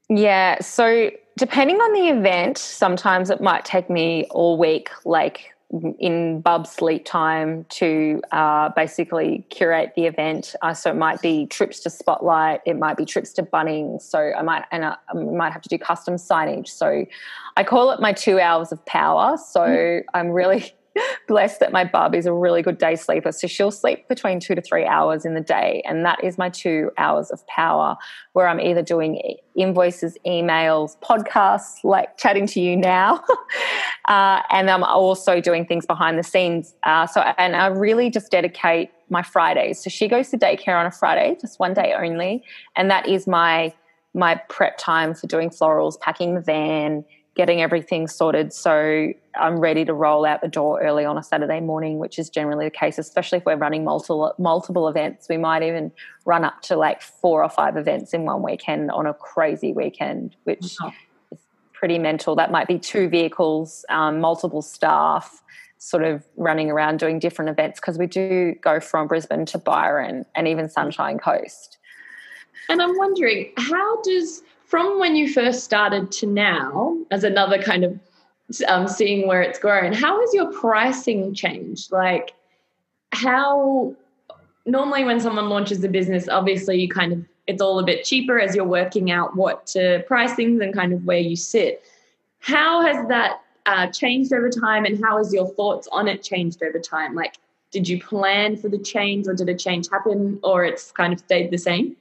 Yeah. 0.09 0.61
So, 0.61 1.11
depending 1.39 1.77
on 1.77 1.93
the 1.93 2.19
event, 2.19 2.59
sometimes 2.59 3.31
it 3.31 3.41
might 3.41 3.65
take 3.65 3.89
me 3.89 4.27
all 4.31 4.59
week, 4.59 4.91
like 5.05 5.55
in 5.99 6.41
Bub's 6.41 6.71
sleep 6.71 7.05
time, 7.05 7.65
to 7.71 8.21
uh, 8.33 8.71
basically 8.71 9.45
curate 9.51 9.93
the 9.95 10.07
event. 10.07 10.55
Uh, 10.63 10.75
so, 10.75 10.91
it 10.91 10.97
might 10.97 11.23
be 11.23 11.47
trips 11.47 11.81
to 11.81 11.91
Spotlight, 11.91 12.61
it 12.67 12.79
might 12.79 12.97
be 12.97 13.05
trips 13.05 13.33
to 13.35 13.43
Bunnings. 13.43 14.03
So, 14.03 14.33
I 14.37 14.43
might 14.43 14.65
and 14.73 14.85
I, 14.85 14.97
I 15.09 15.15
might 15.15 15.53
have 15.53 15.63
to 15.63 15.69
do 15.69 15.79
custom 15.79 16.15
signage. 16.15 16.69
So, 16.69 17.05
I 17.57 17.65
call 17.65 17.91
it 17.91 18.01
my 18.01 18.13
two 18.13 18.41
hours 18.41 18.73
of 18.73 18.85
power. 18.87 19.37
So, 19.37 19.61
mm. 19.61 20.03
I'm 20.15 20.31
really 20.31 20.75
blessed 21.29 21.61
that 21.61 21.73
my 21.73 21.85
bub 21.85 22.15
is 22.15 22.27
a 22.27 22.33
really 22.33 22.63
good 22.63 22.79
day 22.79 22.97
sleeper. 22.97 23.33
So 23.33 23.47
she'll 23.47 23.71
sleep 23.71 24.09
between 24.09 24.41
two 24.41 24.55
to 24.55 24.61
three 24.61 24.85
hours 24.85 25.25
in 25.25 25.35
the 25.35 25.41
day. 25.41 25.83
And 25.87 26.05
that 26.05 26.23
is 26.23 26.39
my 26.39 26.49
two 26.49 26.91
hours 26.99 27.31
of 27.31 27.47
power 27.47 27.97
where 28.33 28.49
I'm 28.49 28.61
either 28.61 28.83
doing 28.83 29.37
invoices, 29.57 30.17
emails, 30.27 30.97
podcasts, 31.01 31.85
like 31.85 32.17
chatting 32.17 32.47
to 32.49 32.61
you 32.61 32.77
now. 32.77 33.23
uh, 34.09 34.43
and 34.51 34.71
I'm 34.71 34.85
also 34.85 35.41
doing 35.41 35.67
things 35.67 35.87
behind 35.87 36.19
the 36.19 36.25
scenes. 36.25 36.75
Uh, 36.83 37.07
so, 37.07 37.21
and 37.21 37.57
I 37.57 37.67
really 37.67 38.11
just 38.11 38.31
dedicate 38.31 38.91
my 39.09 39.23
Fridays. 39.23 39.83
So 39.83 39.91
she 39.91 40.09
goes 40.09 40.31
to 40.31 40.39
daycare 40.39 40.79
on 40.79 40.87
a 40.87 40.93
Friday, 40.93 41.37
just 41.41 41.59
one 41.59 41.75
day 41.75 41.95
only. 41.99 42.45
And 42.77 42.91
that 42.91 43.09
is 43.09 43.27
my 43.27 43.75
my 44.13 44.35
prep 44.49 44.77
time 44.77 45.15
for 45.15 45.29
doing 45.29 45.51
florals, 45.51 45.99
packing 46.01 46.35
the 46.35 46.41
van, 46.41 47.05
getting 47.37 47.63
everything 47.63 48.07
sorted 48.09 48.53
so 48.53 49.13
I'm 49.35 49.61
ready 49.61 49.85
to 49.85 49.95
roll 49.95 50.25
out 50.25 50.41
the 50.41 50.49
door 50.49 50.81
early 50.83 51.05
on 51.05 51.17
a 51.17 51.23
Saturday 51.23 51.61
morning, 51.61 51.99
which 51.99 52.19
is 52.19 52.29
generally 52.29 52.67
the 52.67 52.71
case, 52.71 52.99
especially 52.99 53.39
if 53.39 53.45
we're 53.45 53.57
running 53.57 53.85
multiple 53.85 54.35
multiple 54.39 54.89
events. 54.89 55.29
We 55.29 55.37
might 55.37 55.63
even 55.63 55.93
run 56.25 56.45
up 56.45 56.63
to 56.63 56.77
like 56.77 57.03
four 57.03 57.43
or 57.43 57.49
five 57.49 57.77
events 57.77 58.13
in 58.13 58.25
one 58.25 58.43
weekend 58.43 58.91
on 58.91 59.07
a 59.07 59.15
crazy 59.15 59.73
weekend, 59.73 60.37
which 60.45 60.77
oh. 60.83 60.93
is 61.31 61.39
pretty 61.73 61.99
mental. 61.99 62.35
That 62.35 62.51
might 62.51 62.67
be 62.67 62.79
two 62.79 63.09
vehicles, 63.09 63.85
um, 63.89 64.21
multiple 64.21 64.63
staff, 64.63 65.43
sort 65.79 66.05
of 66.05 66.25
running 66.37 66.71
around 66.71 66.99
doing 66.99 67.19
different 67.19 67.51
events 67.51 67.81
because 67.81 67.99
we 67.99 68.07
do 68.07 68.55
go 68.61 68.81
from 68.81 69.07
Brisbane 69.07 69.47
to 69.47 69.59
Byron 69.59 70.27
and 70.35 70.49
even 70.49 70.69
Sunshine 70.69 71.19
Coast. 71.19 71.79
And 72.69 72.83
I'm 72.83 72.97
wondering, 72.99 73.53
how 73.57 74.03
does 74.03 74.43
from 74.71 75.01
when 75.01 75.17
you 75.17 75.33
first 75.33 75.65
started 75.65 76.13
to 76.13 76.27
now, 76.27 76.97
as 77.11 77.25
another 77.25 77.61
kind 77.61 77.83
of 77.83 77.99
um, 78.69 78.87
seeing 78.87 79.27
where 79.27 79.43
it's 79.43 79.59
grown, 79.59 79.93
how 79.93 80.21
has 80.21 80.33
your 80.33 80.53
pricing 80.53 81.35
changed? 81.35 81.91
Like, 81.91 82.35
how 83.11 83.97
normally 84.67 85.05
when 85.05 85.19
someone 85.19 85.49
launches 85.49 85.83
a 85.83 85.89
business, 85.89 86.29
obviously 86.29 86.81
you 86.81 86.89
kind 86.89 87.13
of 87.13 87.25
it's 87.49 87.61
all 87.61 87.81
a 87.81 87.85
bit 87.85 88.05
cheaper 88.05 88.39
as 88.39 88.55
you're 88.55 88.65
working 88.65 89.11
out 89.11 89.35
what 89.35 89.67
to 89.67 90.05
price 90.07 90.35
things 90.35 90.61
and 90.61 90.73
kind 90.73 90.93
of 90.93 91.05
where 91.05 91.19
you 91.19 91.35
sit. 91.35 91.83
How 92.39 92.81
has 92.83 93.09
that 93.09 93.41
uh, 93.67 93.89
changed 93.89 94.33
over 94.33 94.49
time, 94.49 94.85
and 94.85 95.03
how 95.05 95.19
has 95.19 95.35
your 95.35 95.49
thoughts 95.49 95.89
on 95.91 96.07
it 96.07 96.23
changed 96.23 96.63
over 96.63 96.79
time? 96.79 97.17
Like, 97.17 97.39
did 97.73 97.89
you 97.89 98.01
plan 98.01 98.57
for 98.57 98.69
the 98.69 98.79
change, 98.79 99.27
or 99.27 99.35
did 99.35 99.49
a 99.49 99.55
change 99.55 99.89
happen, 99.91 100.39
or 100.45 100.65
it's 100.65 100.93
kind 100.93 101.13
of 101.13 101.19
stayed 101.19 101.51
the 101.51 101.59
same? 101.59 101.97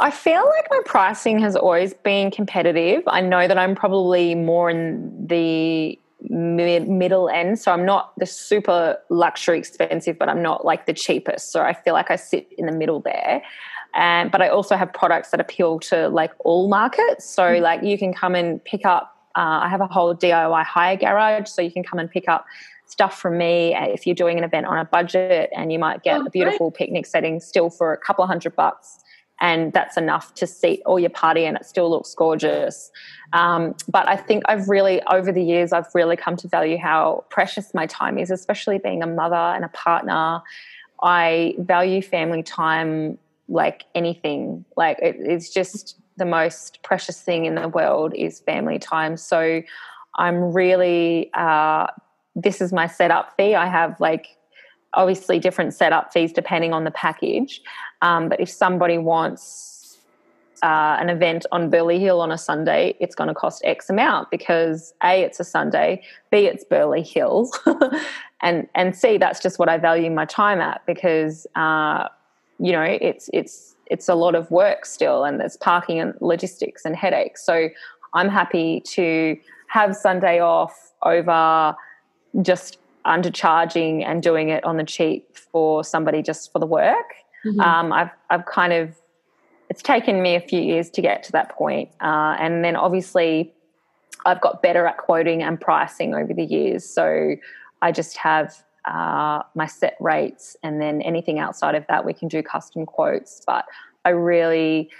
I 0.00 0.10
feel 0.10 0.42
like 0.44 0.66
my 0.70 0.80
pricing 0.86 1.38
has 1.40 1.54
always 1.54 1.92
been 1.92 2.30
competitive. 2.30 3.02
I 3.06 3.20
know 3.20 3.46
that 3.46 3.58
I'm 3.58 3.74
probably 3.74 4.34
more 4.34 4.70
in 4.70 5.26
the 5.26 5.98
mid, 6.28 6.88
middle 6.88 7.28
end. 7.28 7.58
So 7.58 7.70
I'm 7.70 7.84
not 7.84 8.12
the 8.18 8.26
super 8.26 8.96
luxury 9.10 9.58
expensive, 9.58 10.18
but 10.18 10.28
I'm 10.28 10.42
not 10.42 10.64
like 10.64 10.86
the 10.86 10.94
cheapest. 10.94 11.52
So 11.52 11.62
I 11.62 11.74
feel 11.74 11.92
like 11.92 12.10
I 12.10 12.16
sit 12.16 12.48
in 12.56 12.66
the 12.66 12.72
middle 12.72 13.00
there. 13.00 13.42
And 13.94 14.30
but 14.30 14.40
I 14.40 14.48
also 14.48 14.76
have 14.76 14.92
products 14.92 15.30
that 15.30 15.40
appeal 15.40 15.80
to 15.80 16.08
like 16.08 16.32
all 16.40 16.68
markets. 16.68 17.28
So 17.28 17.42
mm-hmm. 17.42 17.62
like 17.62 17.82
you 17.82 17.98
can 17.98 18.14
come 18.14 18.34
and 18.34 18.62
pick 18.64 18.86
up. 18.86 19.16
Uh, 19.36 19.60
I 19.62 19.68
have 19.68 19.80
a 19.80 19.86
whole 19.86 20.14
DIY 20.14 20.64
hire 20.64 20.96
garage, 20.96 21.48
so 21.48 21.62
you 21.62 21.70
can 21.70 21.84
come 21.84 22.00
and 22.00 22.10
pick 22.10 22.28
up 22.28 22.46
stuff 22.86 23.20
from 23.20 23.38
me 23.38 23.76
if 23.76 24.04
you're 24.04 24.16
doing 24.16 24.38
an 24.38 24.42
event 24.42 24.66
on 24.66 24.76
a 24.76 24.84
budget, 24.84 25.50
and 25.56 25.72
you 25.72 25.78
might 25.78 26.02
get 26.02 26.20
oh, 26.20 26.26
a 26.26 26.30
beautiful 26.30 26.70
great. 26.70 26.78
picnic 26.78 27.06
setting 27.06 27.38
still 27.38 27.70
for 27.70 27.92
a 27.92 27.96
couple 27.96 28.24
of 28.24 28.28
hundred 28.28 28.56
bucks 28.56 28.98
and 29.40 29.72
that's 29.72 29.96
enough 29.96 30.34
to 30.34 30.46
seat 30.46 30.82
all 30.84 30.98
your 30.98 31.10
party 31.10 31.44
and 31.44 31.56
it 31.56 31.64
still 31.64 31.90
looks 31.90 32.14
gorgeous. 32.14 32.90
Um, 33.32 33.74
but 33.88 34.08
I 34.08 34.16
think 34.16 34.44
I've 34.46 34.68
really, 34.68 35.02
over 35.04 35.32
the 35.32 35.42
years, 35.42 35.72
I've 35.72 35.92
really 35.94 36.16
come 36.16 36.36
to 36.36 36.48
value 36.48 36.76
how 36.76 37.24
precious 37.30 37.72
my 37.72 37.86
time 37.86 38.18
is, 38.18 38.30
especially 38.30 38.78
being 38.78 39.02
a 39.02 39.06
mother 39.06 39.34
and 39.34 39.64
a 39.64 39.68
partner. 39.68 40.42
I 41.02 41.54
value 41.58 42.02
family 42.02 42.42
time 42.42 43.18
like 43.48 43.84
anything. 43.94 44.64
Like 44.76 44.98
it, 45.00 45.16
it's 45.18 45.50
just 45.50 45.96
the 46.16 46.26
most 46.26 46.82
precious 46.82 47.20
thing 47.20 47.46
in 47.46 47.54
the 47.54 47.68
world 47.68 48.14
is 48.14 48.40
family 48.40 48.78
time. 48.78 49.16
So 49.16 49.62
I'm 50.16 50.52
really, 50.52 51.30
uh, 51.32 51.86
this 52.36 52.60
is 52.60 52.72
my 52.72 52.86
setup 52.86 53.34
fee. 53.36 53.54
I 53.54 53.66
have 53.66 53.98
like 54.00 54.36
obviously 54.94 55.38
different 55.38 55.72
setup 55.72 56.12
fees 56.12 56.32
depending 56.32 56.72
on 56.72 56.84
the 56.84 56.90
package. 56.90 57.62
Um, 58.02 58.28
but 58.28 58.40
if 58.40 58.48
somebody 58.48 58.98
wants 58.98 59.98
uh, 60.62 60.96
an 61.00 61.08
event 61.08 61.46
on 61.52 61.70
Burleigh 61.70 61.98
Hill 61.98 62.20
on 62.20 62.30
a 62.30 62.38
Sunday, 62.38 62.94
it's 63.00 63.14
going 63.14 63.28
to 63.28 63.34
cost 63.34 63.62
X 63.64 63.88
amount 63.88 64.30
because 64.30 64.94
A, 65.02 65.22
it's 65.22 65.40
a 65.40 65.44
Sunday, 65.44 66.02
B, 66.30 66.46
it's 66.46 66.64
Burleigh 66.64 67.02
Hill, 67.02 67.50
and 68.42 68.68
and 68.74 68.96
C, 68.96 69.18
that's 69.18 69.40
just 69.40 69.58
what 69.58 69.68
I 69.68 69.78
value 69.78 70.10
my 70.10 70.24
time 70.24 70.60
at 70.60 70.84
because 70.86 71.46
uh, 71.54 72.08
you 72.58 72.72
know 72.72 72.82
it's 72.82 73.30
it's 73.32 73.76
it's 73.86 74.08
a 74.08 74.14
lot 74.14 74.34
of 74.34 74.50
work 74.50 74.86
still, 74.86 75.24
and 75.24 75.40
there's 75.40 75.56
parking 75.56 76.00
and 76.00 76.14
logistics 76.20 76.84
and 76.84 76.94
headaches. 76.94 77.44
So 77.44 77.68
I'm 78.14 78.28
happy 78.28 78.82
to 78.86 79.36
have 79.68 79.96
Sunday 79.96 80.40
off 80.40 80.92
over 81.02 81.74
just 82.42 82.78
undercharging 83.06 84.04
and 84.04 84.22
doing 84.22 84.50
it 84.50 84.62
on 84.64 84.76
the 84.76 84.84
cheap 84.84 85.36
for 85.36 85.82
somebody 85.84 86.22
just 86.22 86.52
for 86.52 86.58
the 86.58 86.66
work. 86.66 87.14
Mm-hmm. 87.44 87.60
Um, 87.60 87.92
I've 87.92 88.10
I've 88.28 88.46
kind 88.46 88.72
of 88.72 88.94
it's 89.70 89.82
taken 89.82 90.20
me 90.20 90.34
a 90.34 90.40
few 90.40 90.60
years 90.60 90.90
to 90.90 91.00
get 91.00 91.22
to 91.24 91.32
that 91.32 91.50
point. 91.50 91.90
Uh, 92.00 92.36
and 92.38 92.64
then 92.64 92.74
obviously 92.74 93.54
I've 94.26 94.40
got 94.40 94.62
better 94.62 94.84
at 94.86 94.98
quoting 94.98 95.42
and 95.42 95.60
pricing 95.60 96.14
over 96.14 96.34
the 96.34 96.44
years. 96.44 96.84
So 96.84 97.36
I 97.80 97.92
just 97.92 98.16
have 98.18 98.54
uh, 98.84 99.42
my 99.54 99.66
set 99.66 99.96
rates, 100.00 100.56
and 100.62 100.80
then 100.80 101.02
anything 101.02 101.38
outside 101.38 101.74
of 101.74 101.86
that, 101.88 102.04
we 102.04 102.12
can 102.12 102.28
do 102.28 102.42
custom 102.42 102.84
quotes. 102.84 103.42
But 103.46 103.64
I 104.04 104.10
really 104.10 104.90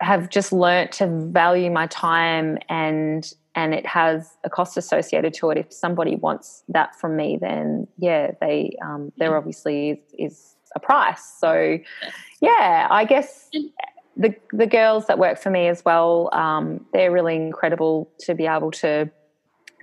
have 0.00 0.28
just 0.28 0.52
learnt 0.52 0.92
to 0.92 1.06
value 1.06 1.70
my 1.70 1.86
time 1.86 2.58
and 2.68 3.32
and 3.56 3.72
it 3.72 3.86
has 3.86 4.36
a 4.42 4.50
cost 4.50 4.76
associated 4.76 5.32
to 5.32 5.50
it. 5.50 5.56
If 5.56 5.72
somebody 5.72 6.16
wants 6.16 6.64
that 6.68 6.98
from 6.98 7.16
me, 7.16 7.38
then 7.40 7.86
yeah, 7.98 8.32
they 8.40 8.76
um, 8.82 9.12
there 9.16 9.36
obviously 9.36 9.90
is, 9.90 9.98
is 10.18 10.53
a 10.74 10.80
price. 10.80 11.24
So 11.38 11.78
yeah, 12.40 12.88
I 12.90 13.04
guess 13.04 13.50
the 14.16 14.34
the 14.52 14.66
girls 14.66 15.06
that 15.06 15.18
work 15.18 15.38
for 15.38 15.50
me 15.50 15.68
as 15.68 15.84
well, 15.84 16.28
um, 16.32 16.84
they're 16.92 17.12
really 17.12 17.36
incredible 17.36 18.08
to 18.20 18.34
be 18.34 18.46
able 18.46 18.70
to 18.72 19.10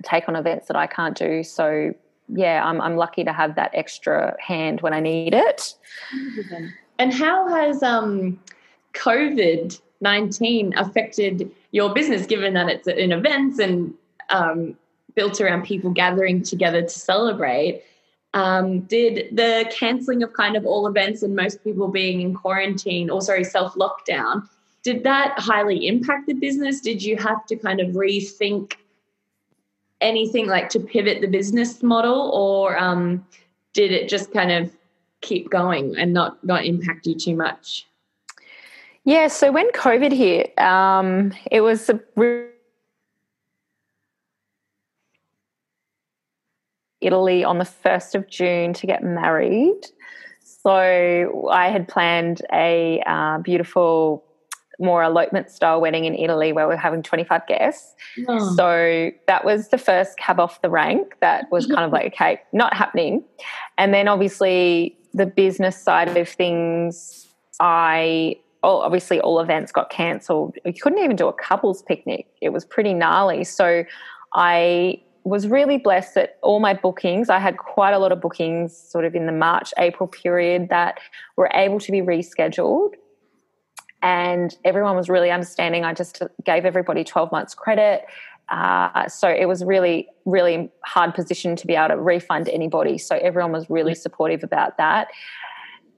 take 0.02 0.28
on 0.28 0.36
events 0.36 0.68
that 0.68 0.76
I 0.76 0.86
can't 0.86 1.16
do. 1.16 1.42
So 1.42 1.94
yeah, 2.28 2.64
I'm 2.64 2.80
I'm 2.80 2.96
lucky 2.96 3.24
to 3.24 3.32
have 3.32 3.56
that 3.56 3.70
extra 3.74 4.36
hand 4.40 4.80
when 4.80 4.94
I 4.94 5.00
need 5.00 5.34
it. 5.34 5.74
And 6.98 7.12
how 7.12 7.48
has 7.48 7.82
um, 7.82 8.40
COVID 8.94 9.80
nineteen 10.00 10.72
affected 10.76 11.50
your 11.72 11.92
business, 11.92 12.26
given 12.26 12.54
that 12.54 12.68
it's 12.68 12.86
in 12.86 13.12
events 13.12 13.58
and 13.58 13.94
um, 14.30 14.76
built 15.14 15.40
around 15.40 15.64
people 15.64 15.90
gathering 15.90 16.42
together 16.42 16.82
to 16.82 16.88
celebrate? 16.88 17.82
Um, 18.34 18.80
did 18.80 19.36
the 19.36 19.70
cancelling 19.70 20.22
of 20.22 20.32
kind 20.32 20.56
of 20.56 20.64
all 20.64 20.86
events 20.86 21.22
and 21.22 21.36
most 21.36 21.62
people 21.62 21.88
being 21.88 22.22
in 22.22 22.34
quarantine 22.34 23.10
or 23.10 23.20
sorry 23.20 23.44
self 23.44 23.74
lockdown 23.74 24.48
did 24.82 25.04
that 25.04 25.38
highly 25.38 25.86
impact 25.86 26.26
the 26.26 26.34
business? 26.34 26.80
Did 26.80 27.02
you 27.02 27.16
have 27.16 27.46
to 27.46 27.56
kind 27.56 27.80
of 27.80 27.90
rethink 27.90 28.74
anything 30.00 30.48
like 30.48 30.68
to 30.70 30.80
pivot 30.80 31.20
the 31.20 31.28
business 31.28 31.82
model, 31.82 32.30
or 32.34 32.76
um, 32.78 33.24
did 33.72 33.92
it 33.92 34.08
just 34.08 34.32
kind 34.32 34.50
of 34.50 34.72
keep 35.20 35.50
going 35.50 35.96
and 35.96 36.12
not 36.12 36.42
not 36.44 36.64
impact 36.64 37.06
you 37.06 37.14
too 37.14 37.36
much? 37.36 37.86
Yeah, 39.04 39.28
so 39.28 39.50
when 39.50 39.68
COVID 39.70 40.12
hit, 40.12 40.56
um, 40.58 41.32
it 41.50 41.60
was 41.60 41.88
a 41.88 41.94
Italy 47.02 47.44
on 47.44 47.58
the 47.58 47.64
1st 47.64 48.14
of 48.14 48.28
June 48.28 48.72
to 48.74 48.86
get 48.86 49.02
married. 49.02 49.80
So 50.44 51.48
I 51.50 51.68
had 51.68 51.88
planned 51.88 52.42
a 52.52 53.02
uh, 53.06 53.38
beautiful 53.38 54.24
more 54.78 55.02
elopement 55.02 55.50
style 55.50 55.80
wedding 55.80 56.04
in 56.04 56.14
Italy 56.14 56.52
where 56.52 56.66
we 56.66 56.74
are 56.74 56.78
having 56.78 57.02
25 57.02 57.46
guests. 57.46 57.94
Oh. 58.26 58.54
So 58.56 59.10
that 59.26 59.44
was 59.44 59.68
the 59.68 59.78
first 59.78 60.18
cab 60.18 60.40
off 60.40 60.60
the 60.62 60.70
rank 60.70 61.14
that 61.20 61.44
was 61.50 61.66
kind 61.66 61.84
of 61.84 61.92
like, 61.92 62.14
okay, 62.14 62.40
not 62.52 62.74
happening. 62.74 63.24
And 63.78 63.94
then 63.94 64.08
obviously 64.08 64.96
the 65.14 65.26
business 65.26 65.76
side 65.76 66.16
of 66.16 66.28
things, 66.28 67.28
I 67.60 68.36
oh, 68.62 68.78
obviously 68.78 69.20
all 69.20 69.40
events 69.40 69.72
got 69.72 69.90
cancelled. 69.90 70.56
We 70.64 70.72
couldn't 70.72 70.98
even 71.00 71.16
do 71.16 71.28
a 71.28 71.32
couples 71.32 71.82
picnic. 71.82 72.28
It 72.40 72.50
was 72.50 72.64
pretty 72.64 72.94
gnarly. 72.94 73.44
So 73.44 73.84
I 74.34 75.00
was 75.24 75.46
really 75.46 75.78
blessed 75.78 76.14
that 76.14 76.38
all 76.42 76.58
my 76.60 76.74
bookings, 76.74 77.30
I 77.30 77.38
had 77.38 77.56
quite 77.56 77.92
a 77.92 77.98
lot 77.98 78.12
of 78.12 78.20
bookings 78.20 78.76
sort 78.76 79.04
of 79.04 79.14
in 79.14 79.26
the 79.26 79.32
March, 79.32 79.72
April 79.78 80.08
period 80.08 80.68
that 80.70 80.98
were 81.36 81.50
able 81.54 81.78
to 81.80 81.92
be 81.92 82.00
rescheduled 82.00 82.94
and 84.02 84.56
everyone 84.64 84.96
was 84.96 85.08
really 85.08 85.30
understanding. 85.30 85.84
I 85.84 85.94
just 85.94 86.22
gave 86.44 86.64
everybody 86.64 87.04
12 87.04 87.30
months 87.30 87.54
credit. 87.54 88.04
Uh, 88.48 89.08
so 89.08 89.28
it 89.28 89.46
was 89.46 89.64
really, 89.64 90.08
really 90.24 90.70
hard 90.84 91.14
position 91.14 91.54
to 91.56 91.66
be 91.66 91.74
able 91.74 91.88
to 91.88 91.96
refund 91.96 92.48
anybody. 92.48 92.98
So 92.98 93.16
everyone 93.16 93.52
was 93.52 93.70
really 93.70 93.94
supportive 93.94 94.42
about 94.42 94.76
that. 94.76 95.08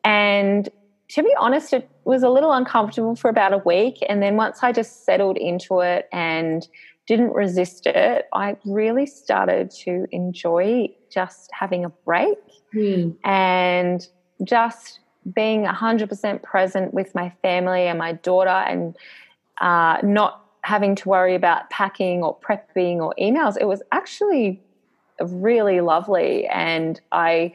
And 0.05 0.69
to 1.09 1.23
be 1.23 1.35
honest, 1.39 1.73
it 1.73 1.89
was 2.05 2.23
a 2.23 2.29
little 2.29 2.53
uncomfortable 2.53 3.17
for 3.17 3.31
about 3.31 3.55
a 3.55 3.59
week. 3.59 3.99
And 4.09 4.23
then 4.23 4.37
once 4.37 4.59
I 4.63 4.73
just 4.73 5.05
settled 5.07 5.39
into 5.39 5.81
it 5.81 6.09
and 6.13 6.69
didn't 7.07 7.33
resist 7.33 7.87
it, 7.87 8.27
I 8.33 8.57
really 8.65 9.07
started 9.07 9.71
to 9.83 10.07
enjoy 10.11 10.89
just 11.11 11.51
having 11.53 11.85
a 11.85 11.91
break 11.91 12.39
mm. 12.75 13.15
and 13.25 14.07
just 14.43 15.01
being 15.35 15.65
100% 15.65 16.43
present 16.43 16.95
with 16.95 17.15
my 17.15 17.31
family 17.43 17.87
and 17.87 17.99
my 17.99 18.13
daughter 18.13 18.49
and 18.49 18.97
uh, 19.61 19.99
not 20.03 20.45
having 20.63 20.95
to 20.95 21.09
worry 21.09 21.35
about 21.35 21.69
packing 21.71 22.23
or 22.23 22.37
prepping 22.39 22.97
or 22.97 23.15
emails 23.21 23.57
it 23.61 23.67
was 23.67 23.83
actually 23.93 24.63
really 25.21 25.81
lovely 25.83 26.47
and 26.47 27.03
i 27.13 27.53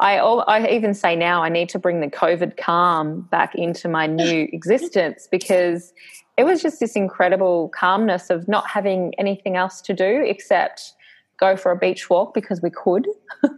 I, 0.00 0.18
I 0.18 0.68
even 0.68 0.94
say 0.94 1.16
now 1.16 1.42
I 1.42 1.48
need 1.48 1.68
to 1.70 1.78
bring 1.78 2.00
the 2.00 2.06
COVID 2.06 2.56
calm 2.56 3.22
back 3.30 3.54
into 3.54 3.88
my 3.88 4.06
new 4.06 4.48
existence 4.52 5.28
because 5.30 5.92
it 6.36 6.44
was 6.44 6.62
just 6.62 6.78
this 6.78 6.94
incredible 6.94 7.68
calmness 7.70 8.30
of 8.30 8.46
not 8.46 8.68
having 8.68 9.12
anything 9.18 9.56
else 9.56 9.80
to 9.82 9.94
do 9.94 10.22
except 10.24 10.94
go 11.38 11.56
for 11.56 11.72
a 11.72 11.76
beach 11.76 12.08
walk 12.08 12.34
because 12.34 12.62
we 12.62 12.70
could. 12.70 13.06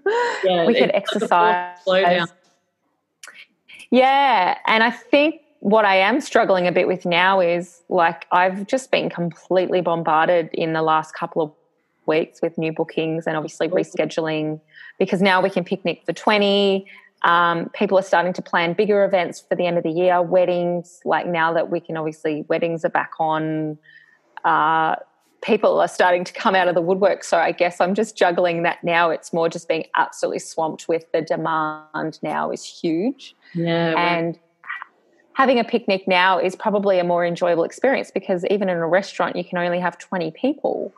Yeah, 0.43 0.66
we 0.66 0.74
could 0.74 0.91
exercise. 0.95 1.76
Yeah. 3.91 4.57
And 4.66 4.82
I 4.82 4.91
think 4.91 5.43
what 5.61 5.84
I 5.84 5.97
am 5.97 6.20
struggling 6.20 6.66
a 6.66 6.72
bit 6.72 6.88
with 6.88 7.05
now 7.05 7.41
is 7.41 7.82
like 7.88 8.26
I've 8.32 8.66
just 8.66 8.91
been 8.91 9.11
completely 9.11 9.82
bombarded 9.82 10.49
in 10.53 10.72
the 10.72 10.82
last 10.82 11.14
couple 11.14 11.43
of 11.43 11.53
weeks 12.11 12.42
with 12.42 12.58
new 12.58 12.72
bookings 12.72 13.26
and 13.26 13.36
obviously 13.36 13.68
rescheduling 13.68 14.61
because 14.98 15.22
now 15.22 15.40
we 15.40 15.48
can 15.48 15.64
picnic 15.64 16.02
for 16.04 16.12
20. 16.12 16.86
Um, 17.22 17.68
people 17.70 17.98
are 17.98 18.02
starting 18.02 18.32
to 18.34 18.42
plan 18.42 18.72
bigger 18.72 19.04
events 19.04 19.40
for 19.40 19.54
the 19.54 19.66
end 19.66 19.78
of 19.78 19.84
the 19.84 19.90
year, 19.90 20.20
weddings. 20.22 21.00
Like 21.04 21.26
now 21.26 21.52
that 21.52 21.70
we 21.70 21.80
can 21.80 21.96
obviously, 21.96 22.44
weddings 22.48 22.84
are 22.84 22.90
back 22.90 23.12
on. 23.18 23.78
Uh, 24.44 24.96
people 25.42 25.80
are 25.80 25.88
starting 25.88 26.24
to 26.24 26.32
come 26.32 26.54
out 26.54 26.68
of 26.68 26.74
the 26.74 26.80
woodwork. 26.80 27.24
So 27.24 27.38
I 27.38 27.52
guess 27.52 27.80
I'm 27.80 27.94
just 27.94 28.16
juggling 28.16 28.62
that 28.64 28.82
now. 28.84 29.11
It's 29.11 29.32
more 29.32 29.48
just 29.48 29.68
being 29.68 29.86
absolutely 29.94 30.40
swamped 30.40 30.88
with 30.88 31.11
the 31.12 31.22
demand 31.22 32.18
now 32.22 32.50
is 32.50 32.64
huge. 32.64 33.34
Yeah. 33.54 33.94
And 33.96 34.38
having 35.32 35.58
a 35.58 35.64
picnic 35.64 36.06
now 36.06 36.38
is 36.38 36.54
probably 36.54 36.98
a 36.98 37.04
more 37.04 37.24
enjoyable 37.24 37.64
experience 37.64 38.11
because 38.11 38.44
even 38.46 38.68
in 38.68 38.76
a 38.76 38.86
restaurant 38.86 39.36
you 39.36 39.44
can 39.44 39.56
only 39.56 39.80
have 39.80 39.96
20 39.96 40.30
people 40.32 40.92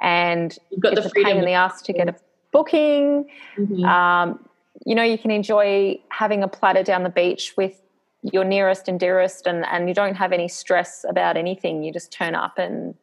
and 0.00 0.56
You've 0.70 0.80
got 0.80 0.92
it's 0.94 1.12
the 1.12 1.20
a 1.20 1.24
pain 1.24 1.38
in 1.38 1.44
the 1.44 1.52
ass 1.52 1.82
to 1.82 1.92
get 1.92 2.08
a 2.08 2.14
booking. 2.52 3.28
Mm-hmm. 3.56 3.84
Um, 3.84 4.48
you 4.86 4.94
know, 4.94 5.02
you 5.02 5.18
can 5.18 5.30
enjoy 5.30 5.98
having 6.10 6.42
a 6.42 6.48
platter 6.48 6.82
down 6.82 7.02
the 7.02 7.10
beach 7.10 7.54
with 7.56 7.80
your 8.22 8.44
nearest 8.44 8.88
and 8.88 8.98
dearest 8.98 9.46
and, 9.46 9.64
and 9.66 9.88
you 9.88 9.94
don't 9.94 10.14
have 10.14 10.32
any 10.32 10.48
stress 10.48 11.04
about 11.08 11.36
anything. 11.36 11.82
You 11.82 11.92
just 11.92 12.12
turn 12.12 12.34
up 12.34 12.58
and 12.58 12.94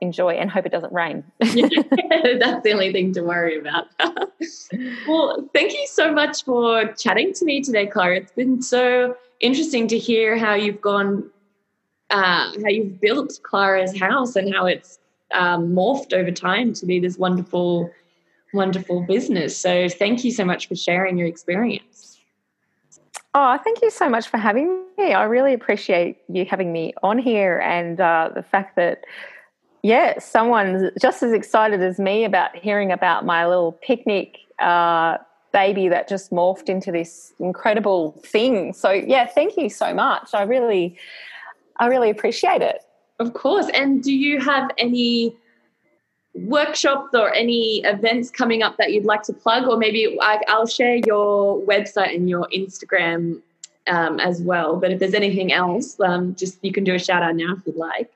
enjoy 0.00 0.30
and 0.30 0.50
hope 0.50 0.66
it 0.66 0.72
doesn't 0.72 0.92
rain. 0.92 1.24
That's 1.40 2.62
the 2.62 2.70
only 2.72 2.92
thing 2.92 3.12
to 3.14 3.22
worry 3.22 3.58
about. 3.58 3.86
well, 5.08 5.48
thank 5.52 5.72
you 5.72 5.86
so 5.86 6.12
much 6.12 6.44
for 6.44 6.92
chatting 6.94 7.32
to 7.34 7.44
me 7.44 7.62
today, 7.62 7.86
Klara. 7.86 8.18
It's 8.18 8.32
been 8.32 8.62
so 8.62 9.16
interesting 9.40 9.88
to 9.88 9.98
hear 9.98 10.36
how 10.36 10.54
you've 10.54 10.80
gone, 10.80 11.30
uh, 12.10 12.52
how 12.62 12.68
you've 12.68 13.00
built 13.00 13.38
Klara's 13.42 13.98
house 13.98 14.36
and 14.36 14.54
how 14.54 14.66
it's 14.66 14.98
um, 15.32 15.72
morphed 15.72 16.12
over 16.12 16.30
time 16.30 16.72
to 16.74 16.86
be 16.86 17.00
this 17.00 17.18
wonderful, 17.18 17.90
wonderful 18.52 19.02
business. 19.02 19.56
So 19.56 19.88
thank 19.88 20.24
you 20.24 20.32
so 20.32 20.44
much 20.44 20.68
for 20.68 20.76
sharing 20.76 21.16
your 21.16 21.28
experience. 21.28 22.18
Oh, 23.34 23.58
thank 23.62 23.80
you 23.80 23.90
so 23.90 24.08
much 24.08 24.28
for 24.28 24.38
having 24.38 24.84
me. 24.98 25.12
I 25.12 25.22
really 25.24 25.54
appreciate 25.54 26.18
you 26.28 26.44
having 26.44 26.72
me 26.72 26.94
on 27.02 27.18
here 27.18 27.58
and 27.58 28.00
uh, 28.00 28.30
the 28.34 28.42
fact 28.42 28.76
that 28.76 29.04
yeah, 29.82 30.18
someone's 30.18 30.90
just 31.00 31.22
as 31.22 31.32
excited 31.32 31.80
as 31.80 31.98
me 31.98 32.24
about 32.24 32.54
hearing 32.54 32.92
about 32.92 33.24
my 33.24 33.46
little 33.46 33.72
picnic 33.72 34.36
uh, 34.58 35.16
baby 35.52 35.88
that 35.88 36.08
just 36.08 36.30
morphed 36.30 36.68
into 36.68 36.92
this 36.92 37.32
incredible 37.38 38.20
thing. 38.24 38.72
So 38.72 38.90
yeah, 38.90 39.26
thank 39.26 39.56
you 39.56 39.68
so 39.68 39.94
much. 39.94 40.34
I 40.34 40.42
really, 40.42 40.98
I 41.78 41.86
really 41.86 42.10
appreciate 42.10 42.62
it. 42.62 42.82
Of 43.20 43.34
course. 43.34 43.66
And 43.74 44.02
do 44.02 44.12
you 44.12 44.40
have 44.40 44.70
any 44.78 45.36
workshops 46.34 47.14
or 47.14 47.32
any 47.34 47.82
events 47.84 48.30
coming 48.30 48.62
up 48.62 48.78
that 48.78 48.92
you'd 48.92 49.04
like 49.04 49.22
to 49.24 49.34
plug? 49.34 49.68
Or 49.68 49.76
maybe 49.76 50.18
I, 50.20 50.40
will 50.48 50.66
share 50.66 50.96
your 50.96 51.60
website 51.60 52.14
and 52.16 52.28
your 52.28 52.48
Instagram 52.52 53.42
um, 53.86 54.18
as 54.20 54.40
well. 54.40 54.76
But 54.76 54.92
if 54.92 54.98
there's 54.98 55.14
anything 55.14 55.52
else, 55.52 56.00
um, 56.00 56.34
just 56.34 56.58
you 56.62 56.72
can 56.72 56.82
do 56.82 56.94
a 56.94 56.98
shout 56.98 57.22
out 57.22 57.36
now 57.36 57.54
if 57.58 57.66
you'd 57.66 57.76
like. 57.76 58.10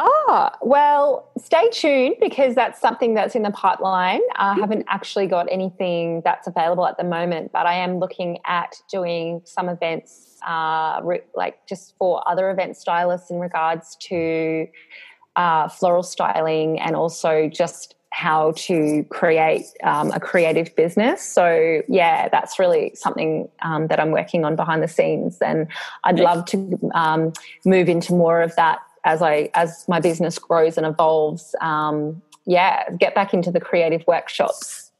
Ah, 0.00 0.56
well, 0.62 1.28
stay 1.36 1.68
tuned 1.70 2.16
because 2.20 2.54
that's 2.54 2.80
something 2.80 3.14
that's 3.14 3.34
in 3.34 3.42
the 3.42 3.50
pipeline. 3.50 4.20
I 4.36 4.54
haven't 4.54 4.86
actually 4.88 5.26
got 5.26 5.48
anything 5.50 6.22
that's 6.24 6.46
available 6.46 6.86
at 6.86 6.96
the 6.96 7.04
moment, 7.04 7.50
but 7.52 7.66
I 7.66 7.74
am 7.74 7.98
looking 7.98 8.38
at 8.46 8.80
doing 8.88 9.42
some 9.44 9.68
events, 9.68 10.27
uh, 10.46 11.00
re- 11.02 11.22
like 11.34 11.66
just 11.66 11.94
for 11.98 12.26
other 12.28 12.50
event 12.50 12.76
stylists 12.76 13.30
in 13.30 13.38
regards 13.38 13.96
to 13.96 14.66
uh, 15.36 15.68
floral 15.68 16.02
styling 16.02 16.80
and 16.80 16.96
also 16.96 17.48
just 17.48 17.94
how 18.10 18.52
to 18.56 19.04
create 19.10 19.66
um, 19.84 20.10
a 20.12 20.20
creative 20.20 20.74
business. 20.74 21.22
So, 21.22 21.82
yeah, 21.88 22.28
that's 22.28 22.58
really 22.58 22.92
something 22.94 23.48
um, 23.62 23.86
that 23.88 24.00
I'm 24.00 24.10
working 24.10 24.44
on 24.44 24.56
behind 24.56 24.82
the 24.82 24.88
scenes. 24.88 25.38
And 25.40 25.68
I'd 26.04 26.18
love 26.18 26.44
to 26.46 26.78
um, 26.94 27.32
move 27.64 27.88
into 27.88 28.14
more 28.14 28.40
of 28.40 28.56
that 28.56 28.80
as 29.04 29.22
I 29.22 29.50
as 29.54 29.86
my 29.88 30.00
business 30.00 30.38
grows 30.38 30.76
and 30.76 30.86
evolves, 30.86 31.54
um, 31.60 32.20
yeah, 32.46 32.90
get 32.90 33.14
back 33.14 33.32
into 33.32 33.50
the 33.50 33.60
creative 33.60 34.04
workshops. 34.06 34.90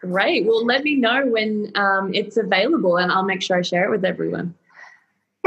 Great. 0.00 0.46
Well, 0.46 0.64
let 0.64 0.84
me 0.84 0.94
know 0.94 1.26
when 1.26 1.72
um, 1.74 2.12
it's 2.14 2.36
available, 2.36 2.98
and 2.98 3.10
I'll 3.10 3.24
make 3.24 3.42
sure 3.42 3.56
I 3.58 3.62
share 3.62 3.84
it 3.84 3.90
with 3.90 4.04
everyone. 4.04 4.54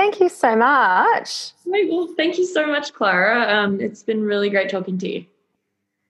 Thank 0.01 0.19
you 0.19 0.29
so 0.29 0.55
much. 0.55 1.51
Great. 1.63 1.87
Well, 1.91 2.07
thank 2.17 2.39
you 2.39 2.45
so 2.47 2.65
much, 2.65 2.91
Klara. 2.91 3.47
Um, 3.47 3.79
it's 3.79 4.01
been 4.01 4.23
really 4.23 4.49
great 4.49 4.67
talking 4.67 4.97
to 4.97 5.07
you. 5.07 5.25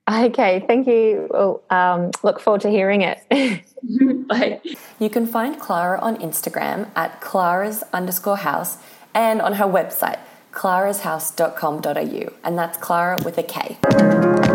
Okay, 0.10 0.64
thank 0.66 0.88
you. 0.88 1.28
Well, 1.30 1.62
um, 1.70 2.12
look 2.24 2.40
forward 2.40 2.62
to 2.62 2.70
hearing 2.70 3.02
it. 3.02 3.20
Bye. 4.30 4.62
You 4.98 5.10
can 5.10 5.28
find 5.28 5.60
Klara 5.60 6.02
on 6.02 6.16
Instagram 6.20 6.90
at 6.96 7.20
klaras 7.20 7.84
underscore 7.92 8.38
house 8.38 8.78
and 9.14 9.42
on 9.42 9.56
her 9.56 9.66
website, 9.66 10.20
klarashouse.com.au. 10.54 12.34
And 12.46 12.58
that's 12.58 12.78
Klara 12.78 13.26
with 13.26 13.38
a 13.38 13.44
K. 13.44 14.51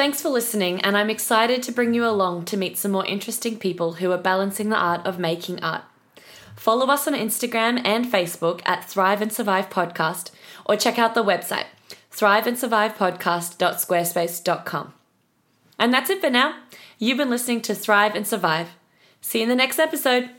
Thanks 0.00 0.22
for 0.22 0.30
listening, 0.30 0.80
and 0.80 0.96
I'm 0.96 1.10
excited 1.10 1.62
to 1.62 1.72
bring 1.72 1.92
you 1.92 2.06
along 2.06 2.46
to 2.46 2.56
meet 2.56 2.78
some 2.78 2.90
more 2.90 3.04
interesting 3.04 3.58
people 3.58 3.92
who 3.92 4.10
are 4.12 4.16
balancing 4.16 4.70
the 4.70 4.78
art 4.78 5.04
of 5.04 5.18
making 5.18 5.62
art. 5.62 5.84
Follow 6.56 6.86
us 6.86 7.06
on 7.06 7.12
Instagram 7.12 7.82
and 7.84 8.06
Facebook 8.06 8.62
at 8.64 8.88
Thrive 8.88 9.20
and 9.20 9.30
Survive 9.30 9.68
Podcast, 9.68 10.30
or 10.64 10.76
check 10.76 10.98
out 10.98 11.14
the 11.14 11.22
website, 11.22 11.66
thriveandsurvivepodcast.squarespace.com. 12.12 14.94
And 15.78 15.92
that's 15.92 16.08
it 16.08 16.22
for 16.22 16.30
now. 16.30 16.62
You've 16.98 17.18
been 17.18 17.28
listening 17.28 17.60
to 17.60 17.74
Thrive 17.74 18.14
and 18.14 18.26
Survive. 18.26 18.70
See 19.20 19.40
you 19.40 19.42
in 19.42 19.50
the 19.50 19.54
next 19.54 19.78
episode. 19.78 20.30